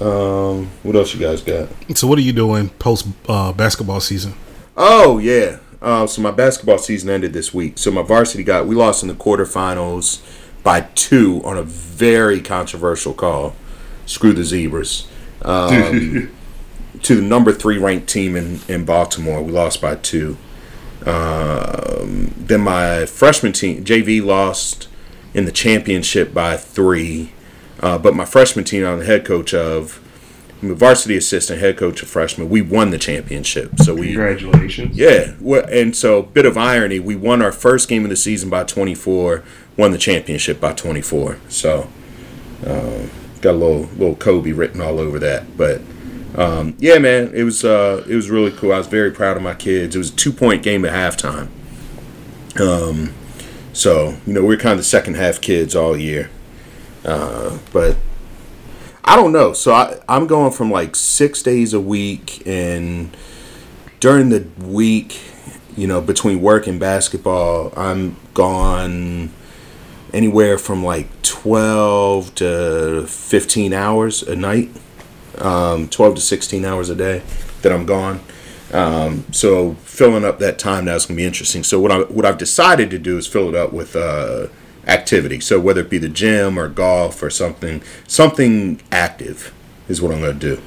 Um, 0.00 0.70
what 0.82 0.94
else 0.94 1.14
you 1.14 1.20
guys 1.20 1.42
got? 1.42 1.68
So 1.96 2.06
what 2.06 2.18
are 2.18 2.22
you 2.22 2.32
doing 2.32 2.68
post 2.70 3.08
uh, 3.28 3.52
basketball 3.52 4.00
season? 4.00 4.34
Oh 4.76 5.18
yeah. 5.18 5.58
Uh, 5.80 6.06
so 6.06 6.22
my 6.22 6.30
basketball 6.30 6.78
season 6.78 7.10
ended 7.10 7.32
this 7.32 7.52
week. 7.54 7.78
So 7.78 7.90
my 7.90 8.02
varsity 8.02 8.44
got 8.44 8.66
we 8.66 8.74
lost 8.74 9.02
in 9.02 9.08
the 9.08 9.14
quarterfinals 9.14 10.22
by 10.66 10.80
two 10.96 11.40
on 11.44 11.56
a 11.56 11.62
very 11.62 12.40
controversial 12.40 13.14
call. 13.14 13.54
Screw 14.04 14.32
the 14.32 14.42
zebras. 14.42 15.06
Um, 15.42 16.34
to 17.02 17.14
the 17.14 17.22
number 17.22 17.52
three 17.52 17.78
ranked 17.78 18.08
team 18.08 18.34
in, 18.34 18.58
in 18.66 18.84
Baltimore. 18.84 19.40
We 19.44 19.52
lost 19.52 19.80
by 19.80 19.94
two. 19.94 20.36
Um, 21.06 22.34
then 22.36 22.62
my 22.62 23.06
freshman 23.06 23.52
team, 23.52 23.84
JV, 23.84 24.20
lost 24.24 24.88
in 25.34 25.44
the 25.44 25.52
championship 25.52 26.34
by 26.34 26.56
three. 26.56 27.32
Uh, 27.78 27.96
but 27.96 28.16
my 28.16 28.24
freshman 28.24 28.64
team, 28.64 28.84
I'm 28.84 28.98
the 28.98 29.04
head 29.04 29.24
coach 29.24 29.54
of, 29.54 30.00
varsity 30.62 31.16
assistant, 31.16 31.60
head 31.60 31.76
coach 31.76 32.02
of 32.02 32.08
freshman. 32.08 32.48
We 32.48 32.62
won 32.62 32.90
the 32.90 32.98
championship. 32.98 33.78
So 33.78 33.94
we, 33.94 34.08
Congratulations. 34.08 34.96
yeah. 34.96 35.34
Well, 35.40 35.66
And 35.70 35.94
so, 35.94 36.22
bit 36.22 36.46
of 36.46 36.56
irony, 36.56 36.98
we 36.98 37.14
won 37.16 37.42
our 37.42 37.52
first 37.52 37.88
game 37.88 38.04
of 38.04 38.10
the 38.10 38.16
season 38.16 38.48
by 38.50 38.64
24, 38.64 39.42
won 39.76 39.92
the 39.92 39.98
championship 39.98 40.60
by 40.60 40.72
24. 40.72 41.38
So, 41.48 41.88
uh, 42.66 43.06
got 43.42 43.52
a 43.52 43.58
little 43.58 43.82
little 43.96 44.16
Kobe 44.16 44.52
written 44.52 44.80
all 44.80 44.98
over 44.98 45.18
that. 45.18 45.56
But 45.56 45.82
um, 46.34 46.74
yeah, 46.78 46.98
man, 46.98 47.32
it 47.34 47.42
was 47.44 47.64
uh, 47.64 48.04
it 48.08 48.14
was 48.14 48.30
really 48.30 48.50
cool. 48.50 48.72
I 48.72 48.78
was 48.78 48.86
very 48.86 49.10
proud 49.10 49.36
of 49.36 49.42
my 49.42 49.54
kids. 49.54 49.94
It 49.94 49.98
was 49.98 50.10
a 50.10 50.16
two 50.16 50.32
point 50.32 50.62
game 50.62 50.84
at 50.84 50.92
halftime. 50.92 51.48
Um, 52.58 53.12
so 53.72 54.16
you 54.26 54.32
know 54.32 54.42
we're 54.44 54.56
kind 54.56 54.72
of 54.72 54.78
the 54.78 54.84
second 54.84 55.14
half 55.16 55.40
kids 55.40 55.76
all 55.76 55.96
year. 55.96 56.30
Uh, 57.04 57.58
but 57.72 57.96
I 59.06 59.14
don't 59.14 59.32
know. 59.32 59.52
So 59.52 59.72
I, 59.72 59.98
I'm 60.08 60.26
going 60.26 60.52
from 60.52 60.70
like 60.70 60.96
six 60.96 61.42
days 61.42 61.72
a 61.72 61.80
week, 61.80 62.42
and 62.46 63.16
during 64.00 64.30
the 64.30 64.46
week, 64.58 65.20
you 65.76 65.86
know, 65.86 66.00
between 66.00 66.42
work 66.42 66.66
and 66.66 66.80
basketball, 66.80 67.72
I'm 67.76 68.16
gone 68.34 69.30
anywhere 70.12 70.58
from 70.58 70.84
like 70.84 71.06
12 71.22 72.34
to 72.36 73.06
15 73.06 73.72
hours 73.72 74.22
a 74.22 74.34
night, 74.34 74.70
um, 75.38 75.88
12 75.88 76.16
to 76.16 76.20
16 76.20 76.64
hours 76.64 76.90
a 76.90 76.96
day 76.96 77.22
that 77.62 77.72
I'm 77.72 77.86
gone. 77.86 78.20
Um, 78.72 79.24
so 79.32 79.74
filling 79.74 80.24
up 80.24 80.40
that 80.40 80.58
time 80.58 80.86
now 80.86 80.96
is 80.96 81.06
going 81.06 81.16
to 81.16 81.22
be 81.22 81.26
interesting. 81.26 81.62
So 81.62 81.78
what 81.78 81.92
I 81.92 82.00
what 82.00 82.24
I've 82.24 82.38
decided 82.38 82.90
to 82.90 82.98
do 82.98 83.16
is 83.16 83.26
fill 83.26 83.48
it 83.48 83.54
up 83.54 83.72
with 83.72 83.94
uh, 83.94 84.48
activity. 84.86 85.40
So 85.40 85.58
whether 85.60 85.80
it 85.80 85.90
be 85.90 85.98
the 85.98 86.08
gym 86.08 86.58
or 86.58 86.68
golf 86.68 87.22
or 87.22 87.30
something, 87.30 87.82
something 88.06 88.80
active 88.92 89.52
is 89.88 90.00
what 90.02 90.12
I'm 90.12 90.20
going 90.20 90.38
to 90.38 90.56
do. 90.56 90.62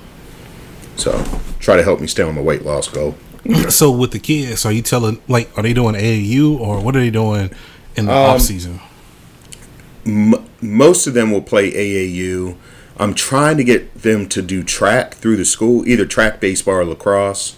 So 0.95 1.23
try 1.59 1.77
to 1.77 1.83
help 1.83 1.99
me 2.01 2.07
stay 2.07 2.23
on 2.23 2.35
my 2.35 2.41
weight 2.41 2.63
loss 2.63 2.87
goal. 2.87 3.15
So 3.69 3.89
with 3.89 4.11
the 4.11 4.19
kids, 4.19 4.65
are 4.65 4.71
you 4.71 4.81
telling 4.81 5.21
like 5.27 5.49
are 5.57 5.63
they 5.63 5.73
doing 5.73 5.95
AAU 5.95 6.59
or 6.59 6.81
what 6.83 6.95
are 6.95 6.99
they 6.99 7.09
doing 7.09 7.49
in 7.95 8.05
the 8.05 8.11
Um, 8.11 8.17
off 8.35 8.41
season? 8.41 8.79
M- 10.05 10.45
most 10.61 11.07
of 11.07 11.13
them 11.13 11.31
will 11.31 11.41
play 11.41 11.71
AAU. 11.71 12.55
I'm 12.97 13.13
trying 13.13 13.55
to 13.55 13.63
get 13.63 14.01
them 14.01 14.27
to 14.27 14.41
do 14.41 14.61
track 14.61 15.13
through 15.13 15.37
the 15.37 15.45
school, 15.45 15.87
either 15.87 16.05
track, 16.05 16.41
baseball, 16.41 16.75
or 16.75 16.85
lacrosse, 16.85 17.55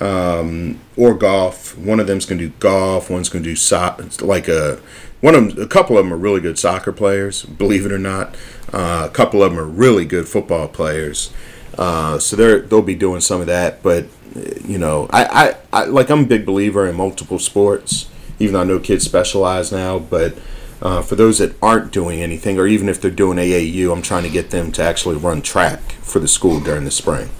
um, 0.00 0.78
or 0.94 1.14
golf. 1.14 1.76
One 1.78 2.00
of 2.00 2.06
them's 2.06 2.26
going 2.26 2.38
to 2.38 2.48
do 2.48 2.52
golf. 2.58 3.08
One's 3.08 3.30
going 3.30 3.42
to 3.44 3.48
do 3.50 3.56
soccer. 3.56 4.06
Like 4.24 4.46
a 4.46 4.80
one 5.24 5.34
of 5.34 5.56
them, 5.56 5.62
a 5.62 5.66
couple 5.66 5.96
of 5.96 6.04
them 6.04 6.12
are 6.12 6.18
really 6.18 6.42
good 6.42 6.58
soccer 6.58 6.92
players. 6.92 7.44
Believe 7.44 7.86
it 7.86 7.92
or 7.92 7.98
not, 7.98 8.34
uh, 8.74 9.08
a 9.10 9.10
couple 9.10 9.42
of 9.42 9.50
them 9.50 9.58
are 9.58 9.64
really 9.66 10.04
good 10.04 10.28
football 10.28 10.68
players. 10.68 11.32
Uh, 11.78 12.18
so 12.18 12.36
they're 12.36 12.60
they'll 12.60 12.82
be 12.82 12.94
doing 12.94 13.22
some 13.22 13.40
of 13.40 13.46
that. 13.46 13.82
But 13.82 14.04
uh, 14.36 14.40
you 14.66 14.76
know, 14.76 15.08
I, 15.08 15.24
I, 15.72 15.80
I 15.80 15.84
like 15.86 16.10
I'm 16.10 16.24
a 16.24 16.26
big 16.26 16.44
believer 16.44 16.86
in 16.86 16.94
multiple 16.94 17.38
sports. 17.38 18.10
Even 18.38 18.52
though 18.52 18.60
I 18.60 18.64
know 18.64 18.78
kids 18.78 19.06
specialize 19.06 19.72
now, 19.72 19.98
but 19.98 20.36
uh, 20.82 21.00
for 21.00 21.16
those 21.16 21.38
that 21.38 21.56
aren't 21.62 21.90
doing 21.90 22.20
anything, 22.20 22.58
or 22.58 22.66
even 22.66 22.90
if 22.90 23.00
they're 23.00 23.10
doing 23.10 23.38
AAU, 23.38 23.90
I'm 23.90 24.02
trying 24.02 24.24
to 24.24 24.30
get 24.30 24.50
them 24.50 24.72
to 24.72 24.82
actually 24.82 25.16
run 25.16 25.40
track 25.40 25.92
for 26.02 26.18
the 26.18 26.28
school 26.28 26.60
during 26.60 26.84
the 26.84 26.90
spring. 26.90 27.30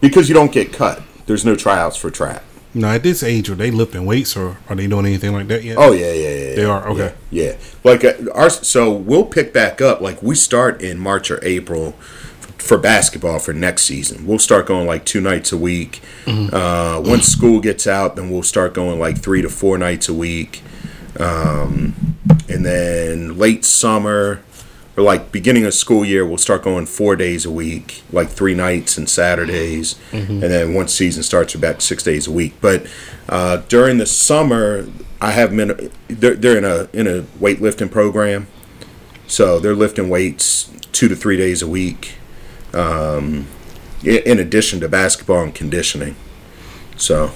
Because 0.00 0.30
you 0.30 0.34
don't 0.34 0.50
get 0.50 0.72
cut. 0.72 1.02
There's 1.26 1.44
no 1.44 1.56
tryouts 1.56 1.98
for 1.98 2.10
track. 2.10 2.42
Now 2.74 2.92
at 2.92 3.02
this 3.02 3.22
age, 3.22 3.50
are 3.50 3.54
they 3.54 3.70
lifting 3.70 4.06
weights 4.06 4.36
or 4.36 4.56
are 4.68 4.74
they 4.74 4.86
doing 4.86 5.04
anything 5.06 5.32
like 5.32 5.48
that 5.48 5.62
yet? 5.62 5.76
Oh 5.78 5.92
yeah, 5.92 6.12
yeah, 6.12 6.28
yeah. 6.28 6.54
They 6.54 6.64
are? 6.64 6.88
Okay. 6.88 7.14
Yeah, 7.30 7.44
yeah. 7.44 7.56
like 7.84 8.04
uh, 8.04 8.14
our 8.34 8.48
so 8.48 8.90
we'll 8.92 9.26
pick 9.26 9.52
back 9.52 9.80
up. 9.80 10.00
Like 10.00 10.22
we 10.22 10.34
start 10.34 10.80
in 10.80 10.98
March 10.98 11.30
or 11.30 11.38
April 11.44 11.92
for 12.62 12.78
basketball 12.78 13.38
for 13.40 13.52
next 13.52 13.82
season. 13.82 14.26
We'll 14.26 14.38
start 14.38 14.66
going 14.66 14.86
like 14.86 15.04
two 15.04 15.20
nights 15.20 15.52
a 15.52 15.58
week. 15.58 16.00
Uh, 16.26 17.02
once 17.04 17.26
school 17.26 17.60
gets 17.60 17.86
out, 17.86 18.16
then 18.16 18.30
we'll 18.30 18.42
start 18.44 18.72
going 18.72 18.98
like 18.98 19.20
three 19.20 19.42
to 19.42 19.48
four 19.48 19.76
nights 19.76 20.08
a 20.08 20.14
week. 20.14 20.62
Um, 21.18 22.16
and 22.48 22.64
then 22.64 23.36
late 23.36 23.64
summer 23.64 24.42
or 24.96 25.02
like 25.02 25.32
beginning 25.32 25.64
of 25.64 25.72
school 25.74 26.04
year, 26.04 26.26
we'll 26.26 26.36
start 26.38 26.62
going 26.62 26.86
four 26.86 27.16
days 27.16 27.46
a 27.46 27.50
week, 27.50 28.02
like 28.12 28.28
three 28.28 28.54
nights 28.54 28.98
and 28.98 29.08
Saturdays. 29.08 29.98
And 30.12 30.42
then 30.42 30.74
once 30.74 30.92
season 30.92 31.22
starts, 31.22 31.54
we're 31.54 31.60
back 31.62 31.80
six 31.80 32.02
days 32.02 32.26
a 32.26 32.32
week. 32.32 32.54
But 32.60 32.86
uh, 33.28 33.58
during 33.68 33.98
the 33.98 34.06
summer, 34.06 34.86
I 35.20 35.30
have 35.32 35.54
been 35.56 35.90
they're, 36.08 36.34
they're 36.34 36.58
in 36.58 36.64
a 36.64 36.88
in 36.92 37.06
a 37.06 37.22
weightlifting 37.40 37.90
program, 37.90 38.48
so 39.26 39.58
they're 39.60 39.74
lifting 39.74 40.08
weights 40.10 40.70
two 40.92 41.08
to 41.08 41.16
three 41.16 41.36
days 41.38 41.62
a 41.62 41.66
week, 41.68 42.16
um, 42.74 43.46
in 44.04 44.38
addition 44.38 44.80
to 44.80 44.88
basketball 44.88 45.42
and 45.44 45.54
conditioning. 45.54 46.16
So 46.96 47.30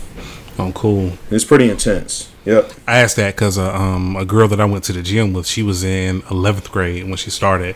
Oh, 0.59 0.73
cool. 0.73 1.13
it's 1.31 1.45
pretty 1.45 1.71
intense. 1.71 2.31
Yep. 2.47 2.73
I 2.87 2.99
asked 3.01 3.17
that 3.17 3.35
because 3.35 3.59
uh, 3.59 3.75
um, 3.75 4.17
a 4.17 4.25
girl 4.25 4.49
that 4.49 4.61
I 4.61 4.65
went 4.65 4.85
to 4.85 4.93
the 4.93 5.03
gym 5.03 5.33
with, 5.35 5.47
she 5.47 5.63
was 5.63 5.85
in 5.85 6.23
11th 6.23 6.71
grade 6.71 7.05
when 7.05 7.17
she 7.17 7.29
started, 7.31 7.75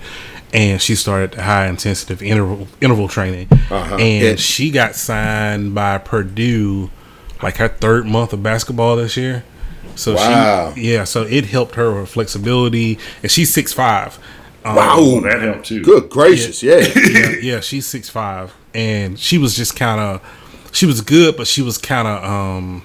and 0.54 0.80
she 0.80 0.94
started 0.94 1.34
high 1.34 1.66
intensity 1.66 2.28
interval 2.28 2.68
interval 2.80 3.08
training, 3.08 3.48
Uh-huh. 3.50 3.96
and 3.96 4.24
Yeah. 4.24 4.34
she 4.36 4.70
got 4.70 4.94
signed 4.94 5.74
by 5.74 5.98
Purdue, 5.98 6.90
like 7.42 7.56
her 7.58 7.68
third 7.68 8.06
month 8.06 8.32
of 8.32 8.42
basketball 8.42 8.96
this 8.96 9.16
year. 9.16 9.44
So 9.96 10.14
Wow. 10.14 10.72
she, 10.74 10.92
yeah, 10.92 11.04
so 11.04 11.22
it 11.22 11.46
helped 11.46 11.74
her 11.74 12.00
with 12.00 12.08
flexibility, 12.08 12.98
and 13.22 13.30
she's 13.30 13.52
six 13.52 13.72
five. 13.72 14.18
Um, 14.64 14.76
Wow. 14.76 14.94
Oh, 14.98 15.20
that 15.22 15.40
helped 15.42 15.66
too. 15.66 15.82
Good 15.82 16.08
gracious. 16.10 16.62
Yeah. 16.62 16.86
yeah, 16.94 17.28
yeah, 17.42 17.60
she's 17.60 17.86
six 17.86 18.08
five, 18.08 18.52
and 18.72 19.18
she 19.18 19.36
was 19.36 19.56
just 19.56 19.74
kind 19.74 20.00
of, 20.00 20.20
she 20.70 20.86
was 20.86 21.00
good, 21.00 21.36
but 21.36 21.46
she 21.48 21.60
was 21.62 21.76
kind 21.76 22.06
of, 22.06 22.22
um, 22.24 22.82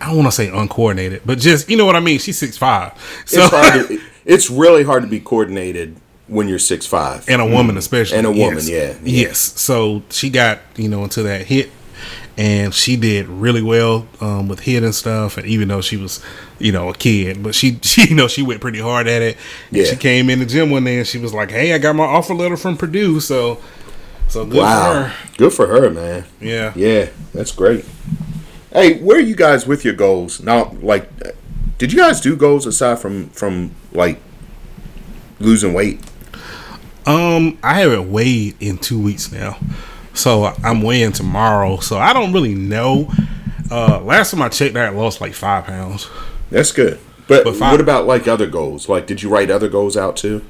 I 0.00 0.06
don't 0.06 0.16
want 0.16 0.28
to 0.28 0.32
say 0.32 0.48
uncoordinated, 0.48 1.22
but 1.26 1.38
just 1.38 1.68
you 1.68 1.76
know 1.76 1.86
what 1.86 1.96
I 1.96 2.00
mean. 2.00 2.18
She's 2.18 2.38
six 2.38 2.56
five, 2.56 2.92
so 3.26 3.40
it's. 3.50 3.88
To, 3.88 4.00
it's 4.24 4.50
really 4.50 4.84
hard 4.84 5.02
to 5.02 5.08
be 5.08 5.20
coordinated 5.20 5.96
when 6.26 6.46
you're 6.48 6.58
six 6.58 6.84
five. 6.86 7.26
and 7.28 7.40
a 7.40 7.46
woman 7.46 7.76
especially, 7.78 8.18
And 8.18 8.26
a 8.26 8.30
woman, 8.30 8.56
yes. 8.58 8.68
yeah, 8.68 8.78
yeah. 9.02 9.26
yes. 9.28 9.38
So 9.38 10.02
she 10.10 10.28
got 10.30 10.60
you 10.76 10.88
know 10.88 11.02
into 11.04 11.22
that 11.22 11.46
HIIT, 11.46 11.70
and 12.36 12.74
she 12.74 12.96
did 12.96 13.26
really 13.28 13.62
well 13.62 14.06
um, 14.20 14.46
with 14.48 14.60
HIIT 14.60 14.84
and 14.84 14.94
stuff. 14.94 15.38
And 15.38 15.46
even 15.46 15.68
though 15.68 15.80
she 15.80 15.96
was, 15.96 16.22
you 16.58 16.70
know, 16.70 16.90
a 16.90 16.94
kid, 16.94 17.42
but 17.42 17.54
she, 17.54 17.78
she 17.82 18.08
you 18.10 18.14
know 18.14 18.28
she 18.28 18.42
went 18.42 18.60
pretty 18.60 18.80
hard 18.80 19.08
at 19.08 19.22
it. 19.22 19.36
And 19.70 19.78
Yeah. 19.78 19.84
She 19.84 19.96
came 19.96 20.28
in 20.30 20.38
the 20.40 20.46
gym 20.46 20.70
one 20.70 20.84
day 20.84 20.98
and 20.98 21.06
she 21.06 21.18
was 21.18 21.32
like, 21.32 21.50
"Hey, 21.50 21.72
I 21.72 21.78
got 21.78 21.96
my 21.96 22.04
offer 22.04 22.34
letter 22.34 22.56
from 22.58 22.76
Purdue, 22.76 23.20
so 23.20 23.58
so 24.28 24.44
good 24.44 24.56
for 24.56 24.60
Wow. 24.60 24.92
her." 25.04 25.14
Good 25.38 25.52
for 25.54 25.66
her, 25.66 25.88
man. 25.90 26.24
Yeah. 26.40 26.72
Yeah, 26.76 27.08
that's 27.32 27.50
great. 27.52 27.84
Hey, 28.72 29.00
where 29.00 29.16
are 29.16 29.20
you 29.20 29.34
guys 29.34 29.66
with 29.66 29.84
your 29.84 29.94
goals 29.94 30.40
now? 30.42 30.76
Like, 30.82 31.08
did 31.78 31.92
you 31.92 31.98
guys 31.98 32.20
do 32.20 32.36
goals 32.36 32.66
aside 32.66 32.98
from 32.98 33.28
from 33.30 33.74
like 33.92 34.20
losing 35.40 35.72
weight? 35.72 36.00
Um, 37.06 37.58
I 37.62 37.80
haven't 37.80 38.12
weighed 38.12 38.56
in 38.60 38.76
two 38.78 39.00
weeks 39.00 39.32
now, 39.32 39.58
so 40.12 40.52
I'm 40.62 40.82
weighing 40.82 41.12
tomorrow. 41.12 41.78
So 41.78 41.98
I 41.98 42.12
don't 42.12 42.32
really 42.32 42.54
know. 42.54 43.10
Uh, 43.70 44.00
last 44.02 44.30
time 44.32 44.42
I 44.42 44.48
checked, 44.50 44.76
I 44.76 44.88
lost 44.90 45.20
like 45.20 45.32
five 45.32 45.64
pounds. 45.64 46.08
That's 46.50 46.72
good. 46.72 46.98
But, 47.26 47.44
But 47.44 47.56
fine. 47.56 47.72
what 47.72 47.80
about 47.80 48.06
like 48.06 48.26
other 48.28 48.46
goals? 48.46 48.88
Like, 48.88 49.06
did 49.06 49.22
you 49.22 49.28
write 49.30 49.50
other 49.50 49.68
goals 49.68 49.96
out 49.96 50.16
too? 50.16 50.44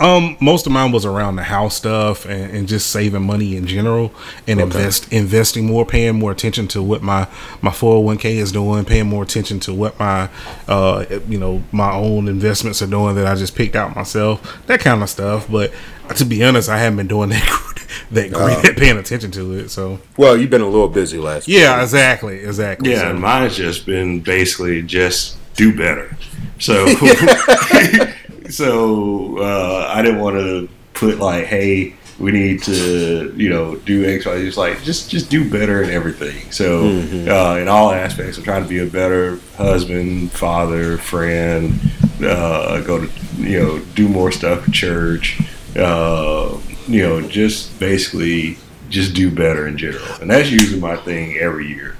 Um, 0.00 0.36
most 0.40 0.66
of 0.66 0.72
mine 0.72 0.90
was 0.90 1.04
around 1.06 1.36
the 1.36 1.44
house 1.44 1.76
stuff 1.76 2.26
and, 2.26 2.50
and 2.50 2.68
just 2.68 2.90
saving 2.90 3.22
money 3.24 3.56
in 3.56 3.66
general 3.66 4.12
and 4.48 4.60
invest 4.60 5.12
investing 5.12 5.66
more, 5.66 5.86
paying 5.86 6.16
more 6.16 6.32
attention 6.32 6.66
to 6.68 6.82
what 6.82 7.00
my 7.00 7.28
my 7.62 7.70
four 7.70 7.94
hundred 7.94 8.04
one 8.06 8.18
k 8.18 8.38
is 8.38 8.50
doing, 8.50 8.84
paying 8.84 9.06
more 9.06 9.22
attention 9.22 9.60
to 9.60 9.72
what 9.72 9.98
my 9.98 10.28
uh 10.68 11.04
you 11.28 11.38
know 11.38 11.62
my 11.70 11.92
own 11.94 12.26
investments 12.26 12.82
are 12.82 12.88
doing 12.88 13.14
that 13.14 13.26
I 13.26 13.36
just 13.36 13.54
picked 13.54 13.76
out 13.76 13.94
myself, 13.94 14.60
that 14.66 14.80
kind 14.80 15.00
of 15.02 15.08
stuff. 15.08 15.48
But 15.48 15.72
to 16.16 16.24
be 16.24 16.42
honest, 16.44 16.68
I 16.68 16.78
haven't 16.78 16.96
been 16.96 17.06
doing 17.08 17.28
that 17.30 17.86
that 18.10 18.32
great 18.32 18.64
at 18.64 18.76
paying 18.76 18.98
attention 18.98 19.30
to 19.30 19.52
it. 19.58 19.68
So 19.70 20.00
Well, 20.16 20.36
you've 20.36 20.50
been 20.50 20.60
a 20.60 20.68
little 20.68 20.88
busy 20.88 21.18
last. 21.18 21.46
yeah, 21.46 21.80
exactly, 21.80 22.40
exactly. 22.40 22.90
Yeah, 22.90 22.98
So- 22.98 23.10
and 23.10 23.20
mine's 23.20 23.56
just 23.56 23.86
been 23.86 24.20
basically 24.20 24.82
just 24.82 25.36
do 25.54 25.74
better. 25.74 26.16
So, 26.58 26.84
so 28.50 29.38
uh, 29.38 29.92
I 29.94 30.02
didn't 30.02 30.20
want 30.20 30.36
to 30.36 30.68
put 30.92 31.18
like, 31.18 31.46
hey, 31.46 31.94
we 32.18 32.30
need 32.30 32.62
to, 32.62 33.34
you 33.36 33.48
know, 33.50 33.74
do 33.76 34.04
X, 34.08 34.26
Y. 34.26 34.38
Just 34.42 34.56
like, 34.56 34.82
just 34.82 35.10
just 35.10 35.30
do 35.30 35.48
better 35.50 35.82
in 35.82 35.90
everything. 35.90 36.50
So, 36.52 36.86
uh, 36.86 37.58
in 37.60 37.68
all 37.68 37.90
aspects, 37.90 38.38
I'm 38.38 38.44
trying 38.44 38.62
to 38.62 38.68
be 38.68 38.78
a 38.78 38.86
better 38.86 39.38
husband, 39.56 40.30
father, 40.32 40.96
friend. 40.98 41.78
Uh, 42.22 42.80
go 42.82 43.04
to, 43.04 43.10
you 43.36 43.58
know, 43.60 43.78
do 43.96 44.08
more 44.08 44.30
stuff 44.30 44.66
at 44.68 44.72
church. 44.72 45.40
Uh, 45.76 46.56
you 46.86 47.02
know, 47.02 47.20
just 47.20 47.78
basically 47.80 48.58
just 48.90 49.14
do 49.14 49.28
better 49.30 49.66
in 49.66 49.76
general, 49.76 50.04
and 50.20 50.30
that's 50.30 50.50
usually 50.50 50.80
my 50.80 50.94
thing 50.94 51.36
every 51.38 51.66
year 51.66 51.96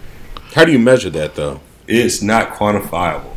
How 0.55 0.65
do 0.65 0.71
you 0.71 0.79
measure 0.79 1.11
that 1.11 1.35
though? 1.35 1.61
it's 1.89 2.23
not 2.23 2.51
quantifiable. 2.51 3.33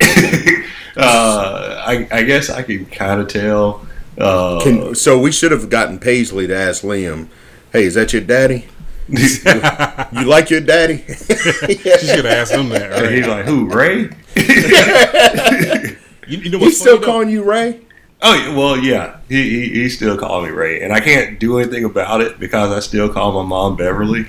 uh, 0.96 1.82
I, 1.86 2.08
I 2.10 2.22
guess 2.22 2.50
I 2.50 2.62
can 2.62 2.86
kind 2.86 3.20
of 3.20 3.28
tell. 3.28 3.86
Uh, 4.18 4.60
Can, 4.62 4.94
so 4.94 5.18
we 5.18 5.32
should 5.32 5.50
have 5.50 5.68
gotten 5.70 5.98
Paisley 5.98 6.46
to 6.46 6.56
ask 6.56 6.82
Liam, 6.84 7.28
"Hey, 7.72 7.84
is 7.84 7.94
that 7.94 8.12
your 8.12 8.22
daddy? 8.22 8.66
You 9.08 10.24
like 10.24 10.48
your 10.50 10.60
daddy?" 10.60 11.04
She 11.08 11.74
should 11.76 12.24
have 12.24 12.26
asked 12.26 12.52
him 12.52 12.68
that. 12.70 12.92
and 12.92 13.02
Right? 13.02 13.12
he's 13.12 13.26
like, 13.26 13.44
"Who, 13.44 13.66
Ray?" 13.68 14.08
You, 16.26 16.38
you 16.38 16.50
know 16.50 16.58
He's 16.58 16.80
still 16.80 16.98
though? 16.98 17.04
calling 17.06 17.28
you 17.28 17.42
Ray. 17.44 17.80
Oh 18.22 18.54
well, 18.56 18.78
yeah. 18.78 19.18
He, 19.28 19.42
he 19.42 19.68
he 19.82 19.88
still 19.90 20.16
calls 20.16 20.44
me 20.46 20.50
Ray, 20.50 20.80
and 20.82 20.90
I 20.90 21.00
can't 21.00 21.38
do 21.38 21.58
anything 21.58 21.84
about 21.84 22.22
it 22.22 22.40
because 22.40 22.72
I 22.72 22.80
still 22.80 23.12
call 23.12 23.32
my 23.42 23.46
mom 23.46 23.76
Beverly. 23.76 24.26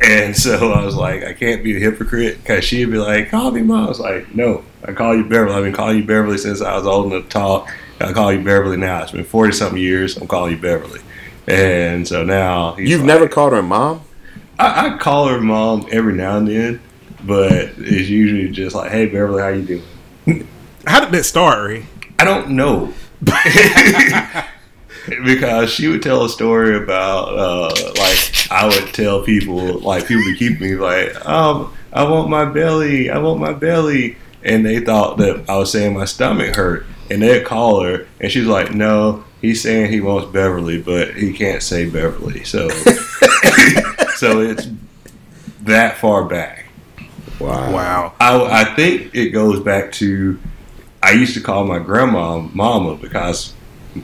And 0.00 0.36
so 0.36 0.72
I 0.74 0.84
was 0.84 0.94
like, 0.94 1.24
I 1.24 1.32
can't 1.32 1.62
be 1.64 1.76
a 1.76 1.80
hypocrite 1.80 2.38
because 2.38 2.64
she'd 2.64 2.86
be 2.90 2.98
like, 2.98 3.30
"Call 3.30 3.50
me 3.50 3.62
mom." 3.62 3.86
I 3.86 3.88
was 3.88 4.00
like, 4.00 4.34
"No, 4.34 4.64
I 4.84 4.92
call 4.92 5.14
you 5.16 5.24
Beverly. 5.24 5.54
I've 5.54 5.64
been 5.64 5.72
calling 5.72 5.98
you 5.98 6.04
Beverly 6.04 6.38
since 6.38 6.60
I 6.60 6.76
was 6.76 6.86
old 6.86 7.12
enough 7.12 7.24
to 7.24 7.28
talk. 7.30 7.68
I 8.00 8.12
call 8.12 8.32
you 8.32 8.42
Beverly 8.42 8.76
now. 8.76 9.02
It's 9.02 9.12
been 9.12 9.24
forty 9.24 9.52
something 9.52 9.78
years. 9.80 10.16
I'm 10.16 10.28
calling 10.28 10.52
you 10.52 10.58
Beverly." 10.60 11.00
And 11.46 12.06
so 12.06 12.24
now 12.24 12.74
he's 12.74 12.90
You've 12.90 13.00
like- 13.00 13.06
never 13.08 13.28
called 13.28 13.52
her 13.54 13.62
mom. 13.62 14.02
I, 14.58 14.94
I 14.94 14.98
call 14.98 15.28
her 15.28 15.40
mom 15.40 15.86
every 15.90 16.12
now 16.14 16.36
and 16.36 16.46
then, 16.48 16.80
but 17.24 17.52
it's 17.52 18.08
usually 18.08 18.48
just 18.50 18.74
like, 18.76 18.90
"Hey 18.90 19.06
Beverly, 19.06 19.42
how 19.42 19.48
you 19.48 19.62
doing?" 20.26 20.48
How 20.86 21.00
did 21.00 21.10
that 21.12 21.24
start, 21.24 21.66
Ray? 21.68 21.86
I 22.18 22.24
don't 22.24 22.50
know. 22.50 22.92
because 25.24 25.70
she 25.70 25.88
would 25.88 26.02
tell 26.02 26.24
a 26.24 26.28
story 26.28 26.76
about 26.76 27.38
uh, 27.38 27.70
like 27.98 28.50
I 28.50 28.66
would 28.66 28.92
tell 28.94 29.22
people 29.22 29.78
like 29.80 30.06
people 30.06 30.24
would 30.24 30.38
keep 30.38 30.60
me 30.60 30.74
like 30.74 31.26
um 31.26 31.74
I 31.92 32.04
want 32.04 32.28
my 32.28 32.44
belly 32.44 33.10
I 33.10 33.18
want 33.18 33.40
my 33.40 33.52
belly 33.52 34.16
and 34.42 34.64
they 34.64 34.80
thought 34.80 35.18
that 35.18 35.48
I 35.48 35.56
was 35.56 35.72
saying 35.72 35.94
my 35.94 36.04
stomach 36.04 36.54
hurt, 36.54 36.86
and 37.10 37.22
they'd 37.22 37.44
call 37.44 37.82
her, 37.82 38.06
and 38.20 38.30
she's 38.30 38.46
like, 38.46 38.72
"No, 38.72 39.24
he's 39.40 39.62
saying 39.62 39.90
he 39.90 40.00
wants 40.00 40.30
Beverly, 40.30 40.80
but 40.80 41.14
he 41.14 41.32
can't 41.32 41.62
say 41.62 41.88
Beverly." 41.88 42.44
So, 42.44 42.68
so 44.16 44.40
it's 44.40 44.68
that 45.62 45.98
far 45.98 46.24
back. 46.24 46.66
Wow. 47.40 47.72
Wow. 47.72 48.14
I, 48.20 48.62
I 48.62 48.74
think 48.74 49.14
it 49.14 49.30
goes 49.30 49.60
back 49.60 49.92
to 49.92 50.38
I 51.02 51.12
used 51.12 51.34
to 51.34 51.40
call 51.40 51.64
my 51.64 51.78
grandma 51.78 52.38
mama 52.38 52.96
because 52.96 53.54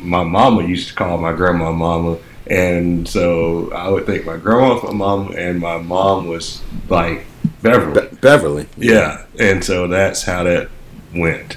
my 0.00 0.24
mama 0.24 0.64
used 0.64 0.88
to 0.88 0.94
call 0.94 1.18
my 1.18 1.32
grandma 1.32 1.72
mama, 1.72 2.18
and 2.46 3.08
so 3.08 3.72
I 3.72 3.88
would 3.88 4.06
think 4.06 4.26
my 4.26 4.36
grandma 4.36 4.80
my 4.82 4.92
mom, 4.92 5.32
and 5.36 5.60
my 5.60 5.78
mom 5.78 6.28
was 6.28 6.62
like 6.88 7.26
Beverly. 7.62 8.08
Be- 8.08 8.16
Beverly. 8.16 8.68
Yeah, 8.76 9.24
and 9.38 9.64
so 9.64 9.88
that's 9.88 10.22
how 10.24 10.44
that 10.44 10.68
went. 11.14 11.56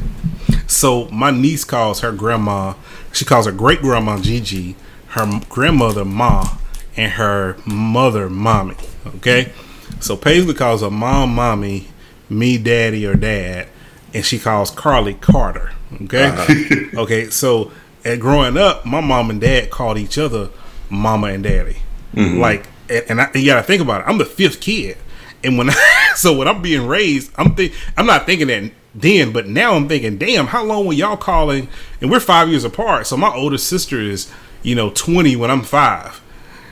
So 0.68 1.08
my 1.10 1.32
niece 1.32 1.64
calls 1.64 2.02
her 2.02 2.12
grandma. 2.12 2.74
She 3.14 3.26
calls 3.26 3.46
her 3.46 3.52
great 3.52 3.82
grandma 3.82 4.20
Gigi, 4.20 4.76
her 5.10 5.42
grandmother 5.50 6.06
Ma, 6.06 6.58
and 6.96 7.14
her 7.14 7.58
mother 7.66 8.30
Mommy. 8.30 8.76
Okay. 9.18 9.52
So 10.00 10.16
Paisley 10.18 10.54
calls 10.54 10.82
her 10.82 10.92
mom 10.92 11.34
Mommy, 11.34 11.88
me 12.30 12.58
Daddy 12.58 13.06
or 13.06 13.16
Dad, 13.16 13.68
and 14.14 14.26
she 14.26 14.38
calls 14.38 14.70
Carly 14.72 15.14
Carter. 15.14 15.72
Okay. 16.04 16.26
Uh-huh. 16.26 16.84
okay. 17.02 17.30
So 17.30 17.72
growing 18.16 18.58
up, 18.58 18.86
my 18.86 19.02
mom 19.02 19.30
and 19.30 19.42
dad 19.42 19.70
called 19.70 19.98
each 19.98 20.18
other 20.18 20.50
Mama 20.90 21.28
and 21.28 21.44
Daddy. 21.44 21.78
Mm-hmm. 22.14 22.40
Like, 22.40 22.68
and, 22.90 23.06
and 23.10 23.22
I, 23.22 23.30
you 23.36 23.46
gotta 23.46 23.64
think 23.64 23.82
about 23.82 24.02
it. 24.02 24.08
I'm 24.08 24.18
the 24.18 24.26
fifth 24.26 24.62
kid, 24.62 24.98
and 25.44 25.58
when 25.58 25.70
I, 25.70 26.12
so 26.16 26.38
when 26.38 26.48
I'm 26.48 26.62
being 26.62 26.88
raised, 26.88 27.32
I'm 27.36 27.56
think 27.56 27.74
I'm 27.98 28.06
not 28.06 28.26
thinking 28.26 28.48
that 28.48 28.72
then, 28.96 29.32
but 29.32 29.48
now 29.48 29.76
I'm 29.76 29.88
thinking, 29.88 30.18
damn, 30.18 30.48
how 30.48 30.64
long 30.64 30.88
were 30.88 30.94
y'all 30.94 31.18
calling? 31.18 31.70
And 32.02 32.10
we're 32.10 32.20
five 32.20 32.50
years 32.50 32.64
apart. 32.64 33.06
So 33.06 33.16
my 33.16 33.32
older 33.32 33.58
sister 33.58 34.02
is, 34.02 34.32
you 34.64 34.74
know, 34.74 34.90
20 34.90 35.36
when 35.36 35.52
I'm 35.52 35.62
five. 35.62 36.20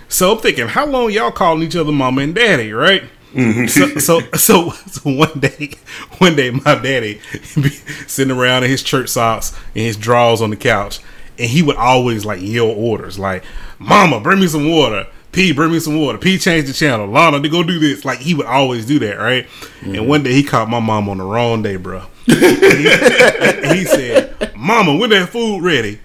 So 0.07 0.31
I'm 0.31 0.39
thinking, 0.39 0.67
how 0.69 0.87
long 0.87 1.11
y'all 1.11 1.31
calling 1.31 1.61
each 1.61 1.75
other 1.75 1.91
mama 1.91 2.21
and 2.21 2.33
daddy, 2.33 2.73
right? 2.73 3.03
Mm-hmm. 3.35 3.67
so, 3.67 3.97
so 3.99 4.29
so 4.37 4.69
so 4.69 5.01
one 5.09 5.39
day 5.39 5.71
one 6.19 6.37
day 6.37 6.51
my 6.51 6.75
daddy 6.75 7.19
be 7.55 7.69
sitting 8.07 8.35
around 8.35 8.63
in 8.63 8.69
his 8.69 8.81
church 8.81 9.09
socks 9.09 9.53
and 9.75 9.83
his 9.83 9.97
drawers 9.97 10.41
on 10.41 10.51
the 10.51 10.55
couch 10.55 10.99
and 11.37 11.49
he 11.49 11.61
would 11.61 11.75
always 11.75 12.25
like 12.25 12.41
yell 12.41 12.67
orders. 12.67 13.19
Like 13.19 13.43
mama 13.79 14.19
bring 14.19 14.39
me 14.39 14.47
some 14.47 14.69
water. 14.69 15.07
P 15.31 15.51
bring 15.51 15.71
me 15.71 15.79
some 15.79 15.99
water. 15.99 16.17
P 16.17 16.37
change 16.37 16.67
the 16.67 16.73
channel. 16.73 17.07
Lana 17.07 17.41
to 17.41 17.49
go 17.49 17.63
do 17.63 17.79
this. 17.79 18.05
Like 18.05 18.19
he 18.19 18.33
would 18.33 18.45
always 18.45 18.85
do 18.85 18.99
that 18.99 19.17
right? 19.17 19.47
And 19.81 19.95
mm-hmm. 19.95 20.07
one 20.07 20.23
day 20.23 20.33
he 20.33 20.43
caught 20.43 20.69
my 20.69 20.79
mom 20.79 21.09
on 21.09 21.17
the 21.17 21.25
wrong 21.25 21.61
day 21.61 21.75
bro 21.75 22.03
he, 22.25 22.33
he 22.35 23.85
said 23.85 24.53
mama 24.55 24.95
when 24.95 25.09
that 25.11 25.29
food 25.29 25.61
ready? 25.61 25.99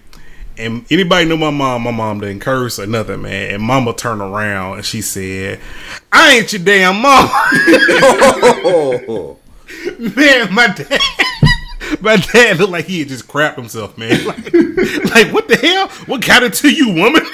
And 0.58 0.84
anybody 0.90 1.24
know 1.24 1.38
my 1.38 1.50
mom, 1.50 1.82
my 1.82 1.90
mom 1.90 2.20
didn't 2.20 2.40
curse 2.40 2.78
or 2.78 2.86
nothing, 2.86 3.22
man. 3.22 3.54
And 3.54 3.62
mama 3.62 3.94
turned 3.94 4.20
around 4.20 4.76
and 4.76 4.84
she 4.84 5.00
said, 5.00 5.58
I 6.12 6.36
ain't 6.36 6.52
your 6.52 6.62
damn 6.62 7.00
mom." 7.00 7.30
Oh, 8.62 9.38
man, 9.98 10.52
my 10.52 10.66
dad 10.66 11.00
my 12.00 12.16
dad 12.16 12.58
looked 12.58 12.72
like 12.72 12.84
he 12.86 13.00
had 13.00 13.08
just 13.08 13.26
crapped 13.28 13.56
himself, 13.56 13.96
man. 13.98 14.18
Like, 14.26 15.14
like 15.14 15.32
what 15.34 15.48
the 15.48 15.56
hell? 15.56 15.88
What 16.06 16.24
got 16.24 16.42
it 16.42 16.54
to 16.54 16.70
you, 16.72 16.92
woman? 16.94 17.22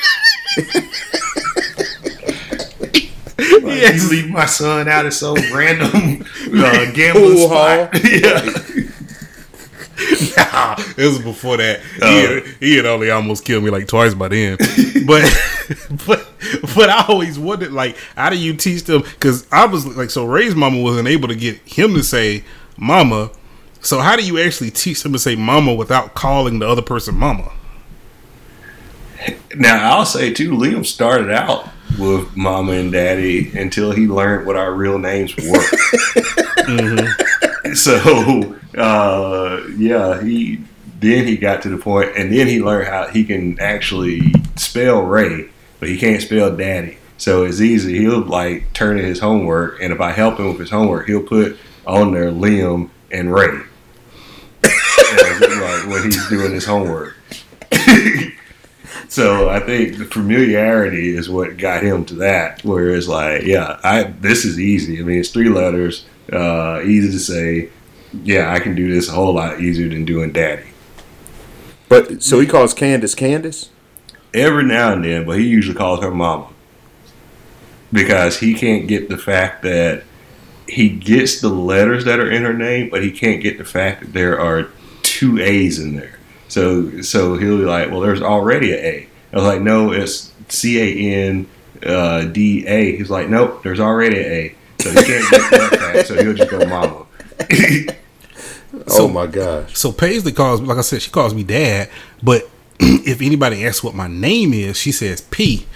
You 3.39 4.09
leave 4.11 4.31
my 4.31 4.47
son 4.47 4.89
out 4.89 5.05
of 5.07 5.13
some 5.13 5.35
random 5.53 6.25
uh, 6.55 6.91
gambling 6.95 7.37
Pool 7.37 7.49
spot. 7.49 7.91
yeah. 8.05 8.43
nah, 10.37 10.77
it 10.97 11.07
was 11.07 11.19
before 11.19 11.59
that. 11.59 11.81
He, 11.81 11.99
Oh. 12.03 12.35
had, 12.35 12.43
he 12.61 12.77
had 12.77 12.87
only 12.87 13.11
almost 13.11 13.45
killed 13.45 13.65
me 13.65 13.71
like 13.71 13.87
twice 13.87 14.15
by 14.15 14.29
then. 14.29 14.57
but 15.07 15.25
but 16.07 16.27
but 16.75 16.89
I 16.89 17.05
always 17.09 17.39
wondered 17.39 17.73
like 17.73 17.97
how 18.17 18.31
do 18.31 18.39
you 18.39 18.55
teach 18.57 18.85
them? 18.85 19.03
Because 19.03 19.47
I 19.53 19.67
was 19.67 19.87
like 19.97 20.11
so 20.11 20.25
Ray's 20.25 20.55
mama 20.55 20.81
wasn't 20.81 21.09
able 21.09 21.29
to 21.29 21.35
get 21.37 21.57
him 21.59 21.93
to 21.95 22.03
say 22.03 22.45
mama. 22.79 23.31
So 23.87 24.01
how 24.01 24.17
do 24.17 24.27
you 24.27 24.41
actually 24.41 24.73
teach 24.73 25.05
them 25.05 25.13
to 25.13 25.19
say 25.19 25.37
mama 25.37 25.73
without 25.73 26.15
calling 26.15 26.59
the 26.59 26.69
other 26.69 26.83
person 26.83 27.15
mama? 27.15 27.53
Now 29.55 29.97
I'll 29.97 30.05
say 30.05 30.33
too, 30.33 30.51
Liam 30.51 30.85
started 30.85 31.31
out 31.31 31.69
with 31.97 32.37
mama 32.37 32.73
and 32.73 32.91
daddy 32.91 33.57
until 33.57 33.93
he 33.93 34.09
learned 34.09 34.45
what 34.45 34.57
our 34.57 34.75
real 34.75 34.99
names 34.99 35.37
were. 35.37 35.65
So 37.75 38.57
uh, 38.77 39.63
yeah, 39.77 40.23
he 40.23 40.61
then 41.01 41.27
he 41.27 41.37
got 41.37 41.63
to 41.63 41.69
the 41.69 41.77
point, 41.77 42.11
and 42.17 42.33
then 42.33 42.47
he 42.47 42.63
learned 42.63 42.89
how 42.89 43.09
he 43.09 43.25
can 43.25 43.59
actually 43.61 44.33
spell 44.55 45.03
Ray, 45.03 45.49
but 45.79 45.89
he 45.89 45.99
can't 45.99 46.23
spell 46.23 46.57
daddy. 46.57 46.99
So 47.19 47.45
it's 47.45 47.61
easy. 47.61 47.99
He'll 47.99 48.21
like 48.21 48.73
turn 48.73 48.99
in 48.99 49.05
his 49.05 49.19
homework, 49.19 49.81
and 49.81 49.93
if 49.93 50.01
I 50.01 50.13
help 50.13 50.39
him 50.39 50.49
with 50.49 50.61
his 50.61 50.71
homework, 50.71 51.07
he'll 51.07 51.23
put 51.23 51.57
on 51.87 52.13
there 52.13 52.31
Liam 52.31 52.91
and 53.11 53.33
Ray. 53.33 53.63
Like 55.13 55.87
when 55.87 56.03
he's 56.05 56.29
doing 56.29 56.53
his 56.53 56.65
homework. 56.65 57.17
So 59.09 59.49
I 59.49 59.61
think 59.61 59.99
the 59.99 60.05
familiarity 60.05 61.17
is 61.17 61.31
what 61.31 61.57
got 61.57 61.83
him 61.83 62.05
to 62.07 62.15
that. 62.17 62.63
Whereas, 62.65 63.09
like, 63.09 63.45
yeah, 63.45 63.81
I 63.83 64.05
this 64.05 64.45
is 64.45 64.61
easy. 64.61 64.99
I 64.99 65.03
mean, 65.03 65.21
it's 65.21 65.31
three 65.31 65.49
letters, 65.49 66.05
uh, 66.33 66.83
easy 66.85 67.11
to 67.13 67.19
say. 67.19 67.71
Yeah, 68.25 68.53
I 68.53 68.59
can 68.59 68.75
do 68.75 68.93
this 68.93 69.09
a 69.09 69.13
whole 69.13 69.35
lot 69.35 69.61
easier 69.61 69.89
than 69.89 70.05
doing 70.05 70.33
daddy. 70.33 70.67
But 71.89 72.23
so 72.23 72.41
he 72.41 72.47
calls 72.47 72.75
Candace 72.75 73.15
Candace. 73.15 73.71
Every 74.35 74.65
now 74.65 74.93
and 74.93 75.05
then, 75.05 75.25
but 75.25 75.39
he 75.39 75.47
usually 75.47 75.77
calls 75.77 76.03
her 76.03 76.11
mama 76.11 76.49
because 77.93 78.41
he 78.41 78.55
can't 78.55 78.87
get 78.87 79.09
the 79.09 79.17
fact 79.17 79.63
that 79.63 80.03
he 80.69 80.89
gets 80.89 81.41
the 81.41 81.49
letters 81.49 82.05
that 82.05 82.19
are 82.19 82.31
in 82.31 82.43
her 82.43 82.53
name, 82.53 82.91
but 82.91 83.03
he 83.03 83.11
can't 83.11 83.43
get 83.43 83.57
the 83.57 83.65
fact 83.65 84.01
that 84.01 84.13
there 84.13 84.39
are 84.39 84.69
two 85.17 85.41
A's 85.41 85.79
in 85.79 85.97
there. 85.97 86.19
So 86.49 87.01
so 87.01 87.37
he'll 87.37 87.59
be 87.59 87.65
like, 87.65 87.91
well, 87.91 88.01
there's 88.01 88.21
already 88.21 88.73
an 88.73 88.79
a 88.79 88.89
A. 88.89 89.09
I 89.33 89.37
was 89.37 89.45
like, 89.45 89.63
no, 89.63 89.93
it's 89.93 90.33
C 90.49 90.79
A 90.79 91.15
N 91.29 91.49
uh, 91.85 92.25
D 92.25 92.67
A. 92.67 92.97
He's 92.97 93.09
like, 93.09 93.29
nope, 93.31 93.63
there's 93.63 93.81
already 93.81 94.19
a 94.19 94.33
A. 94.33 94.57
So 94.83 94.91
he 94.91 94.97
can't 94.97 95.31
get 95.31 95.51
that 95.51 95.79
fact. 95.79 96.09
So 96.09 96.23
he'll 96.23 96.35
just 96.35 96.51
go 96.51 96.65
mama. 96.67 97.07
oh 98.89 99.09
my 99.09 99.27
gosh. 99.27 99.77
So 99.77 99.91
Paisley 99.91 100.33
calls, 100.33 100.61
like 100.61 100.77
I 100.77 100.83
said, 100.83 101.01
she 101.01 101.11
calls 101.11 101.35
me 101.35 101.45
dad. 101.45 101.89
But 102.23 102.49
if 102.79 103.23
anybody 103.23 103.65
asks 103.65 103.83
what 103.83 103.95
my 103.95 104.07
name 104.07 104.53
is, 104.53 104.77
she 104.77 104.93
says 104.93 105.23
P. 105.23 105.67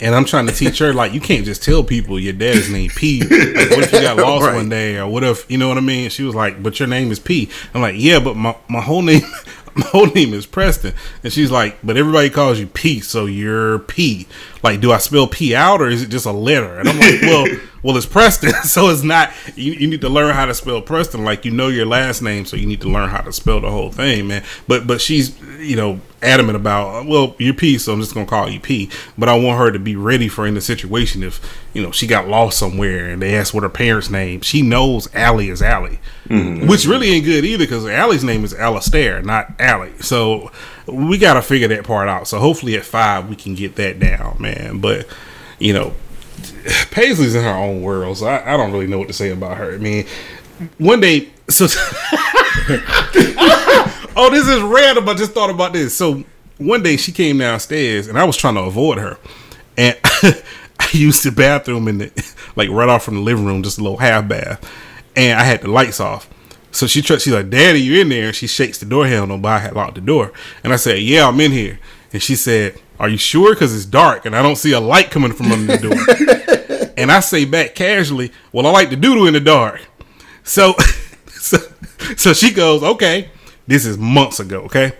And 0.00 0.14
I'm 0.14 0.24
trying 0.24 0.46
to 0.46 0.52
teach 0.54 0.78
her 0.78 0.94
like 0.94 1.12
you 1.12 1.20
can't 1.20 1.44
just 1.44 1.62
tell 1.62 1.84
people 1.84 2.18
your 2.18 2.32
dad's 2.32 2.70
name 2.70 2.90
P. 2.96 3.20
Like, 3.20 3.30
what 3.70 3.80
if 3.84 3.92
you 3.92 4.00
got 4.00 4.16
lost 4.16 4.46
Right. 4.46 4.54
one 4.54 4.68
day, 4.70 4.96
or 4.98 5.06
what 5.06 5.22
if 5.24 5.50
you 5.50 5.58
know 5.58 5.68
what 5.68 5.76
I 5.76 5.82
mean? 5.82 6.08
She 6.10 6.22
was 6.22 6.34
like, 6.34 6.62
"But 6.62 6.78
your 6.80 6.88
name 6.88 7.10
is 7.12 7.18
P." 7.18 7.50
I'm 7.74 7.82
like, 7.82 7.96
"Yeah, 7.98 8.18
but 8.20 8.34
my 8.36 8.56
my 8.68 8.80
whole 8.80 9.02
name." 9.02 9.22
My 9.72 9.86
whole 9.86 10.06
name 10.06 10.34
is 10.34 10.46
Preston, 10.46 10.94
and 11.22 11.32
she's 11.32 11.52
like, 11.52 11.78
"But 11.84 11.96
everybody 11.96 12.28
calls 12.28 12.58
you 12.58 12.66
P, 12.66 12.98
so 12.98 13.26
you're 13.26 13.78
P. 13.78 14.26
Like, 14.64 14.80
do 14.80 14.90
I 14.90 14.98
spell 14.98 15.28
P 15.28 15.54
out, 15.54 15.80
or 15.80 15.88
is 15.88 16.02
it 16.02 16.08
just 16.08 16.26
a 16.26 16.32
letter?" 16.32 16.80
And 16.80 16.88
I'm 16.88 16.98
like, 16.98 17.22
"Well, 17.22 17.46
well, 17.82 17.96
it's 17.96 18.06
Preston, 18.06 18.52
so 18.64 18.88
it's 18.88 19.02
not. 19.02 19.32
You, 19.56 19.72
you 19.72 19.86
need 19.86 20.00
to 20.02 20.08
learn 20.08 20.34
how 20.34 20.46
to 20.46 20.54
spell 20.54 20.80
Preston, 20.82 21.24
like 21.24 21.44
you 21.44 21.50
know 21.50 21.68
your 21.68 21.86
last 21.86 22.22
name, 22.22 22.44
so 22.44 22.56
you 22.56 22.66
need 22.66 22.80
to 22.82 22.88
learn 22.88 23.08
how 23.08 23.20
to 23.20 23.32
spell 23.32 23.60
the 23.60 23.70
whole 23.70 23.90
thing, 23.90 24.28
man." 24.28 24.44
But 24.68 24.86
but 24.86 25.00
she's 25.00 25.40
you 25.58 25.76
know 25.76 26.00
adamant 26.22 26.56
about, 26.56 26.94
uh, 26.94 27.04
well, 27.06 27.34
you're 27.38 27.54
P, 27.54 27.78
so 27.78 27.92
I'm 27.92 28.00
just 28.00 28.14
gonna 28.14 28.26
call 28.26 28.50
you 28.50 28.60
P. 28.60 28.90
But 29.16 29.28
I 29.28 29.38
want 29.38 29.58
her 29.58 29.70
to 29.70 29.78
be 29.78 29.96
ready 29.96 30.28
for 30.28 30.46
in 30.46 30.54
the 30.54 30.60
situation 30.60 31.22
if 31.22 31.40
you 31.72 31.82
know 31.82 31.90
she 31.90 32.06
got 32.06 32.28
lost 32.28 32.58
somewhere 32.58 33.10
and 33.10 33.22
they 33.22 33.34
ask 33.34 33.54
what 33.54 33.62
her 33.62 33.68
parents' 33.68 34.10
name. 34.10 34.40
She 34.42 34.62
knows 34.62 35.08
Allie 35.14 35.48
is 35.48 35.62
Allie, 35.62 36.00
mm-hmm. 36.28 36.68
which 36.68 36.86
really 36.86 37.10
ain't 37.10 37.24
good 37.24 37.44
either 37.44 37.64
because 37.64 37.86
Allie's 37.86 38.24
name 38.24 38.44
is 38.44 38.54
Alistair, 38.54 39.22
not 39.22 39.52
Allie. 39.58 39.94
So 40.00 40.50
we 40.86 41.18
got 41.18 41.34
to 41.34 41.42
figure 41.42 41.68
that 41.68 41.84
part 41.84 42.08
out. 42.08 42.28
So 42.28 42.38
hopefully 42.38 42.76
at 42.76 42.84
five 42.84 43.28
we 43.28 43.36
can 43.36 43.54
get 43.54 43.76
that 43.76 43.98
down, 43.98 44.36
man. 44.38 44.78
But 44.78 45.06
you 45.58 45.72
know, 45.72 45.94
Paisley's 46.90 47.34
in 47.34 47.44
her 47.44 47.50
own 47.50 47.82
world, 47.82 48.18
so 48.18 48.26
I, 48.26 48.54
I 48.54 48.56
don't 48.56 48.72
really 48.72 48.86
know 48.86 48.98
what 48.98 49.08
to 49.08 49.14
say 49.14 49.30
about 49.30 49.56
her. 49.56 49.74
I 49.74 49.78
mean, 49.78 50.06
one 50.78 51.00
day, 51.00 51.28
so 51.48 51.66
oh, 54.16 54.28
this 54.30 54.48
is 54.48 54.62
random. 54.62 55.08
I 55.08 55.14
just 55.14 55.32
thought 55.32 55.50
about 55.50 55.72
this. 55.72 55.96
So 55.96 56.24
one 56.58 56.82
day 56.82 56.96
she 56.96 57.12
came 57.12 57.38
downstairs, 57.38 58.08
and 58.08 58.18
I 58.18 58.24
was 58.24 58.36
trying 58.36 58.54
to 58.54 58.62
avoid 58.62 58.98
her, 58.98 59.18
and 59.76 59.98
I 60.04 60.88
used 60.92 61.24
the 61.24 61.32
bathroom 61.32 61.88
in 61.88 61.98
the 61.98 62.34
like 62.56 62.68
right 62.70 62.88
off 62.88 63.04
from 63.04 63.14
the 63.14 63.20
living 63.20 63.46
room, 63.46 63.62
just 63.62 63.78
a 63.78 63.82
little 63.82 63.98
half 63.98 64.28
bath, 64.28 64.68
and 65.16 65.38
I 65.38 65.44
had 65.44 65.62
the 65.62 65.68
lights 65.68 66.00
off. 66.00 66.28
So 66.72 66.86
she 66.86 67.02
tr- 67.02 67.18
she's 67.18 67.32
like, 67.32 67.50
"Daddy, 67.50 67.80
you 67.80 68.00
in 68.00 68.10
there?" 68.10 68.28
And 68.28 68.36
she 68.36 68.46
shakes 68.46 68.78
the 68.78 68.86
door 68.86 69.06
handle, 69.06 69.38
but 69.38 69.48
I 69.48 69.58
had 69.58 69.74
locked 69.74 69.94
the 69.96 70.00
door, 70.00 70.32
and 70.62 70.72
I 70.72 70.76
said, 70.76 71.00
"Yeah, 71.00 71.26
I'm 71.26 71.40
in 71.40 71.52
here." 71.52 71.78
And 72.12 72.22
she 72.22 72.34
said, 72.36 72.80
"Are 73.00 73.08
you 73.08 73.16
sure? 73.16 73.54
Because 73.54 73.74
it's 73.74 73.84
dark 73.84 74.26
and 74.26 74.36
I 74.36 74.42
don't 74.42 74.56
see 74.56 74.72
a 74.72 74.80
light 74.80 75.10
coming 75.10 75.32
from 75.32 75.50
under 75.50 75.76
the 75.76 75.88
door." 75.88 76.92
and 76.96 77.10
I 77.10 77.18
say 77.18 77.44
back 77.44 77.74
casually, 77.74 78.30
"Well, 78.52 78.66
I 78.66 78.70
like 78.70 78.90
to 78.90 78.96
doodle 78.96 79.26
in 79.26 79.34
the 79.34 79.40
dark." 79.40 79.80
So, 80.50 80.74
so, 81.28 81.58
so 82.16 82.32
she 82.32 82.52
goes, 82.52 82.82
okay, 82.82 83.30
this 83.66 83.86
is 83.86 83.98
months 83.98 84.40
ago, 84.40 84.62
okay? 84.62 84.92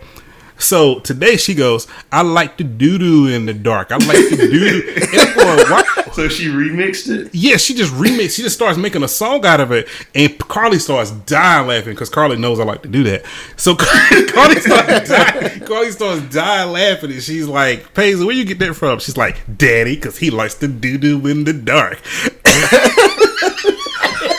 So 0.61 0.99
today 0.99 1.37
she 1.37 1.55
goes, 1.55 1.87
I 2.11 2.21
like 2.21 2.57
to 2.57 2.63
doo 2.63 2.97
doo 2.97 3.27
in 3.27 3.45
the 3.45 3.53
dark. 3.53 3.91
I 3.91 3.97
like 3.97 4.17
to 4.29 4.37
doo 4.37 4.49
doo. 4.49 4.93
And 4.95 5.19
I'm 5.19 5.35
going, 5.35 5.69
"Why?" 5.69 5.83
So 6.11 6.27
she 6.27 6.47
remixed 6.47 7.07
it. 7.07 7.33
Yeah, 7.33 7.55
she 7.55 7.73
just 7.73 7.93
remixed. 7.93 8.35
She 8.35 8.41
just 8.41 8.55
starts 8.55 8.77
making 8.77 9.01
a 9.01 9.07
song 9.07 9.45
out 9.45 9.61
of 9.61 9.71
it, 9.71 9.87
and 10.13 10.37
Carly 10.39 10.77
starts 10.77 11.11
dying 11.11 11.67
laughing 11.67 11.93
because 11.93 12.09
Carly 12.09 12.35
knows 12.35 12.59
I 12.59 12.65
like 12.65 12.81
to 12.81 12.89
do 12.89 13.01
that. 13.03 13.23
So 13.55 13.75
Carly 14.33 14.59
starts 14.59 15.07
dying. 15.09 15.61
Carly 15.61 15.91
starts 15.91 16.21
dying 16.33 16.73
laughing, 16.73 17.11
and 17.11 17.23
she's 17.23 17.47
like, 17.47 17.93
"Paisley, 17.93 18.25
where 18.25 18.35
you 18.35 18.43
get 18.43 18.59
that 18.59 18.73
from?" 18.73 18.99
She's 18.99 19.15
like, 19.15 19.39
"Daddy, 19.57 19.95
because 19.95 20.17
he 20.17 20.31
likes 20.31 20.55
to 20.55 20.67
doo 20.67 20.97
doo 20.97 21.25
in 21.27 21.45
the 21.45 21.53
dark." 21.53 22.01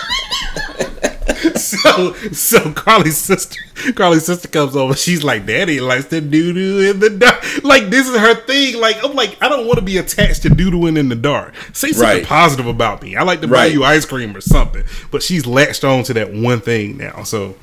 so 1.80 2.12
so 2.32 2.72
Carly's 2.72 3.16
sister 3.16 3.60
Carly's 3.94 4.26
sister 4.26 4.48
comes 4.48 4.76
over. 4.76 4.94
She's 4.94 5.24
like, 5.24 5.46
Daddy 5.46 5.80
likes 5.80 6.06
to 6.06 6.20
doo 6.20 6.52
doo 6.52 6.90
in 6.90 7.00
the 7.00 7.10
dark. 7.10 7.42
Like 7.64 7.90
this 7.90 8.08
is 8.08 8.16
her 8.16 8.34
thing. 8.34 8.80
Like 8.80 9.02
I'm 9.04 9.14
like, 9.14 9.36
I 9.42 9.48
don't 9.48 9.66
want 9.66 9.78
to 9.78 9.84
be 9.84 9.96
attached 9.98 10.42
to 10.42 10.48
doodooing 10.50 10.98
in 10.98 11.08
the 11.08 11.16
dark. 11.16 11.54
Say 11.72 11.92
something 11.92 12.18
Right. 12.18 12.26
positive 12.26 12.66
about 12.66 13.02
me. 13.02 13.16
I 13.16 13.22
like 13.22 13.40
to 13.40 13.48
buy 13.48 13.54
Right. 13.54 13.72
you 13.72 13.84
ice 13.84 14.04
cream 14.04 14.36
or 14.36 14.40
something. 14.40 14.84
But 15.10 15.22
she's 15.22 15.46
latched 15.46 15.84
on 15.84 16.04
to 16.04 16.14
that 16.14 16.32
one 16.32 16.60
thing 16.60 16.96
now. 16.98 17.22
So 17.24 17.54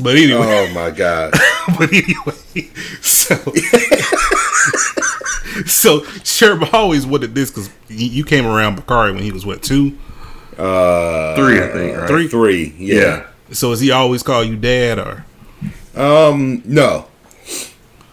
but 0.00 0.16
anyway, 0.16 0.40
Oh 0.42 0.72
my 0.74 0.90
god. 0.90 1.32
but 1.78 1.92
anyway, 1.92 2.68
so 3.00 3.36
so 5.66 6.00
Sherb 6.24 6.72
always 6.72 7.06
wanted 7.06 7.34
this 7.34 7.50
because 7.50 7.70
you 7.88 8.24
came 8.24 8.46
around 8.46 8.76
Bakari 8.76 9.12
when 9.12 9.22
he 9.22 9.30
was 9.32 9.46
what 9.46 9.62
two, 9.62 9.96
Uh, 10.58 11.34
Three, 11.36 11.60
I 11.60 11.68
think. 11.68 11.96
Right? 11.96 12.08
three. 12.08 12.28
three. 12.28 12.74
Yeah. 12.78 13.00
Yeah. 13.00 13.26
So 13.52 13.72
is 13.72 13.80
he 13.80 13.90
always 13.90 14.22
call 14.22 14.42
you 14.44 14.56
dad 14.56 14.98
or? 14.98 15.24
Um. 15.94 16.62
No. 16.64 17.06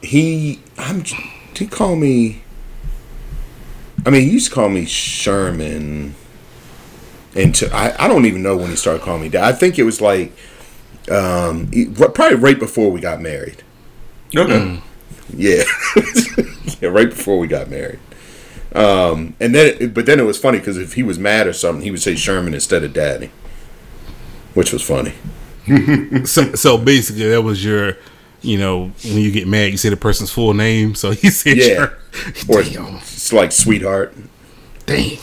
He. 0.02 0.62
I'm. 0.78 1.04
He 1.56 1.68
call 1.68 1.96
me. 1.96 2.44
I 4.06 4.10
mean, 4.10 4.24
he 4.24 4.32
used 4.32 4.50
to 4.50 4.56
call 4.56 4.70
me 4.70 4.86
Sherman. 4.86 6.16
And 7.36 7.56
to, 7.56 7.74
I, 7.74 8.06
I 8.06 8.08
don't 8.08 8.26
even 8.26 8.44
know 8.44 8.58
when 8.58 8.70
he 8.72 8.76
started 8.76 9.04
calling 9.04 9.22
me 9.22 9.30
dad. 9.30 9.44
I 9.44 9.54
think 9.54 9.80
it 9.80 9.84
was 9.84 10.02
like, 10.02 10.34
um, 11.10 11.70
probably 11.96 12.36
right 12.36 12.60
before 12.60 12.92
we 12.92 13.00
got 13.00 13.22
married. 13.22 13.64
Okay. 14.36 14.82
Yeah, 15.34 15.64
yeah, 16.82 16.90
right 16.90 17.10
before 17.10 17.40
we 17.40 17.48
got 17.48 17.70
married. 17.70 18.00
Um, 18.74 19.36
and 19.40 19.54
then, 19.54 19.92
but 19.94 20.06
then 20.06 20.20
it 20.20 20.24
was 20.24 20.38
funny 20.40 20.60
because 20.60 20.78
if 20.78 20.94
he 20.94 21.04
was 21.04 21.20
mad 21.20 21.46
or 21.48 21.54
something, 21.54 21.84
he 21.84 21.92
would 21.92 22.02
say 22.02 22.16
Sherman 22.16 22.54
instead 22.54 22.84
of 22.84 22.94
Daddy, 22.94 23.32
which 24.54 24.72
was 24.74 24.82
funny. 24.82 25.14
So, 26.26 26.54
so 26.56 26.78
basically, 26.78 27.30
that 27.30 27.42
was 27.44 27.64
your, 27.64 27.96
you 28.42 28.58
know, 28.58 28.92
when 29.04 29.18
you 29.18 29.32
get 29.32 29.48
mad, 29.48 29.72
you 29.72 29.78
say 29.78 29.90
the 29.90 29.96
person's 29.98 30.32
full 30.32 30.54
name. 30.54 30.96
So 30.96 31.12
he 31.12 31.30
said, 31.32 31.58
Yeah, 31.58 31.90
or 32.50 32.64
Damn, 32.64 32.96
it's 32.96 33.32
like 33.32 33.52
sweetheart. 33.52 34.14
dang. 34.86 35.18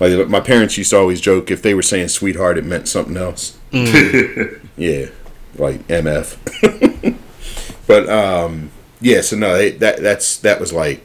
Like 0.00 0.28
my 0.28 0.40
parents 0.40 0.76
used 0.76 0.90
to 0.90 0.98
always 0.98 1.20
joke 1.20 1.50
if 1.52 1.62
they 1.62 1.72
were 1.74 1.82
saying 1.82 2.08
sweetheart, 2.08 2.58
it 2.58 2.64
meant 2.64 2.88
something 2.88 3.16
else. 3.16 3.56
yeah, 3.72 5.06
like 5.56 5.86
MF. 5.86 7.16
but 7.86 8.08
um, 8.08 8.70
yeah, 9.00 9.20
so 9.20 9.36
no, 9.36 9.70
that 9.70 9.98
that's 10.02 10.36
that 10.38 10.58
was 10.60 10.72
like, 10.72 11.04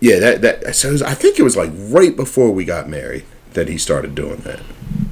yeah, 0.00 0.18
that 0.18 0.42
that 0.42 0.74
so 0.74 0.88
it 0.88 0.92
was, 0.92 1.02
I 1.02 1.14
think 1.14 1.38
it 1.38 1.42
was 1.42 1.56
like 1.56 1.70
right 1.74 2.14
before 2.14 2.50
we 2.50 2.64
got 2.64 2.88
married 2.88 3.24
that 3.54 3.68
he 3.68 3.78
started 3.78 4.14
doing 4.14 4.38
that. 4.38 4.60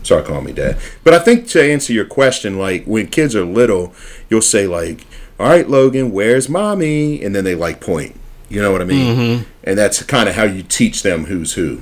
Started 0.03 0.27
call 0.27 0.43
me 0.43 0.53
dad. 0.53 0.79
But 1.03 1.15
I 1.15 1.19
think 1.19 1.49
to 1.49 1.63
answer 1.63 1.93
your 1.93 2.05
question, 2.05 2.59
like 2.59 2.85
when 2.85 3.07
kids 3.07 3.35
are 3.35 3.45
little, 3.45 3.95
you'll 4.29 4.43
say 4.43 4.67
like, 4.67 5.07
"All 5.41 5.49
right, 5.49 5.69
Logan, 5.69 6.13
where's 6.13 6.49
mommy?" 6.49 7.23
and 7.23 7.35
then 7.35 7.45
they 7.45 7.55
like 7.55 7.81
point. 7.81 8.15
You 8.51 8.61
know 8.61 8.71
what 8.71 8.83
I 8.83 8.85
mean? 8.85 9.17
Mm-hmm. 9.17 9.51
And 9.65 9.79
that's 9.79 10.03
kind 10.03 10.29
of 10.29 10.35
how 10.35 10.45
you 10.45 10.63
teach 10.63 11.03
them 11.03 11.25
who's 11.25 11.55
who. 11.55 11.81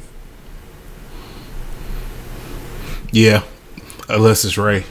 Yeah, 3.11 3.43
unless 4.09 4.45
it's 4.45 4.57
Ray. 4.57 4.85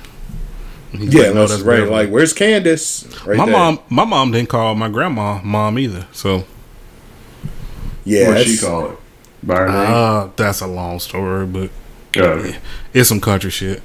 He's 0.91 1.13
Yeah, 1.13 1.21
like, 1.21 1.31
unless 1.31 1.49
that's 1.51 1.61
right. 1.63 1.87
Like, 1.87 2.09
where's 2.09 2.33
Candace? 2.33 3.07
Right 3.25 3.37
my 3.37 3.45
there. 3.45 3.53
mom, 3.53 3.79
my 3.89 4.03
mom 4.03 4.31
didn't 4.31 4.49
call 4.49 4.75
my 4.75 4.89
grandma 4.89 5.41
mom 5.41 5.79
either. 5.79 6.05
So 6.11 6.45
Yeah, 8.05 8.29
What'd 8.29 8.43
she 8.47 8.55
that's- 8.55 8.63
call 8.63 8.89
it? 8.91 8.97
By 9.43 9.55
her 9.55 9.67
name? 9.67 9.75
uh, 9.93 10.27
that's 10.35 10.61
a 10.61 10.67
long 10.67 10.99
story, 10.99 11.45
but 11.47 11.69
Oh. 12.17 12.53
it's 12.93 13.09
some 13.09 13.19
country 13.21 13.49
shit. 13.49 13.81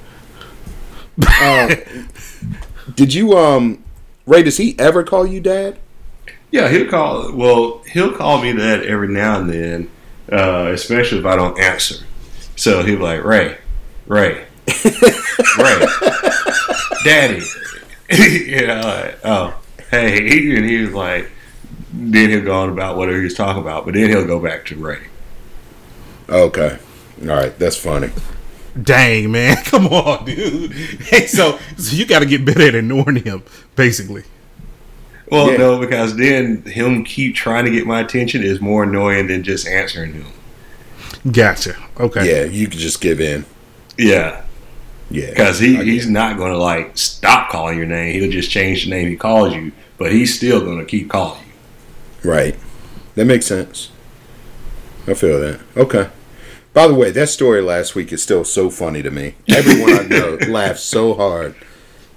Did 2.95 3.13
you 3.13 3.37
um, 3.37 3.83
Ray? 4.25 4.43
Does 4.43 4.57
he 4.57 4.77
ever 4.79 5.03
call 5.03 5.25
you 5.25 5.39
dad? 5.41 5.77
Yeah, 6.51 6.69
he'll 6.69 6.87
call. 6.89 7.33
Well, 7.33 7.81
he'll 7.91 8.13
call 8.15 8.41
me 8.41 8.51
that 8.53 8.83
every 8.83 9.07
now 9.09 9.39
and 9.39 9.49
then, 9.49 9.89
uh, 10.31 10.69
especially 10.73 11.19
if 11.19 11.25
I 11.25 11.35
don't 11.35 11.59
answer. 11.59 12.05
So 12.55 12.83
he'll 12.83 12.97
be 12.97 13.01
like, 13.03 13.23
Ray, 13.23 13.57
Ray, 14.07 14.45
Ray, 15.57 15.85
Daddy. 17.03 17.41
you 18.09 18.67
know, 18.67 18.81
like, 18.81 19.19
oh, 19.25 19.59
hey, 19.91 20.55
and 20.55 20.65
he 20.69 20.77
was 20.81 20.93
like, 20.93 21.29
then 21.93 22.29
he'll 22.29 22.43
go 22.43 22.53
on 22.53 22.69
about 22.69 22.97
whatever 22.97 23.17
he 23.17 23.23
was 23.23 23.33
talking 23.33 23.61
about, 23.61 23.85
but 23.85 23.93
then 23.93 24.09
he'll 24.09 24.25
go 24.27 24.39
back 24.39 24.65
to 24.67 24.75
Ray. 24.75 24.99
Okay, 26.29 26.77
all 27.21 27.27
right, 27.27 27.57
that's 27.57 27.77
funny. 27.77 28.09
Dang 28.81 29.31
man, 29.31 29.57
come 29.65 29.87
on, 29.87 30.25
dude. 30.25 30.71
Hey, 30.73 31.25
so 31.27 31.57
so 31.77 31.95
you 31.95 32.05
got 32.05 32.19
to 32.19 32.25
get 32.25 32.45
better 32.45 32.61
at 32.67 32.75
ignoring 32.75 33.23
him, 33.23 33.43
basically. 33.75 34.23
Well, 35.29 35.51
Yeah. 35.51 35.57
no, 35.57 35.79
because 35.79 36.15
then 36.15 36.61
him 36.63 37.03
keep 37.03 37.35
trying 37.35 37.65
to 37.65 37.71
get 37.71 37.85
my 37.87 37.99
attention 38.01 38.43
is 38.43 38.61
more 38.61 38.83
annoying 38.83 39.27
than 39.27 39.43
just 39.43 39.67
answering 39.67 40.13
him. 40.13 40.25
Gotcha. 41.31 41.75
Okay. 41.99 42.29
Yeah, 42.29 42.43
you 42.45 42.67
could 42.67 42.79
just 42.79 43.01
give 43.01 43.19
in. 43.19 43.45
Yeah, 43.97 44.43
Yeah, 45.09 45.29
because 45.31 45.59
he, 45.59 45.75
he's 45.83 46.07
not 46.09 46.37
going 46.37 46.51
to 46.53 46.57
like 46.57 46.97
stop 46.97 47.49
calling 47.49 47.77
your 47.77 47.87
name. 47.87 48.13
He'll 48.21 48.31
just 48.31 48.51
change 48.51 48.83
the 48.85 48.89
name 48.91 49.09
he 49.09 49.17
calls 49.17 49.53
you, 49.53 49.71
but 49.97 50.11
he's 50.13 50.33
still 50.35 50.61
going 50.61 50.77
to 50.79 50.85
keep 50.85 51.09
calling 51.09 51.41
you. 51.45 51.46
Right. 52.23 52.55
That 53.15 53.25
makes 53.25 53.45
sense. 53.45 53.89
I 55.07 55.13
feel 55.13 55.39
that. 55.39 55.59
Okay. 55.75 56.09
By 56.73 56.87
the 56.87 56.93
way, 56.93 57.09
that 57.11 57.29
story 57.29 57.61
last 57.61 57.95
week 57.95 58.11
is 58.13 58.21
still 58.21 58.43
so 58.43 58.69
funny 58.69 59.01
to 59.01 59.09
me. 59.09 59.35
Everyone 59.47 59.93
I 59.93 60.03
know 60.03 60.37
laughs 60.47 60.83
so 60.83 61.13
hard. 61.15 61.55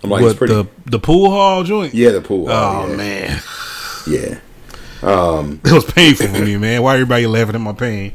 I'm 0.02 0.10
like, 0.10 0.22
What 0.22 0.30
it's 0.30 0.38
pretty. 0.38 0.52
the 0.54 0.66
the 0.86 0.98
pool 0.98 1.30
hall 1.30 1.62
joint? 1.64 1.94
yeah, 1.94 2.10
the 2.10 2.20
pool. 2.20 2.46
Oh 2.50 2.86
yeah. 2.90 2.96
man, 2.96 3.40
Yeah, 4.06 4.38
Um, 5.02 5.60
it 5.64 5.72
was 5.72 5.84
painful 5.84 6.26
for 6.28 6.44
me, 6.44 6.56
man. 6.58 6.82
Why 6.82 6.94
everybody 6.94 7.26
laughing 7.26 7.54
at 7.54 7.60
my 7.60 7.72
pain? 7.72 8.12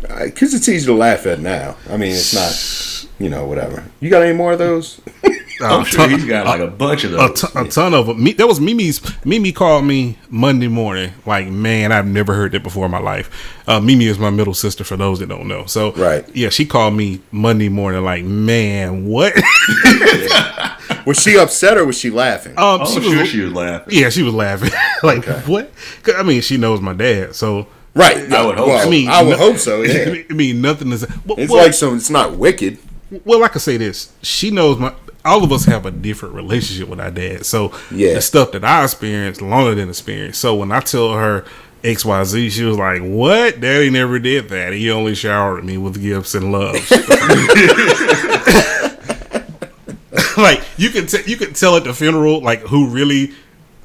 because 0.00 0.54
it's 0.54 0.66
easy 0.68 0.86
to 0.86 0.94
laugh 0.94 1.26
at 1.26 1.40
now. 1.40 1.76
I 1.90 1.96
mean, 1.98 2.12
it's 2.12 2.34
not. 2.34 3.06
You 3.18 3.28
know, 3.28 3.44
whatever. 3.46 3.84
You 4.00 4.08
got 4.08 4.22
any 4.22 4.34
more 4.36 4.52
of 4.52 4.58
those? 4.58 4.98
I'm 5.62 5.80
Uh, 5.80 5.84
sure 5.84 6.00
ton- 6.00 6.10
he's 6.10 6.24
got 6.24 6.46
like 6.46 6.60
a 6.60 6.66
bunch 6.66 7.04
of 7.04 7.12
a, 7.12 7.16
those. 7.16 7.40
ton, 7.42 7.66
a 7.66 7.68
ton 7.68 7.94
of 7.94 8.06
them. 8.06 8.22
Me, 8.22 8.32
that 8.34 8.46
was 8.46 8.60
Mimi's. 8.60 9.00
Mimi 9.24 9.52
called 9.52 9.84
me 9.84 10.18
Monday 10.28 10.68
morning. 10.68 11.12
Like, 11.26 11.48
man, 11.48 11.92
I've 11.92 12.06
never 12.06 12.34
heard 12.34 12.52
that 12.52 12.62
before 12.62 12.86
in 12.86 12.90
my 12.90 12.98
life. 13.00 13.58
Uh, 13.68 13.80
Mimi 13.80 14.06
is 14.06 14.18
my 14.18 14.30
middle 14.30 14.54
sister. 14.54 14.84
For 14.84 14.96
those 14.96 15.18
that 15.20 15.28
don't 15.28 15.46
know, 15.48 15.66
so 15.66 15.92
Right. 15.92 16.24
yeah, 16.34 16.48
she 16.48 16.64
called 16.64 16.94
me 16.94 17.20
Monday 17.30 17.68
morning. 17.68 18.02
Like, 18.04 18.24
man, 18.24 19.04
what? 19.06 19.34
Was 21.06 21.22
she 21.22 21.38
upset 21.38 21.78
or 21.78 21.84
was 21.86 21.98
she 21.98 22.10
laughing? 22.10 22.52
um, 22.58 22.82
I'm 22.82 22.86
she 22.86 23.00
sure 23.00 23.18
was, 23.20 23.28
she 23.28 23.40
was 23.40 23.52
laughing. 23.52 23.94
yeah, 23.98 24.10
she 24.10 24.22
was 24.22 24.34
laughing. 24.34 24.70
like, 25.02 25.24
what? 25.46 25.72
I 26.14 26.22
mean, 26.22 26.40
she 26.42 26.56
knows 26.56 26.80
my 26.80 26.92
dad, 26.92 27.34
so 27.34 27.66
right. 27.94 28.30
I 28.32 28.44
would 28.44 28.56
hope 28.58 28.66
Well, 28.68 28.80
so. 28.82 28.86
I 28.86 28.90
mean, 28.90 29.08
I 29.08 29.22
would 29.22 29.30
no- 29.30 29.36
hope 29.38 29.56
so. 29.56 29.82
Yeah. 29.82 30.22
I 30.30 30.32
mean, 30.34 30.60
nothing 30.60 30.92
is. 30.92 31.06
Well, 31.24 31.38
It's 31.38 31.50
well, 31.50 31.64
like 31.64 31.74
some. 31.74 31.96
It's 31.96 32.10
not 32.10 32.36
wicked. 32.36 32.78
well, 33.24 33.42
I 33.42 33.48
could 33.48 33.62
say 33.62 33.76
this. 33.78 34.12
She 34.22 34.50
knows 34.50 34.78
my. 34.78 34.92
All 35.24 35.44
of 35.44 35.52
us 35.52 35.64
have 35.66 35.84
a 35.86 35.90
different 35.90 36.34
relationship 36.34 36.88
with 36.88 37.00
our 37.00 37.10
dad. 37.10 37.44
So 37.44 37.72
Yeah. 37.90 38.14
the 38.14 38.22
stuff 38.22 38.52
that 38.52 38.64
I 38.64 38.84
experienced 38.84 39.42
longer 39.42 39.74
than 39.74 39.88
experience. 39.90 40.38
So 40.38 40.54
when 40.54 40.72
I 40.72 40.80
tell 40.80 41.12
her 41.12 41.44
X 41.84 42.04
Y 42.04 42.24
Z, 42.24 42.50
she 42.50 42.64
was 42.64 42.76
like, 42.78 43.02
"What? 43.02 43.60
Daddy 43.60 43.90
never 43.90 44.18
did 44.18 44.48
that. 44.50 44.72
He 44.72 44.90
only 44.90 45.14
showered 45.14 45.64
me 45.64 45.76
with 45.78 46.00
gifts 46.02 46.34
and 46.34 46.52
loves." 46.52 46.90
like 50.36 50.62
you 50.76 50.90
can 50.90 51.06
t- 51.06 51.22
you 51.26 51.36
can 51.36 51.52
tell 51.54 51.76
at 51.76 51.84
the 51.84 51.94
funeral 51.94 52.40
like 52.42 52.60
who 52.62 52.88
really 52.88 53.32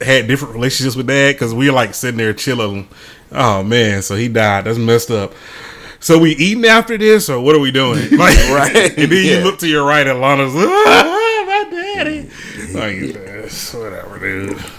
had 0.02 0.28
different 0.28 0.54
relationships 0.54 0.96
with 0.96 1.08
dad 1.08 1.34
because 1.34 1.54
we 1.54 1.68
were 1.68 1.74
like 1.76 1.94
sitting 1.94 2.18
there 2.18 2.34
chilling. 2.34 2.88
Oh 3.32 3.64
man, 3.64 4.02
so 4.02 4.16
he 4.16 4.28
died. 4.28 4.66
That's 4.66 4.78
messed 4.78 5.12
up. 5.12 5.34
So 6.00 6.20
we 6.20 6.32
eating 6.36 6.66
after 6.66 6.98
this, 6.98 7.30
or 7.30 7.40
what 7.40 7.56
are 7.56 7.60
we 7.60 7.72
doing? 7.72 8.10
Like, 8.18 8.38
Right. 8.50 8.76
And 8.98 9.12
then 9.12 9.26
Yeah. 9.26 9.38
you 9.40 9.44
look 9.44 9.60
to 9.60 9.68
your 9.68 9.86
right, 9.86 10.06
and 10.06 10.20
Lana's 10.22 10.54
ah. 10.56 11.12
Like, 12.76 13.16
whatever, 13.74 14.20
dude. 14.20 14.58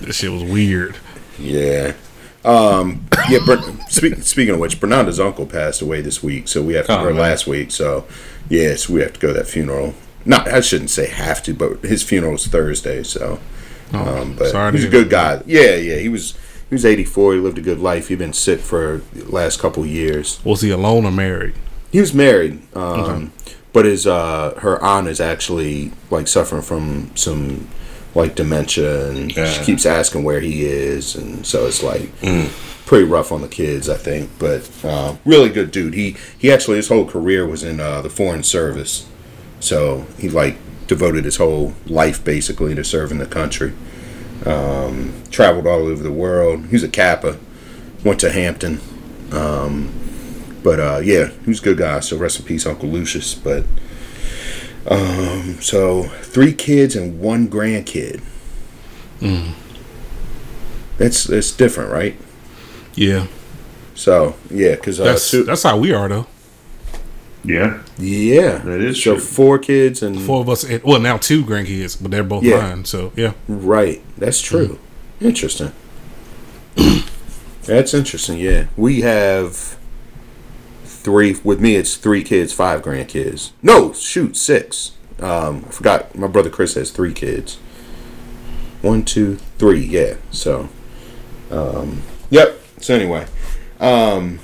this 0.00 0.16
shit 0.16 0.30
was 0.32 0.44
weird. 0.44 0.96
Yeah. 1.38 1.94
Um. 2.44 3.06
Yeah. 3.28 3.38
Bern- 3.44 3.80
speak, 3.88 4.14
speaking 4.22 4.54
of 4.54 4.60
which, 4.60 4.80
Bernarda's 4.80 5.20
uncle 5.20 5.46
passed 5.46 5.82
away 5.82 6.00
this 6.00 6.22
week, 6.22 6.48
so 6.48 6.62
we 6.62 6.74
have 6.74 6.86
to, 6.86 6.98
Oh, 6.98 7.04
or 7.04 7.10
man. 7.10 7.16
last 7.22 7.46
week. 7.46 7.70
So, 7.70 8.06
yes, 8.48 8.88
we 8.88 9.00
have 9.00 9.12
to 9.14 9.20
go 9.20 9.28
to 9.28 9.34
that 9.34 9.46
funeral 9.48 9.94
not 10.24 10.46
I 10.48 10.60
shouldn't 10.60 10.90
say 10.90 11.06
have 11.08 11.42
to, 11.44 11.54
but 11.54 11.80
his 11.82 12.02
funeral's 12.02 12.46
Thursday, 12.46 13.02
so. 13.02 13.40
Um, 13.92 14.34
but 14.36 14.50
sorry 14.50 14.72
he's 14.72 14.84
a 14.84 14.88
good 14.88 15.08
guy. 15.08 15.42
Yeah, 15.46 15.76
yeah. 15.76 15.96
He 15.96 16.10
was 16.10 16.36
he 16.68 16.74
was 16.74 16.84
84. 16.84 17.34
He 17.34 17.40
lived 17.40 17.56
a 17.56 17.62
good 17.62 17.78
life. 17.78 18.08
He'd 18.08 18.18
been 18.18 18.34
sick 18.34 18.60
for 18.60 19.00
the 19.14 19.24
last 19.24 19.58
couple 19.58 19.84
of 19.84 19.88
years. 19.88 20.38
Was 20.44 20.60
he 20.60 20.68
alone 20.70 21.06
or 21.06 21.10
married? 21.12 21.54
He 21.90 22.00
was 22.00 22.12
married, 22.12 22.60
um, 22.76 23.32
but 23.72 23.84
his 23.84 24.06
uh, 24.06 24.54
her 24.58 24.82
aunt 24.82 25.08
is 25.08 25.20
actually 25.20 25.92
like 26.10 26.28
suffering 26.28 26.62
from 26.62 27.14
some 27.16 27.68
like 28.14 28.34
dementia, 28.34 29.10
and 29.10 29.32
she 29.32 29.64
keeps 29.64 29.86
asking 29.86 30.24
where 30.24 30.40
he 30.40 30.64
is, 30.64 31.14
and 31.14 31.46
so 31.46 31.66
it's 31.66 31.82
like 31.82 32.10
pretty 32.86 33.04
rough 33.04 33.30
on 33.30 33.42
the 33.42 33.48
kids, 33.48 33.88
I 33.88 33.96
think. 33.96 34.30
But 34.38 34.68
uh, 34.82 35.16
really 35.24 35.50
good 35.50 35.70
dude. 35.70 35.94
He 35.94 36.16
he 36.38 36.50
actually 36.50 36.76
his 36.76 36.88
whole 36.88 37.04
career 37.06 37.46
was 37.46 37.62
in 37.62 37.80
uh, 37.80 38.00
the 38.00 38.10
foreign 38.10 38.42
service, 38.42 39.06
so 39.60 40.06
he 40.18 40.28
like 40.28 40.56
devoted 40.86 41.24
his 41.24 41.36
whole 41.36 41.74
life 41.86 42.24
basically 42.24 42.74
to 42.74 42.82
serving 42.82 43.18
the 43.18 43.26
country. 43.26 43.74
Um, 44.46 45.22
traveled 45.30 45.66
all 45.66 45.86
over 45.86 46.02
the 46.02 46.12
world. 46.12 46.66
He 46.66 46.72
was 46.72 46.82
a 46.82 46.88
Kappa. 46.88 47.38
Went 48.04 48.20
to 48.20 48.30
Hampton. 48.30 48.80
Um, 49.32 49.92
but 50.62 50.80
uh, 50.80 51.00
yeah, 51.02 51.28
he 51.44 51.48
was 51.50 51.60
a 51.60 51.64
good 51.64 51.78
guy. 51.78 52.00
So 52.00 52.16
rest 52.16 52.38
in 52.40 52.46
peace, 52.46 52.66
Uncle 52.66 52.88
Lucius. 52.88 53.34
But 53.34 53.64
um, 54.86 55.58
so 55.60 56.04
three 56.22 56.52
kids 56.52 56.96
and 56.96 57.20
one 57.20 57.48
grandkid. 57.48 58.22
That's 60.98 61.24
that's 61.24 61.52
different, 61.52 61.92
right? 61.92 62.16
Yeah, 62.94 63.28
So 63.94 64.34
yeah, 64.50 64.74
because 64.74 64.98
uh, 64.98 65.04
that's 65.04 65.30
two, 65.30 65.44
that's 65.44 65.62
how 65.62 65.78
we 65.78 65.92
are 65.92 66.08
though. 66.08 66.26
Yeah. 67.44 67.82
yeah, 67.96 68.58
That 68.58 68.80
is 68.80 69.00
so 69.02 69.14
true. 69.14 69.20
four 69.24 69.58
kids 69.60 70.02
and 70.02 70.20
Four 70.20 70.40
of 70.40 70.48
us, 70.48 70.64
and- 70.64 70.82
well 70.82 70.98
now 70.98 71.16
two 71.16 71.44
grandkids, 71.44 71.96
but 72.02 72.10
they're 72.10 72.24
both 72.24 72.42
Yeah. 72.42 72.60
mine. 72.60 72.84
So 72.84 73.12
yeah, 73.14 73.34
right. 73.46 74.02
That's 74.18 74.40
true. 74.40 74.80
Interesting. 75.20 75.70
that's 77.64 77.94
interesting. 77.94 78.38
Yeah, 78.38 78.66
we 78.76 79.02
have 79.02 79.77
three. 81.02 81.36
With 81.44 81.60
me, 81.60 81.76
it's 81.76 81.96
three 81.96 82.22
kids, 82.22 82.52
five 82.52 82.82
grandkids. 82.82 83.52
No, 83.62 83.92
shoot, 83.92 84.36
six. 84.36 84.92
Um, 85.20 85.64
I 85.66 85.70
forgot. 85.70 86.16
My 86.16 86.26
brother 86.26 86.50
Chris 86.50 86.74
has 86.74 86.90
three 86.90 87.12
kids. 87.12 87.56
One, 88.82 89.04
two, 89.04 89.36
three. 89.58 89.80
Yeah. 89.84 90.14
So, 90.30 90.68
um, 91.50 92.02
yep. 92.30 92.60
So 92.80 92.94
anyway, 92.94 93.26
um, 93.80 94.38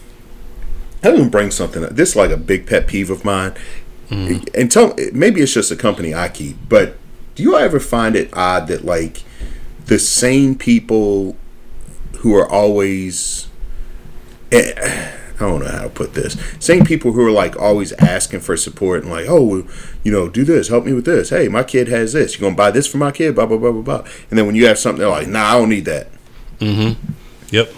I 1.03 1.11
didn't 1.11 1.31
bring 1.31 1.51
something. 1.51 1.85
up. 1.85 1.91
This 1.91 2.11
is 2.11 2.17
like 2.17 2.31
a 2.31 2.37
big 2.37 2.67
pet 2.67 2.87
peeve 2.87 3.11
of 3.11 3.25
mine, 3.25 3.55
and 4.11 4.71
tell 4.71 4.95
maybe 5.13 5.41
it's 5.41 5.55
just 5.55 5.71
a 5.71 5.77
company 5.77 6.15
I 6.15 6.29
keep, 6.29 6.57
but 6.69 6.97
do 7.35 7.43
you 7.43 7.57
ever 7.57 7.81
find 7.81 8.17
it 8.17 8.31
odd 8.33 8.69
that 8.69 8.85
like 8.85 9.23
the 9.87 9.99
same 9.99 10.55
people 10.55 11.37
who 12.19 12.35
are 12.35 12.49
always 12.49 13.49
eh, 14.53 15.13
I 15.45 15.51
don't 15.51 15.61
know 15.61 15.71
how 15.71 15.83
to 15.83 15.89
put 15.91 16.15
this. 16.15 16.37
Same 16.59 16.85
people 16.85 17.13
who 17.13 17.27
are 17.27 17.31
like 17.31 17.57
always 17.57 17.93
asking 17.93 18.41
for 18.41 18.57
support 18.57 19.03
and 19.03 19.11
like, 19.11 19.27
oh, 19.29 19.67
you 20.03 20.13
know, 20.13 20.29
do 20.29 20.45
this, 20.45 20.69
help 20.69 20.85
me 20.85 20.93
with 20.93 21.05
this. 21.05 21.31
Hey, 21.31 21.49
my 21.49 21.63
kid 21.63 21.89
has 21.89 22.13
this. 22.13 22.35
You 22.35 22.41
gonna 22.41 22.55
buy 22.55 22.71
this 22.71 22.87
for 22.87 22.99
my 22.99 23.11
kid? 23.11 23.35
Blah 23.35 23.47
blah 23.47 23.59
blah 23.59 23.73
blah 23.73 23.83
blah. 23.83 24.11
And 24.31 24.39
then 24.39 24.47
when 24.47 24.55
you 24.55 24.67
have 24.67 24.79
something, 24.79 25.01
they're 25.01 25.09
like, 25.09 25.29
nah, 25.29 25.45
I 25.45 25.59
don't 25.59 25.69
need 25.69 25.85
that. 25.85 26.09
Mm-hmm. 26.61 27.13
yep, 27.51 27.69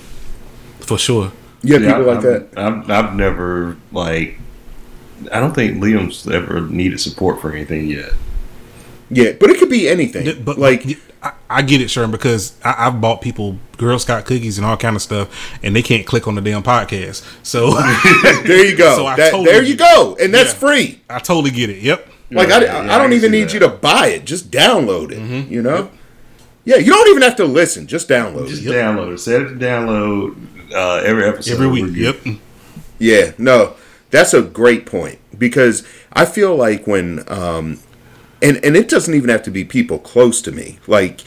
for 0.81 0.99
sure. 0.99 1.33
Yeah, 1.63 1.79
people 1.79 2.05
like 2.05 2.19
I've, 2.19 2.23
that. 2.23 2.49
I've, 2.57 2.91
I've 2.91 3.17
never 3.17 3.77
like. 3.93 4.39
I 5.33 5.41
don't 5.41 5.55
think 5.55 5.83
Liam's 5.83 6.29
ever 6.29 6.61
needed 6.61 7.01
support 7.01 7.41
for 7.41 7.51
anything 7.53 7.89
yet. 7.89 8.13
Yeah, 9.11 9.33
but 9.39 9.51
it 9.51 9.59
could 9.59 9.71
be 9.71 9.89
anything. 9.89 10.25
But 10.25 10.45
But 10.45 10.59
like, 10.59 10.85
like, 10.85 10.99
I, 11.49 11.59
I 11.59 11.63
get 11.63 11.81
it, 11.81 11.89
Sherman, 11.91 12.11
because 12.11 12.57
I, 12.65 12.87
I've 12.87 13.01
bought 13.01 13.21
people 13.21 13.59
Girl 13.79 13.99
Scout 13.99 14.25
cookies 14.25 14.59
and 14.59 14.67
all 14.67 14.77
kind 14.77 14.97
of 14.97 15.03
stuff, 15.03 15.29
and 15.63 15.75
they 15.75 15.83
can't 15.83 16.07
click 16.07 16.27
on 16.29 16.35
the 16.35 16.41
damn 16.41 16.63
podcast. 16.63 17.25
So 17.43 17.71
there 18.47 18.65
you 18.67 18.77
go. 18.77 18.97
So 18.97 19.05
That- 19.17 19.31
totally 19.31 19.45
there 19.47 19.63
you 19.63 19.77
go, 19.77 20.17
and 20.21 20.33
that's 20.33 20.53
Yeah. 20.53 20.59
free. 20.59 21.01
I 21.11 21.19
totally 21.19 21.51
get 21.51 21.71
it. 21.71 21.79
Yep. 21.79 22.09
Like 22.31 22.49
Yeah, 22.49 22.57
I, 22.57 22.61
yeah, 22.65 22.77
I, 22.77 22.95
I 22.95 22.99
don't 22.99 23.09
can 23.09 23.13
even 23.15 23.31
need 23.33 23.45
that. 23.49 23.55
you 23.55 23.61
to 23.61 23.69
buy 23.69 24.09
it. 24.09 24.25
Just 24.25 24.51
download 24.51 25.13
it. 25.13 25.19
Mm-hmm. 25.19 25.53
You 25.53 25.63
know. 25.63 25.91
Yeah, 26.65 26.77
you 26.77 26.91
don't 26.93 27.09
even 27.11 27.23
have 27.23 27.37
to 27.37 27.45
listen. 27.45 27.87
Just 27.87 28.09
download 28.09 28.49
Just 28.49 28.65
it. 28.65 28.71
download 28.71 29.15
it. 29.15 29.19
Set 29.19 29.43
it 29.43 29.49
to 29.51 29.55
download 29.55 30.37
uh, 30.75 30.97
every 31.05 31.25
episode. 31.25 31.53
Every 31.55 31.69
week. 31.69 31.85
review. 31.85 32.05
Yep. 32.25 32.39
Yeah, 32.99 33.33
no, 33.39 33.77
that's 34.11 34.35
a 34.35 34.43
great 34.43 34.85
point 34.87 35.19
because 35.39 35.87
I 36.13 36.25
feel 36.25 36.57
like 36.57 36.87
when, 36.87 37.23
um, 37.31 37.79
and 38.43 38.63
and 38.65 38.77
it 38.77 38.89
doesn't 38.89 39.15
even 39.15 39.31
have 39.31 39.43
to 39.45 39.51
be 39.51 39.65
people 39.65 39.99
close 39.99 40.41
to 40.43 40.53
me, 40.53 40.79
like, 40.87 41.23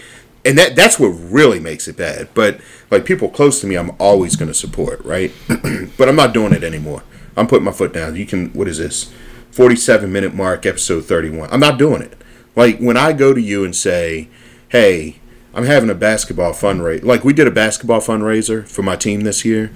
and 0.45 0.57
that 0.57 0.76
that's 0.76 0.99
what 0.99 1.07
really 1.10 1.60
makes 1.60 1.88
it 1.88 1.97
bad. 1.97 2.30
But 2.34 2.60
like 2.91 3.05
people 3.05 3.30
close 3.30 3.62
to 3.62 3.68
me, 3.68 3.76
I'm 3.76 3.91
always 3.99 4.36
going 4.36 4.49
to 4.49 4.53
support, 4.53 5.03
right? 5.03 5.32
but 5.97 6.10
I'm 6.10 6.16
not 6.16 6.34
doing 6.34 6.53
it 6.53 6.64
anymore. 6.64 7.03
I'm 7.36 7.47
putting 7.47 7.66
my 7.66 7.72
foot 7.72 7.93
down. 7.93 8.16
You 8.16 8.26
can. 8.26 8.49
What 8.53 8.68
is 8.68 8.78
this? 8.78 9.12
47 9.51 10.12
minute 10.12 10.34
mark, 10.34 10.66
episode 10.66 11.05
31. 11.05 11.49
I'm 11.51 11.60
not 11.60 11.80
doing 11.80 12.01
it. 12.01 12.18
Like 12.55 12.80
when 12.80 12.97
I 12.97 13.14
go 13.14 13.34
to 13.34 13.41
you 13.41 13.64
and 13.64 13.76
say, 13.76 14.30
"Hey, 14.70 15.20
I'm 15.53 15.66
having 15.66 15.89
a 15.89 15.95
basketball 15.95 16.53
fundraiser," 16.53 17.03
like 17.03 17.24
we 17.24 17.34
did 17.34 17.47
a 17.47 17.51
basketball 17.51 18.01
fundraiser 18.01 18.68
for 18.68 18.84
my 18.84 18.95
team 18.95 19.22
this 19.22 19.43
year 19.43 19.72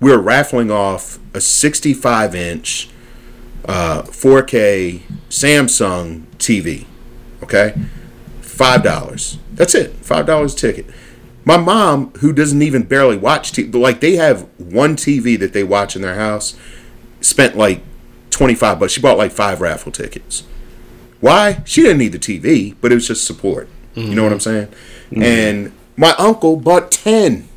We're 0.00 0.18
raffling 0.18 0.70
off 0.70 1.20
a 1.32 1.40
65 1.40 2.34
inch 2.34 2.90
uh, 3.66 4.02
4K 4.02 5.02
Samsung 5.28 6.26
TV. 6.38 6.86
Okay, 7.42 7.74
five 8.40 8.82
dollars. 8.82 9.38
That's 9.52 9.74
it. 9.74 9.92
Five 9.96 10.26
dollars 10.26 10.54
ticket. 10.54 10.86
My 11.44 11.56
mom, 11.56 12.12
who 12.20 12.32
doesn't 12.32 12.62
even 12.62 12.84
barely 12.84 13.16
watch 13.16 13.50
TV, 13.52 13.74
like 13.74 14.00
they 14.00 14.14
have 14.16 14.42
one 14.58 14.94
TV 14.94 15.38
that 15.40 15.52
they 15.52 15.64
watch 15.64 15.96
in 15.96 16.02
their 16.02 16.14
house, 16.14 16.56
spent 17.20 17.56
like 17.56 17.82
25 18.30 18.78
bucks. 18.78 18.92
She 18.92 19.00
bought 19.00 19.18
like 19.18 19.32
five 19.32 19.60
raffle 19.60 19.90
tickets. 19.90 20.44
Why? 21.20 21.62
She 21.64 21.82
didn't 21.82 21.98
need 21.98 22.12
the 22.12 22.18
TV, 22.18 22.76
but 22.80 22.92
it 22.92 22.94
was 22.94 23.08
just 23.08 23.26
support. 23.26 23.68
You 23.94 24.14
know 24.14 24.22
what 24.22 24.32
I'm 24.32 24.40
saying? 24.40 24.68
And 25.14 25.72
my 25.96 26.14
uncle 26.18 26.56
bought 26.56 26.90
10. 26.92 27.48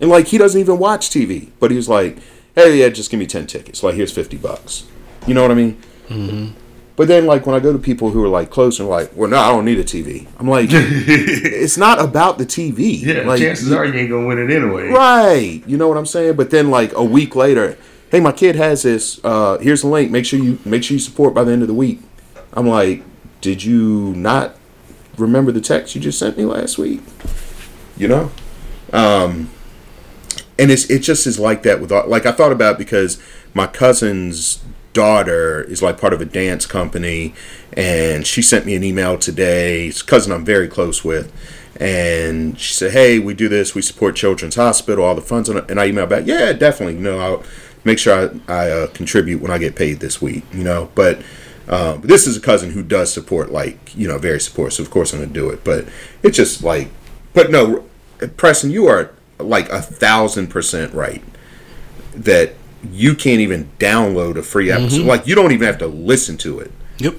And 0.00 0.10
like 0.10 0.28
he 0.28 0.38
doesn't 0.38 0.58
even 0.60 0.78
watch 0.78 1.10
TV, 1.10 1.50
but 1.60 1.70
he 1.70 1.76
was 1.76 1.88
like, 1.88 2.16
"Hey, 2.54 2.78
yeah, 2.78 2.88
just 2.88 3.10
give 3.10 3.20
me 3.20 3.26
ten 3.26 3.46
tickets. 3.46 3.82
Like 3.82 3.94
here's 3.96 4.10
fifty 4.12 4.38
bucks." 4.38 4.84
You 5.26 5.34
know 5.34 5.42
what 5.42 5.50
I 5.50 5.54
mean? 5.54 5.82
Mm-hmm. 6.08 6.58
But 6.96 7.08
then, 7.08 7.24
like 7.24 7.46
when 7.46 7.56
I 7.56 7.60
go 7.60 7.72
to 7.72 7.78
people 7.78 8.10
who 8.10 8.22
are 8.22 8.28
like 8.28 8.50
close 8.50 8.78
and 8.78 8.88
like, 8.88 9.10
"Well, 9.16 9.30
no, 9.30 9.38
I 9.38 9.48
don't 9.48 9.64
need 9.64 9.78
a 9.78 9.84
TV." 9.84 10.26
I'm 10.38 10.46
like, 10.46 10.68
"It's 10.72 11.78
not 11.78 11.98
about 11.98 12.36
the 12.36 12.44
TV." 12.44 13.00
Yeah, 13.00 13.22
like, 13.22 13.40
chances 13.40 13.72
are 13.72 13.86
you 13.86 13.94
ain't 13.94 14.10
gonna 14.10 14.26
win 14.26 14.38
it 14.38 14.54
anyway. 14.54 14.88
right. 14.88 15.62
You 15.66 15.78
know 15.78 15.88
what 15.88 15.96
I'm 15.96 16.04
saying? 16.04 16.36
But 16.36 16.50
then, 16.50 16.70
like 16.70 16.92
a 16.92 17.02
week 17.02 17.34
later, 17.34 17.78
hey, 18.10 18.20
my 18.20 18.32
kid 18.32 18.56
has 18.56 18.82
this. 18.82 19.18
Uh, 19.24 19.56
here's 19.58 19.80
the 19.80 19.88
link. 19.88 20.10
Make 20.10 20.26
sure 20.26 20.38
you 20.38 20.58
make 20.66 20.84
sure 20.84 20.94
you 20.94 20.98
support 20.98 21.32
by 21.32 21.42
the 21.42 21.52
end 21.52 21.62
of 21.62 21.68
the 21.68 21.74
week. 21.74 22.00
I'm 22.52 22.66
like, 22.66 23.02
did 23.40 23.64
you 23.64 24.12
not 24.14 24.56
remember 25.16 25.52
the 25.52 25.62
text 25.62 25.94
you 25.94 26.02
just 26.02 26.18
sent 26.18 26.36
me 26.36 26.44
last 26.44 26.76
week? 26.76 27.00
You 27.96 28.08
know. 28.08 28.30
Um, 28.92 29.48
and 30.58 30.70
it's 30.70 30.90
it 30.90 30.98
just 30.98 31.26
is 31.26 31.38
like 31.38 31.62
that 31.62 31.80
with 31.80 31.90
all, 31.90 32.06
like 32.06 32.26
I 32.26 32.32
thought 32.32 32.52
about 32.52 32.74
it 32.74 32.78
because 32.78 33.22
my 33.54 33.66
cousin's 33.66 34.62
daughter 34.92 35.62
is 35.62 35.82
like 35.82 36.00
part 36.00 36.12
of 36.12 36.20
a 36.20 36.24
dance 36.24 36.66
company 36.66 37.34
and 37.72 38.26
she 38.26 38.42
sent 38.42 38.66
me 38.66 38.74
an 38.74 38.82
email 38.82 39.16
today. 39.18 39.88
It's 39.88 40.00
a 40.00 40.04
cousin 40.04 40.32
I'm 40.32 40.44
very 40.44 40.68
close 40.68 41.04
with 41.04 41.32
and 41.78 42.58
she 42.58 42.72
said 42.72 42.92
hey 42.92 43.18
we 43.18 43.34
do 43.34 43.48
this. 43.48 43.74
We 43.74 43.82
support 43.82 44.16
Children's 44.16 44.56
Hospital 44.56 45.04
all 45.04 45.14
the 45.14 45.22
funds. 45.22 45.48
And 45.48 45.80
I 45.80 45.90
emailed 45.90 46.08
back 46.08 46.26
yeah 46.26 46.52
definitely. 46.52 46.96
You 46.96 47.02
know 47.02 47.18
I'll 47.18 47.44
make 47.84 47.98
sure 47.98 48.30
I, 48.48 48.52
I 48.52 48.70
uh, 48.70 48.86
contribute 48.88 49.40
when 49.40 49.50
I 49.50 49.58
get 49.58 49.76
paid 49.76 50.00
this 50.00 50.20
week 50.20 50.44
you 50.52 50.64
know? 50.64 50.90
But 50.94 51.22
um, 51.68 52.00
this 52.00 52.26
is 52.26 52.36
a 52.36 52.40
cousin 52.40 52.72
who 52.72 52.82
does 52.82 53.12
support 53.12 53.50
like 53.50 53.96
you 53.96 54.08
know 54.08 54.18
very 54.18 54.40
supportive 54.40 54.74
so 54.74 54.82
of 54.82 54.90
course 54.90 55.12
I'm 55.12 55.20
gonna 55.20 55.32
do 55.32 55.50
it. 55.50 55.64
But 55.64 55.88
it's 56.22 56.36
just 56.36 56.62
like 56.62 56.88
but 57.32 57.50
no 57.50 57.84
Preston 58.36 58.70
you 58.70 58.86
are 58.86 59.12
like 59.38 59.68
a 59.70 59.80
thousand 59.80 60.48
percent 60.48 60.92
right 60.92 61.22
that 62.14 62.54
you 62.82 63.14
can't 63.14 63.40
even 63.40 63.70
download 63.78 64.36
a 64.36 64.42
free 64.42 64.70
episode. 64.70 65.06
Like 65.06 65.26
you 65.26 65.34
don't 65.34 65.52
even 65.52 65.66
have 65.66 65.78
to 65.78 65.86
listen 65.86 66.36
to 66.38 66.60
it. 66.60 66.72
Yep. 66.98 67.14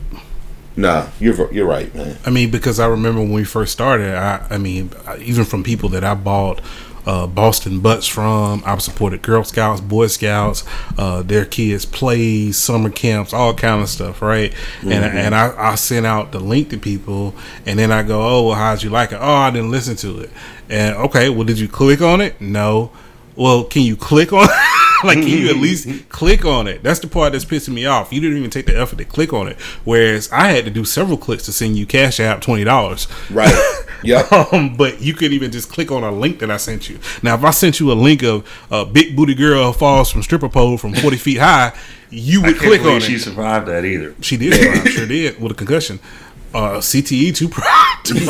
Nah, 0.76 1.08
you're 1.20 1.52
you're 1.54 1.68
right, 1.68 1.94
man. 1.94 2.18
I 2.26 2.30
mean, 2.30 2.50
because 2.50 2.80
I 2.80 2.88
remember 2.88 3.22
when 3.22 3.34
we 3.34 3.44
first 3.44 3.72
started, 3.72 4.16
I, 4.16 4.46
I 4.50 4.58
mean, 4.58 4.92
even 5.20 5.44
from 5.46 5.64
people 5.64 5.90
that 5.90 6.04
I 6.04 6.16
bought 6.16 6.62
uh, 7.06 7.28
Boston 7.28 7.82
butts 7.82 8.08
from, 8.08 8.64
I've 8.66 8.82
supported 8.82 9.22
Girl 9.22 9.44
Scouts, 9.44 9.82
Boy 9.82 10.08
Scouts, 10.08 10.64
uh, 10.98 11.24
their 11.24 11.46
kids' 11.46 11.86
plays, 11.86 12.58
summer 12.58 12.90
camps, 12.90 13.34
all 13.34 13.54
kind 13.54 13.82
of 13.82 13.90
stuff, 13.90 14.22
right? 14.22 14.54
And 14.82 15.04
and 15.04 15.36
I, 15.36 15.72
I 15.72 15.76
sent 15.76 16.06
out 16.06 16.32
the 16.32 16.40
link 16.40 16.70
to 16.70 16.78
people, 16.78 17.36
and 17.66 17.78
then 17.78 17.92
I 17.92 18.04
go, 18.04 18.22
oh, 18.22 18.48
well, 18.48 18.56
how'd 18.56 18.82
you 18.82 18.90
like 18.90 19.12
it? 19.12 19.20
Oh, 19.20 19.34
I 19.34 19.52
didn't 19.52 19.72
listen 19.72 19.96
to 19.98 20.20
it. 20.20 20.30
And 20.70 20.96
okay, 20.96 21.30
well, 21.30 21.44
did 21.44 21.60
you 21.60 21.68
click 21.68 22.02
on 22.02 22.22
it? 22.22 22.40
No. 22.40 22.92
Well, 23.42 23.64
can 23.64 23.82
you 23.82 23.96
click 23.96 24.32
on? 24.32 24.48
like, 25.04 25.18
can 25.18 25.28
you 25.28 25.50
at 25.50 25.56
least 25.56 26.10
click 26.10 26.46
on 26.46 26.68
it? 26.68 26.84
That's 26.84 27.00
the 27.00 27.08
part 27.08 27.32
that's 27.32 27.44
pissing 27.44 27.74
me 27.74 27.88
off. 27.88 28.14
You 28.14 28.22
didn't 28.22 28.38
even 28.38 28.52
take 28.52 28.68
the 28.68 28.80
effort 28.80 28.98
to 28.98 29.06
click 29.06 29.34
on 29.34 29.48
it. 29.48 29.60
Whereas 29.84 30.32
I 30.32 30.50
had 30.50 30.66
to 30.66 30.70
do 30.70 30.86
several 30.86 31.18
clicks 31.18 31.46
to 31.46 31.52
send 31.52 31.76
you 31.76 31.88
Cash 31.88 32.20
App 32.20 32.42
twenty 32.42 32.64
dollars. 32.64 33.08
Right. 33.32 33.54
Yep. 34.04 34.32
Um, 34.32 34.76
but 34.78 35.00
you 35.00 35.14
couldn't 35.14 35.34
even 35.34 35.52
just 35.52 35.70
click 35.72 35.92
on 35.92 36.04
a 36.04 36.12
link 36.12 36.40
that 36.40 36.50
I 36.50 36.58
sent 36.58 36.90
you. 36.90 36.98
Now, 37.22 37.36
if 37.36 37.44
I 37.44 37.52
sent 37.52 37.80
you 37.80 37.92
a 37.92 37.94
link 37.94 38.24
of 38.24 38.50
a 38.72 38.84
big 38.84 39.16
booty 39.16 39.36
girl 39.36 39.72
falls 39.74 40.10
from 40.10 40.24
stripper 40.24 40.50
pole 40.50 40.80
from 40.80 40.96
forty 40.96 41.18
feet 41.18 41.38
high, 41.38 41.72
you 42.10 42.42
would 42.42 42.58
click 42.58 42.82
on 42.82 43.00
she 43.00 43.14
it. 43.14 43.18
She 43.18 43.20
survived 43.20 43.68
that 43.68 43.86
either. 43.86 44.16
She 44.22 44.38
did. 44.38 44.54
I 44.88 44.90
sure 44.90 45.06
did 45.06 45.40
with 45.40 45.52
a 45.52 45.56
concussion. 45.56 46.00
Uh, 46.52 46.80
CTE 46.80 47.36
too. 47.36 47.48
Too 48.04 48.26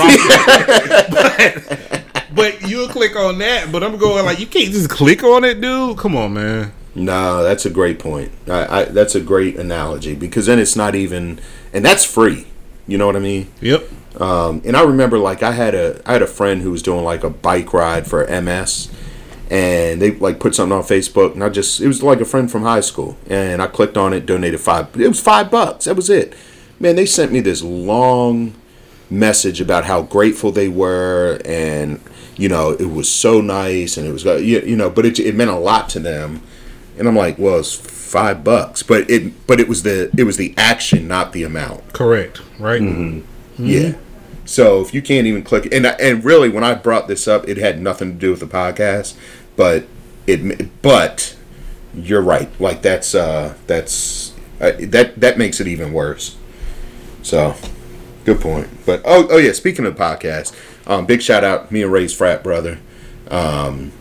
but, 1.93 2.03
but 2.33 2.67
you'll 2.67 2.87
click 2.89 3.15
on 3.15 3.37
that. 3.39 3.71
But 3.71 3.83
I'm 3.83 3.97
going 3.97 4.25
like 4.25 4.39
you 4.39 4.47
can't 4.47 4.71
just 4.71 4.89
click 4.89 5.23
on 5.23 5.43
it, 5.43 5.61
dude. 5.61 5.97
Come 5.97 6.15
on, 6.15 6.33
man. 6.33 6.73
No, 6.93 7.43
that's 7.43 7.65
a 7.65 7.69
great 7.69 7.99
point. 7.99 8.31
I, 8.47 8.81
I, 8.81 8.85
that's 8.85 9.15
a 9.15 9.21
great 9.21 9.55
analogy 9.55 10.13
because 10.13 10.45
then 10.47 10.59
it's 10.59 10.75
not 10.75 10.93
even, 10.93 11.39
and 11.71 11.85
that's 11.85 12.03
free. 12.03 12.47
You 12.87 12.97
know 12.97 13.05
what 13.05 13.15
I 13.15 13.19
mean? 13.19 13.49
Yep. 13.61 13.89
Um, 14.19 14.61
and 14.65 14.75
I 14.75 14.83
remember 14.83 15.17
like 15.17 15.41
I 15.41 15.51
had 15.53 15.73
a 15.73 16.01
I 16.05 16.13
had 16.13 16.21
a 16.21 16.27
friend 16.27 16.61
who 16.61 16.71
was 16.71 16.81
doing 16.81 17.05
like 17.05 17.23
a 17.23 17.29
bike 17.29 17.73
ride 17.73 18.07
for 18.07 18.25
MS, 18.27 18.91
and 19.49 20.01
they 20.01 20.11
like 20.11 20.39
put 20.39 20.53
something 20.53 20.77
on 20.77 20.83
Facebook, 20.83 21.33
and 21.33 21.43
I 21.43 21.49
just 21.49 21.79
it 21.79 21.87
was 21.87 22.03
like 22.03 22.19
a 22.19 22.25
friend 22.25 22.51
from 22.51 22.63
high 22.63 22.81
school, 22.81 23.15
and 23.29 23.61
I 23.61 23.67
clicked 23.67 23.95
on 23.95 24.11
it, 24.13 24.25
donated 24.25 24.59
five. 24.59 24.99
It 24.99 25.07
was 25.07 25.21
five 25.21 25.49
bucks. 25.49 25.85
That 25.85 25.95
was 25.95 26.09
it. 26.09 26.33
Man, 26.79 26.97
they 26.97 27.05
sent 27.05 27.31
me 27.31 27.39
this 27.39 27.61
long 27.63 28.53
message 29.09 29.61
about 29.61 29.85
how 29.85 30.01
grateful 30.01 30.51
they 30.51 30.67
were, 30.67 31.39
and 31.45 32.01
you 32.41 32.49
know 32.49 32.71
it 32.71 32.89
was 32.89 33.09
so 33.09 33.39
nice, 33.39 33.97
and 33.97 34.07
it 34.07 34.11
was 34.11 34.25
you, 34.25 34.61
you 34.61 34.75
know, 34.75 34.89
but 34.89 35.05
it 35.05 35.19
it 35.19 35.35
meant 35.35 35.51
a 35.51 35.55
lot 35.55 35.89
to 35.89 35.99
them, 35.99 36.41
and 36.97 37.07
I'm 37.07 37.15
like, 37.15 37.37
well, 37.37 37.59
it's 37.59 37.75
five 37.75 38.43
bucks, 38.43 38.81
but 38.81 39.07
it 39.11 39.45
but 39.45 39.59
it 39.59 39.69
was 39.69 39.83
the 39.83 40.09
it 40.17 40.23
was 40.23 40.37
the 40.37 40.55
action, 40.57 41.07
not 41.07 41.33
the 41.33 41.43
amount. 41.43 41.93
Correct. 41.93 42.41
Right. 42.59 42.81
Yeah. 43.59 43.93
So 44.45 44.81
if 44.81 44.91
you 44.91 45.03
can't 45.03 45.27
even 45.27 45.43
click, 45.43 45.71
and 45.71 45.85
and 45.85 46.25
really, 46.25 46.49
when 46.49 46.63
I 46.63 46.73
brought 46.73 47.07
this 47.07 47.27
up, 47.27 47.47
it 47.47 47.57
had 47.57 47.79
nothing 47.79 48.13
to 48.13 48.17
do 48.17 48.31
with 48.31 48.39
the 48.39 48.47
podcast, 48.47 49.15
but 49.55 49.85
it 50.25 50.81
but 50.81 51.37
you're 51.93 52.23
right. 52.23 52.49
Like 52.59 52.81
that's 52.81 53.13
uh 53.13 53.53
that's 53.67 54.33
uh, 54.59 54.71
that 54.79 55.19
that 55.19 55.37
makes 55.37 55.59
it 55.59 55.67
even 55.67 55.93
worse. 55.93 56.37
So 57.21 57.55
good 58.25 58.41
point. 58.41 58.67
But 58.83 59.03
oh 59.05 59.27
oh 59.29 59.37
yeah, 59.37 59.51
speaking 59.51 59.85
of 59.85 59.95
podcast, 59.95 60.55
um, 60.87 61.05
big 61.05 61.21
shout 61.21 61.43
out 61.43 61.67
to 61.67 61.73
me 61.73 61.83
and 61.83 61.91
Ray's 61.91 62.13
frat 62.15 62.43
brother, 62.43 62.79
um, 63.29 63.91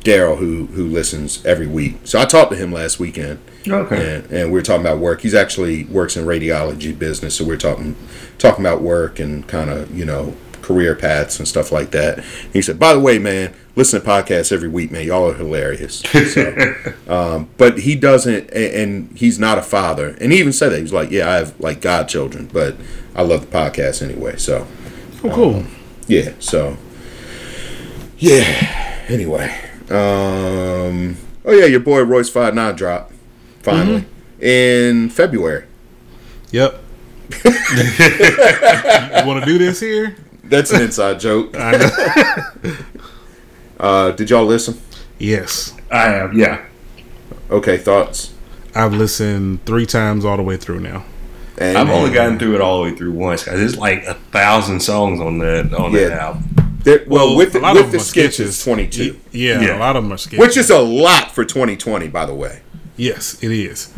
Daryl 0.00 0.38
who 0.38 0.66
who 0.66 0.86
listens 0.86 1.44
every 1.44 1.66
week. 1.66 1.96
So 2.04 2.20
I 2.20 2.24
talked 2.24 2.50
to 2.52 2.56
him 2.56 2.72
last 2.72 2.98
weekend. 2.98 3.38
Okay. 3.68 4.14
And, 4.16 4.30
and 4.32 4.52
we 4.52 4.58
are 4.58 4.62
talking 4.62 4.80
about 4.86 4.98
work. 4.98 5.20
He's 5.20 5.34
actually 5.34 5.84
works 5.84 6.16
in 6.16 6.24
radiology 6.24 6.98
business, 6.98 7.36
so 7.36 7.44
we're 7.44 7.58
talking 7.58 7.94
talking 8.38 8.64
about 8.64 8.80
work 8.80 9.18
and 9.18 9.46
kind 9.46 9.68
of 9.68 9.94
you 9.96 10.04
know 10.06 10.34
career 10.62 10.94
paths 10.94 11.38
and 11.38 11.46
stuff 11.46 11.70
like 11.70 11.90
that. 11.90 12.24
He 12.54 12.62
said, 12.62 12.78
"By 12.78 12.94
the 12.94 13.00
way, 13.00 13.18
man, 13.18 13.52
listen 13.76 14.00
to 14.00 14.06
podcasts 14.06 14.50
every 14.50 14.68
week, 14.68 14.90
man. 14.90 15.04
Y'all 15.06 15.30
are 15.30 15.34
hilarious." 15.34 15.96
So, 16.00 16.74
um, 17.08 17.50
but 17.58 17.80
he 17.80 17.94
doesn't, 17.96 18.48
a- 18.52 18.82
and 18.82 19.14
he's 19.18 19.38
not 19.38 19.58
a 19.58 19.62
father. 19.62 20.16
And 20.22 20.32
he 20.32 20.38
even 20.38 20.54
said 20.54 20.70
that 20.70 20.76
he 20.76 20.82
was 20.82 20.94
like, 20.94 21.10
"Yeah, 21.10 21.28
I 21.30 21.34
have 21.36 21.60
like 21.60 21.82
godchildren, 21.82 22.48
but 22.50 22.76
I 23.14 23.20
love 23.22 23.42
the 23.50 23.54
podcast 23.58 24.00
anyway." 24.02 24.36
So 24.38 24.66
Oh, 25.22 25.30
cool. 25.34 25.64
Yeah, 26.10 26.32
so 26.40 26.76
yeah. 28.18 29.04
Anyway, 29.08 29.48
um, 29.90 31.16
oh 31.44 31.52
yeah, 31.52 31.66
your 31.66 31.80
boy 31.80 32.02
Royce 32.02 32.28
Five 32.28 32.54
Nine 32.54 32.74
dropped 32.74 33.12
finally 33.62 34.04
in 34.40 35.08
February. 35.10 35.66
Yep. 36.50 36.80
you 37.44 37.50
want 39.24 39.40
to 39.40 39.46
do 39.46 39.56
this 39.58 39.78
here? 39.78 40.16
That's 40.42 40.72
an 40.72 40.82
inside 40.82 41.20
joke. 41.20 41.56
I 41.58 41.72
know. 41.72 42.76
Uh, 43.78 44.10
did 44.10 44.28
y'all 44.28 44.44
listen? 44.44 44.78
Yes. 45.18 45.74
I 45.90 46.10
have, 46.10 46.34
yeah. 46.34 46.66
Okay, 47.50 47.78
thoughts. 47.78 48.34
I've 48.74 48.92
listened 48.92 49.64
three 49.64 49.86
times 49.86 50.22
all 50.22 50.36
the 50.36 50.42
way 50.42 50.58
through 50.58 50.80
now. 50.80 51.06
And, 51.60 51.76
I've 51.76 51.90
only 51.90 52.10
gotten 52.10 52.38
through 52.38 52.54
it 52.54 52.60
all 52.62 52.78
the 52.82 52.90
way 52.90 52.96
through 52.96 53.12
once 53.12 53.44
because 53.44 53.60
there's 53.60 53.76
like 53.76 54.04
a 54.04 54.14
thousand 54.32 54.80
songs 54.80 55.20
on 55.20 55.38
that 55.38 55.72
on 55.74 55.92
that 55.92 56.12
album. 56.12 56.44
there- 56.84 57.04
well, 57.06 57.26
Well, 57.28 57.36
with 57.36 57.50
a 57.50 57.52
the, 57.52 57.60
lot 57.60 57.74
with 57.76 57.84
of 57.86 57.92
the 57.92 58.00
sketches, 58.00 58.34
sketches. 58.58 58.64
twenty 58.64 58.86
two, 58.86 59.16
Yeah, 59.30 59.60
Yeah. 59.60 59.76
a 59.76 59.78
lot 59.78 59.94
of 59.96 60.02
them 60.02 60.12
are 60.12 60.16
sketchy. 60.16 60.38
which 60.38 60.56
is 60.56 60.70
a 60.70 60.78
lot 60.78 61.34
for 61.34 61.44
twenty 61.44 61.76
twenty, 61.76 62.08
by 62.08 62.24
the 62.24 62.34
way. 62.34 62.60
yes, 62.96 63.36
it 63.42 63.50
is. 63.52 63.92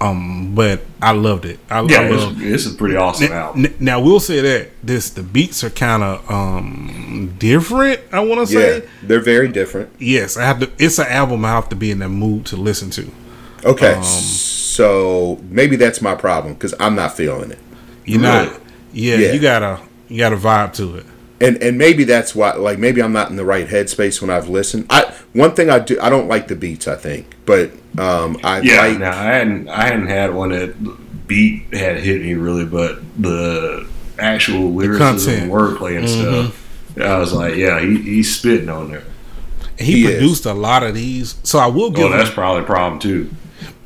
Um, 0.00 0.52
but 0.54 0.82
I 1.02 1.10
loved 1.10 1.44
it. 1.44 1.58
I, 1.68 1.80
Yeah, 1.82 2.02
I 2.02 2.04
it's, 2.04 2.22
love. 2.22 2.40
it's 2.40 2.66
a 2.66 2.70
pretty 2.74 2.94
awesome 2.94 3.30
Now, 3.30 3.46
album. 3.48 3.64
n- 3.64 3.74
now 3.80 3.98
we'll 4.00 4.20
say 4.20 4.40
that 4.40 4.68
this 4.84 5.10
the 5.10 5.24
beats 5.24 5.64
are 5.64 5.70
kind 5.70 6.04
of 6.04 6.30
um 6.30 7.34
different. 7.40 7.98
I 8.12 8.20
want 8.20 8.46
to 8.46 8.54
say 8.54 8.76
Yeah, 8.78 8.84
they're 9.02 9.18
very 9.20 9.48
different. 9.48 9.90
yes. 9.98 10.36
I 10.36 10.44
have 10.44 10.60
to. 10.60 10.70
It's 10.78 11.00
an 11.00 11.08
album 11.08 11.44
I 11.44 11.48
have 11.48 11.68
to 11.70 11.74
be 11.76 11.90
in 11.90 11.98
the 11.98 12.08
mood 12.08 12.46
to 12.46 12.56
listen 12.56 12.90
to. 12.90 13.10
Okay, 13.64 13.94
Um, 13.94 14.04
so 14.78 15.40
maybe 15.50 15.74
that's 15.74 16.00
my 16.00 16.14
problem 16.14 16.54
because 16.54 16.72
I'm 16.78 16.94
not 16.94 17.16
feeling 17.16 17.50
it. 17.50 17.58
You 18.04 18.20
Really? 18.20 18.46
not. 18.46 18.60
Yeah, 18.92 19.16
Yeah. 19.16 19.32
you 19.32 19.40
gotta 19.40 19.80
you 20.08 20.18
gotta 20.18 20.36
vibe 20.36 20.72
to 20.74 20.96
it. 20.98 21.06
and 21.40 21.60
and 21.62 21.76
maybe 21.76 22.04
that's 22.04 22.32
why 22.34 22.52
like 22.52 22.78
maybe 22.78 23.02
I'm 23.02 23.12
not 23.12 23.28
in 23.28 23.34
the 23.36 23.44
right 23.44 23.66
headspace 23.68 24.20
when 24.22 24.30
I've 24.30 24.48
listened. 24.48 24.86
I 24.88 25.12
one 25.32 25.50
thing 25.52 25.68
I 25.68 25.80
do 25.80 25.98
I 26.00 26.08
don't 26.10 26.28
like 26.28 26.46
the 26.46 26.54
beats 26.56 26.86
I 26.86 26.94
think, 26.94 27.26
but 27.44 27.70
um 27.98 28.38
I 28.44 28.60
Yeah, 28.60 28.82
like 28.86 28.98
now 29.00 29.10
I 29.10 29.24
hadn't 29.24 29.68
I 29.68 29.82
hadn't 29.88 30.06
had 30.06 30.32
one 30.32 30.50
that 30.50 31.26
beat 31.26 31.74
had 31.74 31.98
hit 31.98 32.22
me 32.22 32.34
really, 32.34 32.64
but 32.64 33.00
the 33.20 33.84
actual 34.18 34.72
lyricism, 34.72 35.48
content. 35.48 35.52
wordplay, 35.52 35.96
and 35.98 36.06
Mm-hmm. 36.06 36.46
stuff. 36.50 36.64
I 37.04 37.18
was 37.18 37.32
like, 37.32 37.54
yeah, 37.56 37.78
he, 37.80 37.96
he's 37.98 38.34
spitting 38.36 38.68
on 38.68 38.90
there. 38.90 39.04
And 39.78 39.86
he, 39.86 39.92
He 40.02 40.06
is. 40.06 40.10
produced 40.18 40.46
a 40.46 40.54
lot 40.54 40.82
of 40.82 40.94
these, 40.94 41.36
so 41.44 41.58
I 41.60 41.66
will 41.66 41.90
give 41.90 42.04
Well, 42.04 42.12
him. 42.12 42.18
that's 42.18 42.30
probably 42.34 42.62
a 42.62 42.66
problem 42.66 42.98
too. 43.00 43.30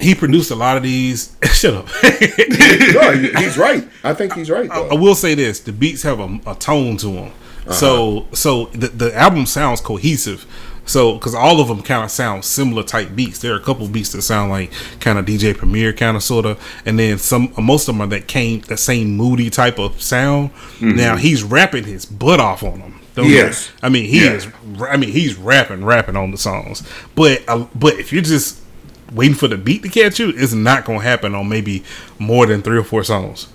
He 0.01 0.15
produced 0.15 0.51
a 0.51 0.55
lot 0.55 0.77
of 0.77 0.83
these. 0.83 1.37
Shut 1.53 1.75
up. 1.75 1.87
no, 2.03 3.13
he's 3.39 3.57
right. 3.59 3.87
I 4.05 4.15
think 4.15 4.35
he's 4.35 4.51
right 4.51 4.71
I 4.71 4.89
though. 4.89 4.97
will 4.97 5.15
say 5.15 5.35
this: 5.35 5.61
the 5.61 5.73
beats 5.73 6.03
have 6.03 6.21
a, 6.21 6.41
a 6.47 6.55
tone 6.55 6.97
to 6.99 7.07
them. 7.07 7.25
Uh-huh. 7.65 7.73
So, 7.73 8.27
so 8.33 8.65
the, 8.67 8.89
the 8.89 9.17
album 9.17 9.47
sounds 9.47 9.81
cohesive. 9.81 10.47
So, 10.85 11.15
because 11.15 11.33
all 11.33 11.61
of 11.61 11.69
them 11.69 11.81
kind 11.81 12.03
of 12.03 12.11
sound 12.11 12.45
similar 12.45 12.83
type 12.83 13.15
beats. 13.15 13.39
There 13.39 13.53
are 13.53 13.57
a 13.57 13.63
couple 13.63 13.87
beats 13.87 14.11
that 14.13 14.23
sound 14.23 14.51
like 14.51 14.73
kind 14.99 15.17
of 15.17 15.25
DJ 15.25 15.57
Premier 15.57 15.93
kind 15.93 16.17
of 16.17 16.25
sort 16.25 16.45
of, 16.45 16.61
and 16.85 16.99
then 16.99 17.19
some. 17.19 17.53
Most 17.57 17.89
of 17.89 17.95
them 17.95 18.03
are 18.03 18.09
that 18.09 18.27
came 18.27 18.63
the 18.63 18.77
same 18.77 19.17
moody 19.17 19.49
type 19.49 19.79
of 19.79 20.03
sound. 20.03 20.51
Now 20.81 21.15
he's 21.17 21.45
rapping 21.45 21.85
his 21.85 22.05
butt 22.05 22.41
off 22.41 22.65
on 22.65 22.81
them. 22.81 22.99
He. 23.15 23.41
I 23.83 23.89
mean, 23.91 24.07
he 24.07 24.25
Yeah. 24.25 24.33
is. 24.33 24.49
I 24.81 24.97
mean, 24.97 25.11
he's 25.13 25.37
rapping, 25.37 25.85
rapping 25.85 26.17
on 26.17 26.31
the 26.33 26.39
songs. 26.39 26.83
But, 27.15 27.43
uh, 27.47 27.67
but 27.75 27.95
if 28.01 28.11
you're 28.13 28.23
just 28.23 28.59
waiting 29.15 29.35
for 29.37 29.49
the 29.49 29.57
beat 29.57 29.83
to 29.83 29.89
catch 29.89 30.19
you, 30.19 30.31
is 30.31 30.55
not 30.55 30.85
gonna 30.85 31.01
happen 31.03 31.35
on 31.35 31.49
maybe 31.49 31.83
more 32.19 32.47
than 32.47 32.63
three 32.63 32.79
or 32.79 32.85
four 32.85 33.05
songs. 33.05 33.49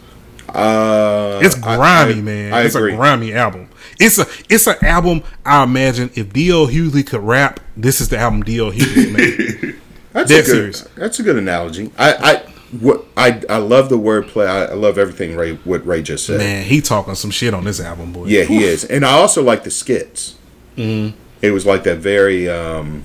Uh, 0.49 1.39
It's 1.43 1.55
grimy, 1.55 2.13
I- 2.13 2.21
man. 2.21 2.53
I 2.53 2.61
it's 2.63 2.75
agree. 2.75 2.93
a 2.93 2.95
grimy 2.95 3.33
album. 3.33 3.67
It's 3.99 4.17
a 4.17 4.25
it's 4.49 4.67
an 4.67 4.75
album. 4.81 5.23
I 5.45 5.63
imagine 5.63 6.09
if 6.15 6.31
D.L. 6.31 6.67
Hughley 6.67 7.05
could 7.05 7.21
rap, 7.21 7.59
this 7.75 7.99
is 7.99 8.09
the 8.09 8.17
album 8.17 8.43
D.L. 8.43 8.71
Hughley 8.71 9.11
made. 9.11 9.75
That's 10.13 10.29
Dead 10.29 10.43
a 10.43 10.45
good. 10.45 10.51
serious. 10.51 10.81
That's 10.95 11.19
a 11.19 11.23
good 11.23 11.35
analogy. 11.37 11.91
I 11.97 12.13
I 12.13 12.35
what 12.79 13.05
I 13.17 13.41
I 13.49 13.57
love 13.57 13.89
the 13.89 13.97
wordplay. 13.97 14.47
I, 14.47 14.65
I 14.65 14.73
love 14.73 14.97
everything 14.97 15.35
Ray 15.35 15.55
what 15.63 15.85
Ray 15.85 16.01
just 16.01 16.25
said. 16.25 16.37
man, 16.37 16.63
he 16.63 16.81
talking 16.81 17.15
some 17.15 17.31
shit 17.31 17.53
on 17.53 17.65
this 17.65 17.79
album, 17.79 18.13
boy. 18.13 18.25
Yeah, 18.27 18.43
he 18.43 18.63
is, 18.63 18.83
and 18.85 19.05
I 19.05 19.11
also 19.11 19.43
like 19.43 19.63
the 19.63 19.71
skits. 19.71 20.35
Mm-hmm. 20.77 21.17
It 21.41 21.51
was 21.51 21.65
like 21.65 21.83
that 21.83 21.97
very. 21.97 22.49
um 22.49 23.03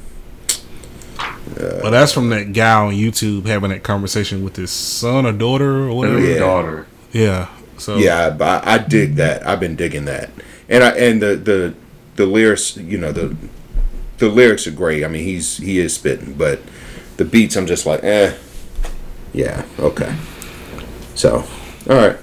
But 1.83 1.91
that's 1.91 2.13
from 2.13 2.29
that 2.31 2.53
guy 2.53 2.73
on 2.87 2.95
YouTube 2.95 3.47
having 3.47 3.71
that 3.71 3.83
conversation 3.83 4.43
with 4.45 4.57
his 4.57 4.71
son 4.71 5.27
or 5.27 5.33
daughter 5.33 5.89
or 5.89 5.95
whatever. 5.97 6.21
Yeah. 6.21 6.33
Yeah. 6.35 6.39
daughter. 6.39 6.87
Yeah. 7.13 7.49
So 7.79 7.97
Yeah, 7.97 8.37
I, 8.41 8.75
I 8.75 8.79
dig 8.79 9.17
that. 9.17 9.47
I've 9.47 9.61
been 9.61 9.75
digging 9.77 10.05
that, 10.05 10.31
and 10.69 10.85
I 10.85 10.91
and 10.91 11.21
the 11.21 11.37
the 11.37 11.75
the 12.17 12.27
lyrics. 12.27 12.77
You 12.77 12.99
know 12.99 13.11
the 13.13 13.35
the 14.19 14.29
lyrics 14.29 14.67
are 14.67 14.71
great. 14.73 15.05
I 15.05 15.09
mean, 15.09 15.25
he's 15.25 15.57
he 15.57 15.79
is 15.81 15.95
spitting, 15.95 16.35
but 16.35 16.61
the 17.17 17.25
beats, 17.25 17.57
I'm 17.57 17.67
just 17.67 17.85
like, 17.87 18.05
eh. 18.05 18.35
Yeah. 19.33 19.65
Okay. 19.79 20.15
So, 21.15 21.45
all 21.91 21.97
right. 21.97 22.17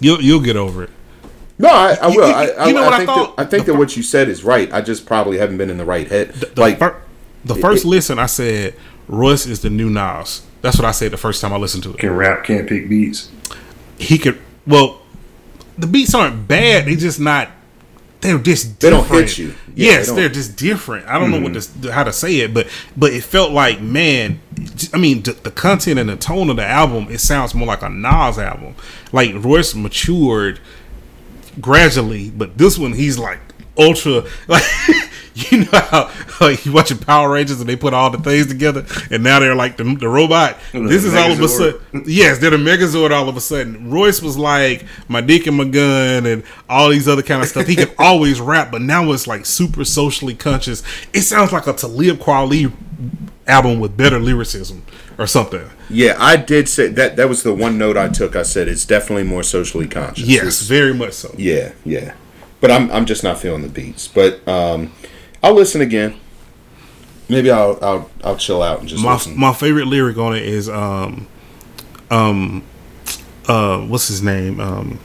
you'll 0.00 0.20
you'll 0.20 0.40
get 0.40 0.56
over 0.56 0.82
it. 0.84 0.90
No, 1.58 1.68
I, 1.68 1.96
I 2.02 2.06
will. 2.08 2.14
you- 2.14 2.22
I, 2.22 2.46
I, 2.48 2.66
you 2.66 2.74
know 2.74 2.82
I 2.82 2.84
what 2.84 2.92
I 2.94 2.96
think 2.98 3.08
thought? 3.10 3.36
That, 3.36 3.46
I 3.46 3.48
think 3.48 3.66
The 3.66 3.72
that 3.72 3.78
what 3.78 3.96
you 3.96 4.02
said 4.02 4.28
is 4.28 4.44
right. 4.44 4.72
I 4.72 4.80
just 4.80 5.06
probably 5.06 5.38
haven't 5.38 5.56
been 5.58 5.70
in 5.70 5.78
the 5.78 5.84
right 5.84 6.06
head. 6.08 6.34
The 6.34 6.60
like, 6.60 6.78
fir- 6.78 7.00
the 7.46 7.54
first 7.54 7.84
listen, 7.84 8.18
I 8.18 8.26
said 8.26 8.74
Royce 9.08 9.46
is 9.46 9.62
the 9.62 9.70
new 9.70 9.90
Nas. 9.90 10.42
That's 10.62 10.76
what 10.76 10.84
I 10.84 10.90
said 10.90 11.12
the 11.12 11.16
first 11.16 11.40
time 11.40 11.52
I 11.52 11.56
listened 11.56 11.84
to 11.84 11.90
it. 11.90 11.98
Can 11.98 12.16
rap, 12.16 12.44
can't 12.44 12.68
pick 12.68 12.88
beats. 12.88 13.30
He 13.98 14.18
could. 14.18 14.40
Well, 14.66 15.00
the 15.78 15.86
beats 15.86 16.14
aren't 16.14 16.48
bad. 16.48 16.86
They 16.86 16.96
just 16.96 17.20
not. 17.20 17.50
They're 18.20 18.38
just 18.38 18.80
They 18.80 18.90
don't 18.90 19.06
hit 19.06 19.38
you. 19.38 19.54
Yeah, 19.74 19.92
yes, 19.92 20.08
they 20.08 20.16
they're 20.16 20.28
just 20.28 20.56
different. 20.56 21.06
I 21.06 21.18
don't 21.18 21.30
know 21.30 21.38
what 21.38 21.52
mm-hmm. 21.52 21.80
this, 21.82 21.92
how 21.92 22.02
to 22.02 22.12
say 22.12 22.40
it, 22.40 22.54
but 22.54 22.66
but 22.96 23.12
it 23.12 23.22
felt 23.22 23.52
like 23.52 23.80
man, 23.80 24.40
I 24.92 24.98
mean, 24.98 25.22
the, 25.22 25.32
the 25.32 25.50
content 25.50 25.98
and 25.98 26.08
the 26.08 26.16
tone 26.16 26.48
of 26.50 26.56
the 26.56 26.64
album, 26.66 27.08
it 27.10 27.18
sounds 27.18 27.54
more 27.54 27.66
like 27.66 27.82
a 27.82 27.90
Nas 27.90 28.38
album. 28.38 28.74
Like 29.12 29.32
Royce 29.34 29.74
matured 29.74 30.60
gradually, 31.60 32.30
but 32.30 32.58
this 32.58 32.78
one 32.78 32.94
he's 32.94 33.18
like 33.18 33.38
ultra 33.78 34.24
like 34.48 34.64
you 35.50 35.58
know 35.64 35.68
how 35.72 36.10
like 36.40 36.64
you 36.64 36.72
watching 36.72 36.98
Power 36.98 37.30
Rangers 37.30 37.60
and 37.60 37.68
they 37.68 37.76
put 37.76 37.92
all 37.92 38.08
the 38.10 38.18
things 38.18 38.46
together 38.46 38.86
and 39.10 39.22
now 39.22 39.38
they're 39.38 39.54
like 39.54 39.76
the, 39.76 39.84
the 39.84 40.08
robot. 40.08 40.56
This 40.72 41.04
is 41.04 41.14
all 41.14 41.30
of 41.30 41.40
a 41.40 41.48
sudden 41.48 42.04
yes, 42.06 42.38
they're 42.38 42.50
the 42.50 42.56
Megazord 42.56 43.10
all 43.10 43.28
of 43.28 43.36
a 43.36 43.40
sudden. 43.40 43.90
Royce 43.90 44.22
was 44.22 44.38
like 44.38 44.84
my 45.08 45.20
dick 45.20 45.46
and 45.46 45.56
my 45.56 45.64
gun 45.64 46.26
and 46.26 46.42
all 46.68 46.88
these 46.88 47.06
other 47.06 47.22
kind 47.22 47.42
of 47.42 47.48
stuff. 47.48 47.66
He 47.66 47.76
could 47.76 47.94
always 47.98 48.40
rap, 48.40 48.70
but 48.70 48.80
now 48.82 49.12
it's 49.12 49.26
like 49.26 49.44
super 49.44 49.84
socially 49.84 50.34
conscious. 50.34 50.82
It 51.12 51.22
sounds 51.22 51.52
like 51.52 51.66
a 51.66 51.72
Talib 51.72 52.18
Kweli 52.18 52.72
album 53.46 53.78
with 53.80 53.96
better 53.96 54.18
lyricism 54.18 54.82
or 55.18 55.26
something. 55.26 55.68
Yeah, 55.88 56.16
I 56.18 56.36
did 56.36 56.68
say 56.68 56.88
that. 56.88 57.16
That 57.16 57.28
was 57.28 57.42
the 57.42 57.54
one 57.54 57.78
note 57.78 57.96
I 57.96 58.08
took. 58.08 58.34
I 58.36 58.42
said 58.42 58.68
it's 58.68 58.84
definitely 58.84 59.24
more 59.24 59.42
socially 59.42 59.86
conscious. 59.86 60.26
Yes, 60.26 60.42
It's- 60.42 60.62
very 60.62 60.94
much 60.94 61.12
so. 61.12 61.34
Yeah, 61.36 61.72
yeah. 61.84 62.14
But 62.60 62.70
I'm 62.70 62.90
I'm 62.90 63.06
just 63.06 63.22
not 63.22 63.38
feeling 63.38 63.62
the 63.62 63.68
beats. 63.68 64.08
But 64.08 64.46
um, 64.48 64.92
I'll 65.42 65.54
listen 65.54 65.80
again. 65.80 66.18
Maybe 67.28 67.50
I'll 67.50 67.78
I'll 67.82 68.10
I'll 68.24 68.36
chill 68.36 68.62
out 68.62 68.80
and 68.80 68.88
just 68.88 69.02
my 69.02 69.14
listen. 69.14 69.38
my 69.38 69.52
favorite 69.52 69.86
lyric 69.86 70.16
on 70.16 70.34
it 70.36 70.44
is 70.44 70.68
um 70.68 71.26
um 72.10 72.62
uh 73.48 73.78
what's 73.80 74.06
his 74.08 74.22
name 74.22 74.60
um 74.60 74.98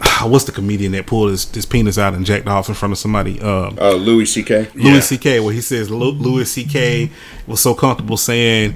what's 0.22 0.44
the 0.44 0.52
comedian 0.52 0.92
that 0.92 1.06
pulled 1.06 1.30
his, 1.30 1.50
his 1.52 1.66
penis 1.66 1.98
out 1.98 2.14
and 2.14 2.24
jacked 2.24 2.46
off 2.46 2.68
in 2.68 2.74
front 2.74 2.92
of 2.92 2.98
somebody 2.98 3.40
um 3.40 3.76
uh, 3.80 3.92
Louis 3.92 4.24
C.K. 4.26 4.68
Louis 4.74 4.94
Yeah. 4.94 5.00
C.K. 5.00 5.40
where 5.40 5.52
he 5.52 5.60
says 5.60 5.90
Louis 5.90 6.50
C.K. 6.50 7.10
was 7.46 7.60
so 7.60 7.74
comfortable 7.74 8.16
saying 8.16 8.74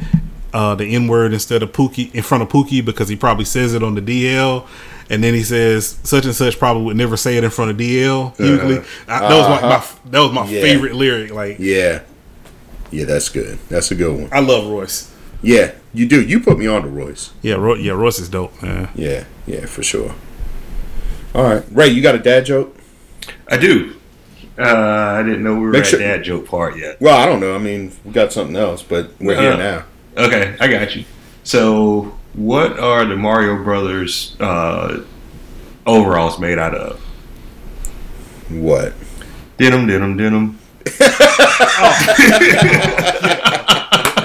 uh, 0.53 0.75
the 0.75 0.85
N 0.95 1.09
word 1.09 1.33
instead 1.33 1.63
of 1.63 1.73
Pookie 1.73 2.15
in 2.15 2.23
front 2.23 2.43
of 2.43 2.49
Pookie 2.51 2.85
because 2.85 3.09
he 3.09 3.17
probably 3.17 3.47
says 3.47 3.73
it 3.73 3.83
on 3.83 3.95
the 3.95 4.03
DL, 4.03 4.67
and 5.13 5.23
then 5.23 5.33
he 5.35 5.43
says 5.45 5.97
such 6.03 6.25
and 6.25 6.35
such 6.35 6.59
probably 6.59 6.83
would 6.85 6.97
never 6.97 7.17
say 7.17 7.37
it 7.37 7.45
in 7.45 7.51
front 7.51 7.71
of 7.71 7.77
DL. 7.77 8.37
Usually, 8.41 8.79
I, 9.07 9.21
that 9.21 9.31
was 9.31 9.49
my, 9.63 9.69
my 9.69 10.11
that 10.11 10.19
was 10.21 10.33
my 10.33 10.41
Uh-huh. 10.43 10.51
Yeah. 10.51 10.61
favorite 10.63 10.95
lyric. 10.95 11.31
Like 11.33 11.57
Yeah, 11.61 12.01
yeah. 12.91 13.05
That's 13.05 13.29
good. 13.29 13.59
That's 13.69 13.91
a 13.93 13.95
good 13.95 14.19
one. 14.23 14.29
I 14.33 14.41
love 14.41 14.67
Royce. 14.69 15.11
Yeah, 15.43 15.73
you 15.93 16.07
do. 16.07 16.21
You 16.23 16.41
put 16.41 16.59
me 16.59 16.67
on 16.67 16.83
to 16.83 16.89
Royce. 16.89 17.31
Yeah, 17.43 17.55
Roy, 17.55 17.75
yeah, 17.75 17.93
Royce 17.93 18.19
is 18.19 18.29
dope, 18.29 18.61
man. 18.63 18.89
Yeah, 18.95 19.25
yeah, 19.47 19.67
for 19.67 19.83
sure. 19.83 20.15
All 21.35 21.45
right, 21.45 21.65
Ray, 21.71 21.89
you 21.89 22.03
got 22.03 22.15
a 22.15 22.19
dad 22.19 22.45
joke? 22.47 22.77
I 23.49 23.57
do. 23.57 23.95
Uh, 24.59 24.63
I 24.65 25.23
didn't 25.23 25.43
know 25.43 25.55
we 25.55 25.61
were 25.63 25.71
Make 25.73 25.83
at 25.85 25.87
sure- 25.89 25.99
that 25.99 26.23
joke 26.23 26.47
part 26.47 26.77
yet. 26.77 27.01
Well, 27.01 27.17
I 27.19 27.25
don't 27.27 27.41
know. 27.41 27.55
I 27.55 27.59
mean, 27.59 27.91
we 28.05 28.13
got 28.13 28.33
something 28.33 28.55
else, 28.55 28.83
but 28.83 29.11
we're 29.19 29.41
here 29.41 29.53
Uh, 29.53 29.57
now. 29.57 29.85
Okay, 30.17 30.55
I 30.61 30.69
got 30.69 30.95
you. 30.95 31.05
So, 31.43 32.17
what 32.35 32.79
are 32.79 33.05
the 33.05 33.17
Mario 33.17 33.63
Brothers 33.63 34.37
uh, 34.41 35.05
overalls 35.87 36.39
made 36.39 36.59
out 36.59 36.75
of? 36.75 37.01
What? 38.49 38.95
Denim, 39.59 39.87
denim, 39.87 40.17
denim. 40.17 40.59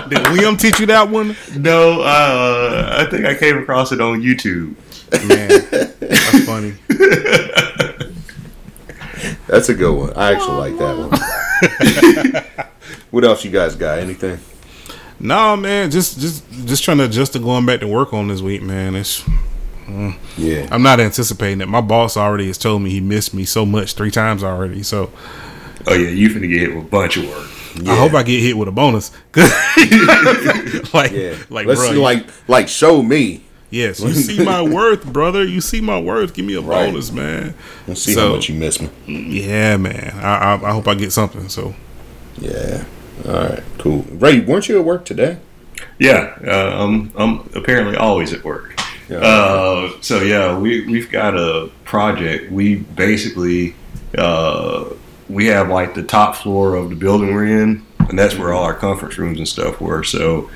Did 0.09 0.19
Liam 0.27 0.59
teach 0.59 0.79
you 0.79 0.85
that 0.87 1.09
one? 1.09 1.35
No, 1.55 2.01
uh, 2.01 2.95
I 2.97 3.09
think 3.11 3.25
I 3.25 3.35
came 3.35 3.57
across 3.57 3.91
it 3.91 3.99
on 3.99 4.21
YouTube. 4.21 4.75
Man, 5.27 5.49
that's 5.99 6.45
funny. 6.45 6.73
That's 9.47 9.69
a 9.69 9.73
good 9.73 9.95
one. 9.95 10.13
I 10.15 10.33
actually 10.33 10.57
like 10.57 10.77
that 10.77 10.97
one. 10.97 12.79
what 13.11 13.23
else 13.23 13.43
you 13.45 13.51
guys 13.51 13.75
got? 13.75 13.99
Anything? 13.99 14.39
No, 15.19 15.57
man, 15.57 15.89
just 15.91 16.19
just 16.19 16.43
just 16.65 16.83
trying 16.83 16.97
to 16.99 17.05
adjust 17.05 17.33
to 17.33 17.39
going 17.39 17.65
back 17.65 17.79
to 17.79 17.87
work 17.87 18.13
on 18.13 18.27
this 18.27 18.41
week, 18.41 18.61
man. 18.61 18.95
It's 18.95 19.21
mm. 19.87 20.15
Yeah. 20.37 20.67
I'm 20.71 20.83
not 20.83 20.99
anticipating 20.99 21.61
it. 21.61 21.67
My 21.67 21.81
boss 21.81 22.15
already 22.17 22.47
has 22.47 22.57
told 22.57 22.81
me 22.83 22.89
he 22.91 22.99
missed 23.01 23.33
me 23.33 23.43
so 23.45 23.65
much 23.65 23.93
three 23.93 24.11
times 24.11 24.43
already. 24.43 24.83
So 24.83 25.11
Oh 25.87 25.93
yeah, 25.93 26.09
you 26.09 26.29
finna 26.29 26.47
get 26.49 26.59
hit 26.59 26.75
with 26.75 26.85
a 26.85 26.89
bunch 26.89 27.17
of 27.17 27.25
work. 27.27 27.47
yeah. 27.81 27.93
I 27.93 27.95
hope 27.97 28.13
I 28.13 28.21
get 28.23 28.41
hit 28.41 28.57
with 28.57 28.67
a 28.67 28.71
bonus. 28.71 29.11
like, 30.93 31.11
Yeah. 31.11 31.35
like, 31.49 31.65
Let's 31.65 31.79
bro, 31.79 31.91
see, 31.91 31.97
like 31.97 32.27
like 32.47 32.67
show 32.67 33.01
me. 33.01 33.43
yes, 33.69 33.99
you 33.99 34.13
see 34.13 34.43
my 34.43 34.61
worth, 34.75 35.05
brother. 35.05 35.43
You 35.43 35.61
see 35.61 35.81
my 35.81 35.99
worth. 35.99 36.33
Give 36.33 36.45
me 36.45 36.55
a 36.55 36.61
Right. 36.61 36.87
bonus, 36.91 37.11
man. 37.11 37.53
Let's 37.87 38.01
see 38.03 38.13
So- 38.13 38.27
how 38.29 38.35
much 38.35 38.49
you 38.49 38.55
miss 38.55 38.79
me. 38.81 38.89
Yeah, 39.07 39.77
man. 39.77 40.13
I, 40.21 40.53
I 40.55 40.69
I 40.69 40.71
hope 40.73 40.87
I 40.87 40.93
get 40.95 41.11
something. 41.11 41.49
So 41.49 41.73
Yeah. 42.39 42.83
All 43.25 43.33
right. 43.33 43.63
Cool. 43.77 44.03
Ray, 44.11 44.39
weren't 44.41 44.69
you 44.69 44.79
at 44.79 44.85
work 44.85 45.05
today? 45.05 45.37
Yeah, 45.99 46.37
uh, 46.45 46.83
I'm 46.83 47.11
I'm 47.15 47.49
apparently 47.55 47.95
always 47.95 48.33
at 48.33 48.43
work. 48.43 48.79
Yeah. 49.09 49.17
Uh, 49.19 49.91
so 50.01 50.21
yeah, 50.21 50.57
we 50.57 50.85
we've 50.85 51.09
got 51.11 51.35
a 51.35 51.71
project. 51.85 52.51
We 52.51 52.75
basically 52.75 53.75
uh, 54.17 54.93
we 55.29 55.47
have 55.47 55.69
like 55.69 55.93
the 55.93 56.03
top 56.03 56.35
floor 56.35 56.75
of 56.75 56.89
the 56.89 56.95
building 56.95 57.33
we're 57.33 57.45
in, 57.45 57.85
and 57.99 58.17
that's 58.17 58.37
where 58.37 58.53
all 58.53 58.63
our 58.63 58.75
conference 58.75 59.17
rooms 59.17 59.37
and 59.39 59.47
stuff 59.47 59.81
were. 59.81 60.03
So 60.03 60.49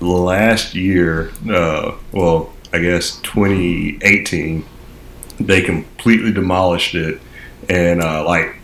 last 0.00 0.74
year, 0.74 1.30
uh, 1.50 1.96
well, 2.12 2.52
I 2.72 2.80
guess 2.80 3.18
2018, 3.20 4.64
they 5.40 5.62
completely 5.62 6.32
demolished 6.32 6.94
it 6.94 7.20
and 7.68 8.02
uh, 8.02 8.24
like 8.24 8.56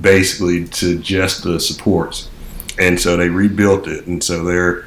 basically 0.00 0.66
to 0.66 0.98
just 0.98 1.42
the 1.44 1.60
supports, 1.60 2.28
and 2.78 3.00
so 3.00 3.16
they 3.16 3.28
rebuilt 3.28 3.86
it, 3.86 4.06
and 4.06 4.22
so 4.22 4.44
they're 4.44 4.86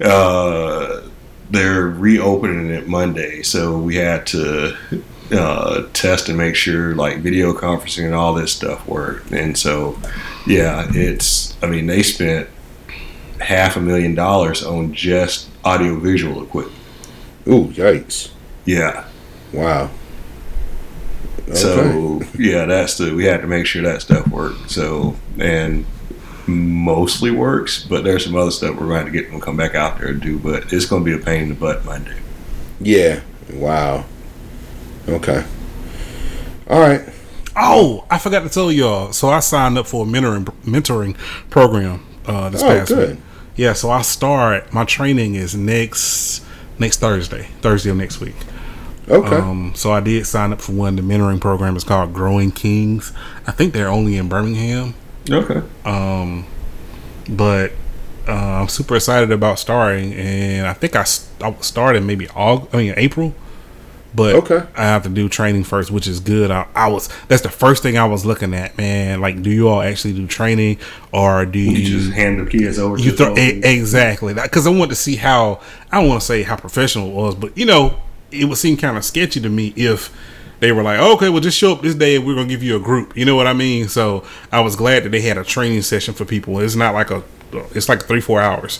uh, 0.00 1.02
they're 1.50 1.86
reopening 1.86 2.70
it 2.70 2.88
Monday, 2.88 3.42
so 3.42 3.78
we 3.78 3.96
had 3.96 4.26
to 4.28 4.76
uh, 5.32 5.86
test 5.92 6.28
and 6.28 6.38
make 6.38 6.54
sure 6.54 6.94
like 6.94 7.18
video 7.18 7.52
conferencing 7.52 8.06
and 8.06 8.14
all 8.14 8.34
this 8.34 8.52
stuff 8.52 8.86
worked. 8.86 9.30
And 9.30 9.56
so, 9.56 9.98
yeah, 10.46 10.86
it's 10.90 11.56
I 11.62 11.66
mean 11.66 11.86
they 11.86 12.02
spent 12.02 12.48
half 13.40 13.76
a 13.76 13.80
million 13.80 14.14
dollars 14.14 14.62
on 14.64 14.92
just 14.92 15.48
audio 15.64 15.96
visual 15.96 16.42
equipment. 16.42 16.78
Ooh, 17.46 17.66
yikes! 17.68 18.30
Yeah. 18.64 19.06
Wow. 19.52 19.90
Okay. 21.42 21.54
So 21.54 22.22
yeah, 22.38 22.66
that's 22.66 22.98
the 22.98 23.14
we 23.14 23.24
had 23.24 23.40
to 23.40 23.46
make 23.46 23.66
sure 23.66 23.82
that 23.82 24.02
stuff 24.02 24.28
worked. 24.28 24.70
So 24.70 25.16
and 25.38 25.84
mostly 26.50 27.30
works, 27.30 27.84
but 27.84 28.04
there's 28.04 28.24
some 28.24 28.36
other 28.36 28.50
stuff 28.50 28.76
we're 28.76 28.88
going 28.88 29.06
to 29.06 29.12
get 29.12 29.30
them 29.30 29.40
to 29.40 29.44
come 29.44 29.56
back 29.56 29.74
out 29.74 29.98
there 29.98 30.08
and 30.08 30.20
do. 30.20 30.38
But 30.38 30.72
it's 30.72 30.86
going 30.86 31.04
to 31.04 31.16
be 31.16 31.20
a 31.20 31.24
pain 31.24 31.44
in 31.44 31.48
the 31.50 31.54
butt 31.54 31.84
Monday. 31.84 32.16
Yeah. 32.80 33.20
Wow. 33.52 34.04
Okay. 35.08 35.44
All 36.68 36.80
right. 36.80 37.02
Oh, 37.56 38.04
I 38.10 38.18
forgot 38.18 38.42
to 38.44 38.48
tell 38.48 38.70
y'all. 38.70 39.12
So 39.12 39.28
I 39.28 39.40
signed 39.40 39.76
up 39.76 39.86
for 39.86 40.04
a 40.04 40.08
mentoring 40.08 40.44
mentoring 40.64 41.16
program 41.50 42.06
uh, 42.26 42.48
this 42.50 42.62
Oh, 42.62 42.68
past 42.68 42.88
good. 42.88 43.10
week. 43.16 43.18
Yeah, 43.56 43.72
so 43.74 43.90
I 43.90 44.02
start. 44.02 44.72
My 44.72 44.84
training 44.84 45.34
is 45.34 45.54
next 45.54 46.44
next 46.78 46.98
Thursday, 46.98 47.48
Thursday 47.60 47.90
of 47.90 47.96
next 47.96 48.20
week. 48.20 48.36
Okay. 49.08 49.36
Um, 49.36 49.72
so 49.74 49.90
I 49.92 49.98
did 50.00 50.24
sign 50.26 50.52
up 50.52 50.60
for 50.60 50.72
one. 50.72 50.94
The 50.96 51.02
mentoring 51.02 51.40
program 51.40 51.76
is 51.76 51.82
called 51.84 52.14
Growing 52.14 52.52
Kings. 52.52 53.12
I 53.46 53.50
think 53.50 53.74
they're 53.74 53.88
only 53.88 54.16
in 54.16 54.28
Birmingham, 54.28 54.94
Okay. 55.30 55.62
um, 55.84 56.46
but 57.28 57.72
uh, 58.28 58.32
I'm 58.32 58.68
super 58.68 58.96
excited 58.96 59.30
about 59.32 59.58
starting. 59.58 60.12
And 60.14 60.66
I 60.66 60.72
think 60.72 60.96
I 60.96 61.04
started 61.04 62.02
maybe 62.02 62.28
August, 62.30 62.74
I 62.74 62.78
mean 62.78 62.94
April. 62.96 63.34
But 64.12 64.34
Okay. 64.34 64.66
I 64.76 64.82
have 64.82 65.04
to 65.04 65.08
do 65.08 65.28
training 65.28 65.62
first, 65.62 65.92
which 65.92 66.08
is 66.08 66.18
good. 66.18 66.50
I, 66.50 66.66
I 66.74 66.88
was 66.88 67.08
that's 67.28 67.42
the 67.42 67.48
first 67.48 67.80
thing 67.84 67.96
I 67.96 68.06
was 68.06 68.26
looking 68.26 68.54
at, 68.54 68.76
man. 68.76 69.20
Like, 69.20 69.40
do 69.40 69.50
you 69.50 69.68
all 69.68 69.80
actually 69.80 70.14
do 70.14 70.26
training, 70.26 70.78
or 71.12 71.46
do 71.46 71.60
you, 71.60 71.70
You 71.70 72.00
just 72.00 72.10
hand 72.12 72.44
the 72.44 72.50
kids 72.50 72.80
over. 72.80 72.98
you 72.98 73.12
throw 73.12 73.36
the 73.36 73.40
e- 73.40 73.60
exactly 73.78 74.34
because 74.34 74.66
I 74.66 74.70
want 74.70 74.90
to 74.90 74.96
see 74.96 75.14
how 75.14 75.60
I 75.92 76.00
don't 76.00 76.08
want 76.08 76.20
to 76.22 76.26
say 76.26 76.42
how 76.42 76.56
professional 76.56 77.08
it 77.08 77.14
was, 77.14 77.36
but 77.36 77.56
you 77.56 77.66
know, 77.66 78.00
it 78.32 78.46
would 78.46 78.58
seem 78.58 78.76
kind 78.76 78.96
of 78.96 79.04
sketchy 79.04 79.40
to 79.42 79.48
me 79.48 79.72
if 79.76 80.12
they 80.60 80.72
were 80.72 80.82
like, 80.82 81.00
okay, 81.00 81.28
well, 81.28 81.40
just 81.40 81.56
show 81.58 81.72
up 81.72 81.82
this 81.82 81.94
day 81.94 82.16
and 82.16 82.26
we're 82.26 82.34
gonna 82.34 82.48
give 82.48 82.62
you 82.62 82.76
a 82.76 82.80
group. 82.80 83.16
You 83.16 83.24
know 83.24 83.34
what 83.36 83.46
I 83.46 83.52
mean? 83.52 83.88
So 83.88 84.24
I 84.52 84.60
was 84.60 84.76
glad 84.76 85.04
that 85.04 85.08
they 85.10 85.20
had 85.22 85.38
a 85.38 85.44
training 85.44 85.82
session 85.82 86.14
for 86.14 86.24
people. 86.24 86.58
It's 86.60 86.76
not 86.76 86.94
like 86.94 87.10
a, 87.10 87.22
it's 87.74 87.88
like 87.88 88.04
three 88.04 88.20
four 88.20 88.40
hours. 88.40 88.78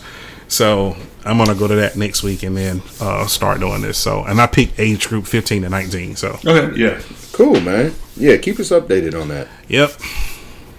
So 0.49 0.97
I'm 1.25 1.39
gonna 1.39 1.55
go 1.55 1.69
to 1.69 1.75
that 1.77 1.97
next 1.97 2.23
week 2.23 2.43
and 2.43 2.57
then 2.57 2.83
uh, 3.01 3.27
start 3.27 3.61
doing 3.61 3.83
this. 3.83 3.99
So 3.99 4.25
and 4.25 4.41
I 4.41 4.47
picked 4.47 4.79
age 4.81 5.09
group 5.09 5.27
15 5.27 5.63
to 5.63 5.69
19. 5.69 6.17
So 6.17 6.39
Okay. 6.45 6.77
Yeah. 6.77 7.01
cool, 7.33 7.61
man. 7.61 7.95
Yeah, 8.17 8.37
keep 8.37 8.59
us 8.61 8.71
updated 8.71 9.19
on 9.21 9.29
that. 9.29 9.49
yep. 9.69 9.93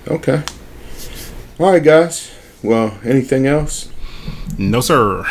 Okay. 0.08 0.44
All 1.60 1.72
right, 1.72 1.84
guys. 1.84 2.32
Well, 2.64 2.98
anything 3.04 3.48
else? 3.48 3.90
No 4.58 4.82
sir. 4.82 5.26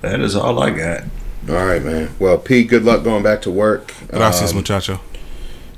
That 0.00 0.20
is 0.20 0.34
all 0.34 0.60
I 0.62 0.70
got. 0.70 1.02
All 1.48 1.54
right, 1.66 1.82
man. 1.82 2.10
Well, 2.18 2.38
Pete, 2.38 2.68
good 2.68 2.84
luck 2.84 3.04
going 3.04 3.22
back 3.22 3.42
to 3.42 3.50
work. 3.50 3.92
Gracias, 4.08 4.50
Um, 4.52 4.56
muchacho. 4.58 5.00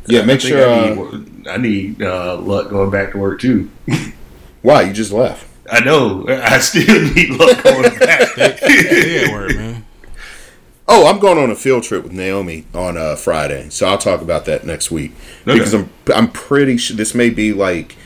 Yeah, 0.06 0.22
make 0.24 0.40
think 0.40 0.54
sure. 0.54 0.68
I 0.68 0.90
Uh, 0.90 0.94
need, 0.94 1.48
I 1.48 1.56
need 1.56 2.02
uh, 2.02 2.36
luck 2.38 2.70
going 2.70 2.90
back 2.90 3.12
to 3.12 3.18
work 3.18 3.40
too. 3.40 3.70
why 4.62 4.82
you 4.82 4.92
just 4.92 5.12
left? 5.12 5.46
I 5.70 5.80
know. 5.80 6.26
I 6.28 6.58
still 6.58 7.02
need 7.14 7.30
luck 7.30 7.62
going 7.62 7.82
back. 7.98 8.28
Yeah, 8.36 9.32
word, 9.32 9.56
man. 9.56 9.84
Oh, 10.86 11.06
I'm 11.06 11.18
going 11.18 11.38
on 11.38 11.50
a 11.50 11.56
field 11.56 11.82
trip 11.84 12.02
with 12.02 12.12
Naomi 12.12 12.66
on 12.74 12.98
uh, 12.98 13.16
Friday, 13.16 13.70
so 13.70 13.86
I'll 13.86 13.96
talk 13.98 14.20
about 14.20 14.44
that 14.44 14.66
next 14.66 14.90
week 14.90 15.12
Okay. 15.46 15.54
because 15.58 15.72
I'm 15.72 15.90
I'm 16.14 16.30
pretty 16.30 16.76
sure 16.76 16.94
this 16.94 17.14
may 17.14 17.30
be 17.30 17.54
like, 17.54 17.96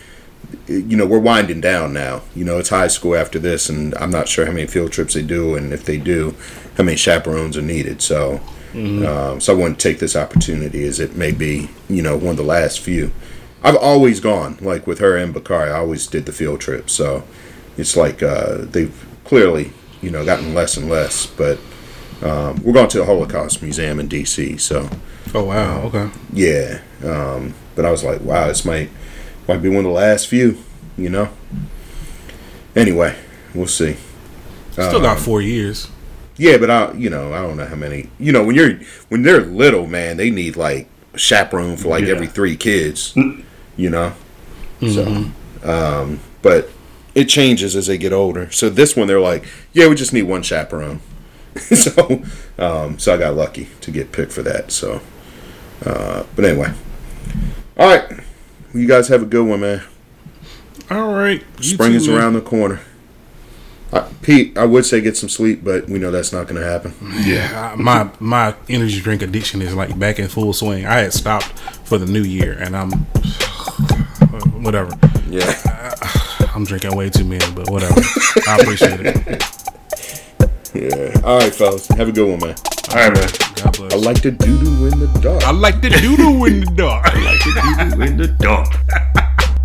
you 0.69 0.97
know, 0.97 1.05
we're 1.05 1.19
winding 1.19 1.61
down 1.61 1.93
now. 1.93 2.23
You 2.37 2.45
know, 2.45 2.59
it's 2.59 2.69
high 2.69 2.87
school 2.87 3.17
after 3.17 3.41
this, 3.41 3.69
and 3.69 3.93
I'm 3.97 4.11
not 4.13 4.29
sure 4.29 4.47
how 4.47 4.53
many 4.53 4.69
field 4.69 4.93
trips 4.93 5.15
they 5.15 5.23
do, 5.23 5.57
and 5.57 5.73
if 5.73 5.85
they 5.85 5.99
do, 5.99 6.37
how 6.77 6.85
many 6.85 6.97
chaperones 6.97 7.57
are 7.57 7.63
needed. 7.63 8.01
So, 8.01 8.41
um, 8.75 9.41
so 9.41 9.55
I 9.55 9.57
want 9.57 9.79
to 9.79 9.89
take 9.89 9.99
this 9.99 10.15
opportunity 10.15 10.85
as 10.85 11.01
it 11.01 11.17
may 11.17 11.33
be, 11.33 11.71
you 11.89 12.03
know, 12.03 12.17
one 12.17 12.31
of 12.31 12.37
the 12.37 12.43
last 12.43 12.81
few. 12.81 13.13
I've 13.63 13.77
always 13.77 14.21
gone 14.21 14.59
like 14.61 14.87
with 14.87 14.99
her 15.01 15.17
and 15.17 15.33
Bakari. 15.35 15.71
I 15.71 15.79
always 15.79 16.07
did 16.07 16.27
the 16.27 16.33
field 16.33 16.61
trip, 16.61 16.91
so 16.91 17.25
it's 17.77 17.97
like 17.97 18.23
uh, 18.23 18.59
they've 18.61 19.07
clearly, 19.25 19.73
you 20.01 20.11
know, 20.11 20.25
gotten 20.25 20.55
less 20.55 20.77
and 20.77 20.89
less, 20.89 21.27
but. 21.27 21.59
Um, 22.21 22.61
we're 22.65 22.73
going 22.73 22.89
to 22.89 22.99
the 22.99 23.05
Holocaust 23.05 23.63
Museum 23.63 24.01
in 24.01 24.09
D.C. 24.09 24.57
So 24.57 24.91
Oh 25.35 25.45
wow. 25.45 25.83
Okay. 25.83 26.11
yeah, 26.33 26.81
um, 27.05 27.55
but 27.75 27.85
I 27.85 27.91
was 27.91 28.03
like, 28.03 28.21
wow, 28.23 28.49
this 28.49 28.65
might 28.65 28.91
might 29.47 29.59
be 29.59 29.69
one 29.69 29.79
of 29.79 29.85
the 29.85 29.91
last 29.91 30.27
few, 30.27 30.59
you 30.97 31.09
know. 31.09 31.29
Anyway, 32.75 33.17
we'll 33.55 33.67
see. 33.67 33.97
Still 34.73 35.01
got 35.01 35.19
four 35.19 35.43
years. 35.43 35.91
Yeah, 36.39 36.57
but 36.57 36.71
I, 36.71 36.93
you 36.93 37.11
know, 37.11 37.33
I 37.33 37.43
don't 37.43 37.57
know 37.57 37.67
how 37.67 37.75
many. 37.77 38.09
You 38.19 38.33
know, 38.33 38.45
when 38.45 38.55
you're 38.55 38.79
when 39.09 39.23
they're 39.23 39.41
little, 39.45 39.87
man, 39.87 40.17
they 40.17 40.31
need 40.31 40.57
like 40.57 40.89
a 41.15 41.19
chaperone 41.19 41.77
for 41.77 41.89
like 41.89 42.05
Yeah. 42.05 42.15
every 42.15 42.29
three 42.29 42.57
kids. 42.57 43.15
You 43.77 43.91
know, 43.91 44.13
so, 44.81 45.27
um, 45.65 46.21
but 46.43 46.71
it 47.15 47.29
changes 47.29 47.75
as 47.77 47.87
they 47.89 47.99
get 47.99 48.13
older. 48.13 48.51
So 48.51 48.69
this 48.71 48.97
one, 48.97 49.07
they're 49.09 49.21
like, 49.21 49.45
yeah, 49.73 49.89
we 49.89 49.95
just 49.95 50.13
need 50.13 50.23
one 50.23 50.43
chaperone. 50.43 51.01
so, 51.59 52.23
um, 52.59 52.99
so 52.99 53.15
I 53.15 53.17
got 53.19 53.35
lucky 53.35 53.69
to 53.81 53.91
get 53.91 54.13
picked 54.13 54.33
for 54.33 54.43
that. 54.43 54.71
So, 54.73 55.01
uh, 55.85 56.25
but 56.37 56.45
anyway, 56.45 56.73
all 57.77 57.89
right, 57.89 58.21
you 58.75 58.87
guys 58.87 59.09
have 59.09 59.23
a 59.23 59.27
good 59.27 59.47
one, 59.47 59.61
man. 59.61 59.83
All 60.91 61.13
right. 61.15 61.45
Spring 61.61 61.93
is 61.95 62.09
around 62.09 62.33
the 62.35 62.41
corner. 62.41 62.81
Uh, 63.93 64.07
Pete, 64.21 64.59
I 64.59 64.67
would 64.67 64.85
say 64.85 65.01
get 65.01 65.17
some 65.17 65.29
sleep, 65.29 65.65
but 65.65 65.89
we 65.89 65.99
know 65.99 66.11
that's 66.11 66.33
not 66.33 66.47
going 66.47 66.61
to 66.61 66.67
happen. 66.67 66.93
Yeah. 67.23 67.73
Uh, 67.73 67.77
my 67.77 68.11
my 68.21 68.55
energy 68.69 69.01
drink 69.01 69.23
addiction 69.23 69.63
is 69.63 69.75
like 69.75 69.99
back 69.99 70.19
in 70.19 70.29
full 70.29 70.53
swing. 70.53 70.85
I 70.85 70.99
had 70.99 71.13
stopped 71.13 71.59
for 71.85 71.97
the 71.97 72.07
new 72.07 72.23
year, 72.23 72.53
and 72.61 72.77
I'm 72.77 72.91
whatever. 74.63 74.93
Yeah. 75.29 75.95
I'm 76.55 76.65
drinking 76.65 76.97
way 76.97 77.09
too 77.09 77.25
many, 77.25 77.51
but 77.53 77.71
whatever. 77.71 78.01
I 78.47 78.59
appreciate 78.61 79.01
it. 79.01 79.45
Yeah. 80.75 81.21
All 81.25 81.39
right, 81.39 81.55
fellas. 81.55 81.89
Have 81.89 82.09
a 82.09 82.13
good 82.13 82.29
one, 82.29 82.41
man. 82.41 82.57
All 82.91 82.97
right, 82.97 83.15
man. 83.15 83.29
God 83.57 83.77
bless. 83.77 83.93
I 83.93 83.97
like 83.97 84.21
to 84.23 84.31
doo 84.31 84.59
doo 84.59 84.87
in 84.87 84.99
the 84.99 85.19
dark. 85.23 85.43
I 85.45 85.51
like 85.53 85.81
the 85.81 85.91
doodle 85.91 86.45
in 86.45 86.61
the 86.61 86.73
dark. 86.77 87.07
I 87.07 87.21
like 87.21 87.41
to 87.41 87.97
do 87.97 88.03
in 88.03 88.17
the 88.17 88.29
dark. 88.29 88.69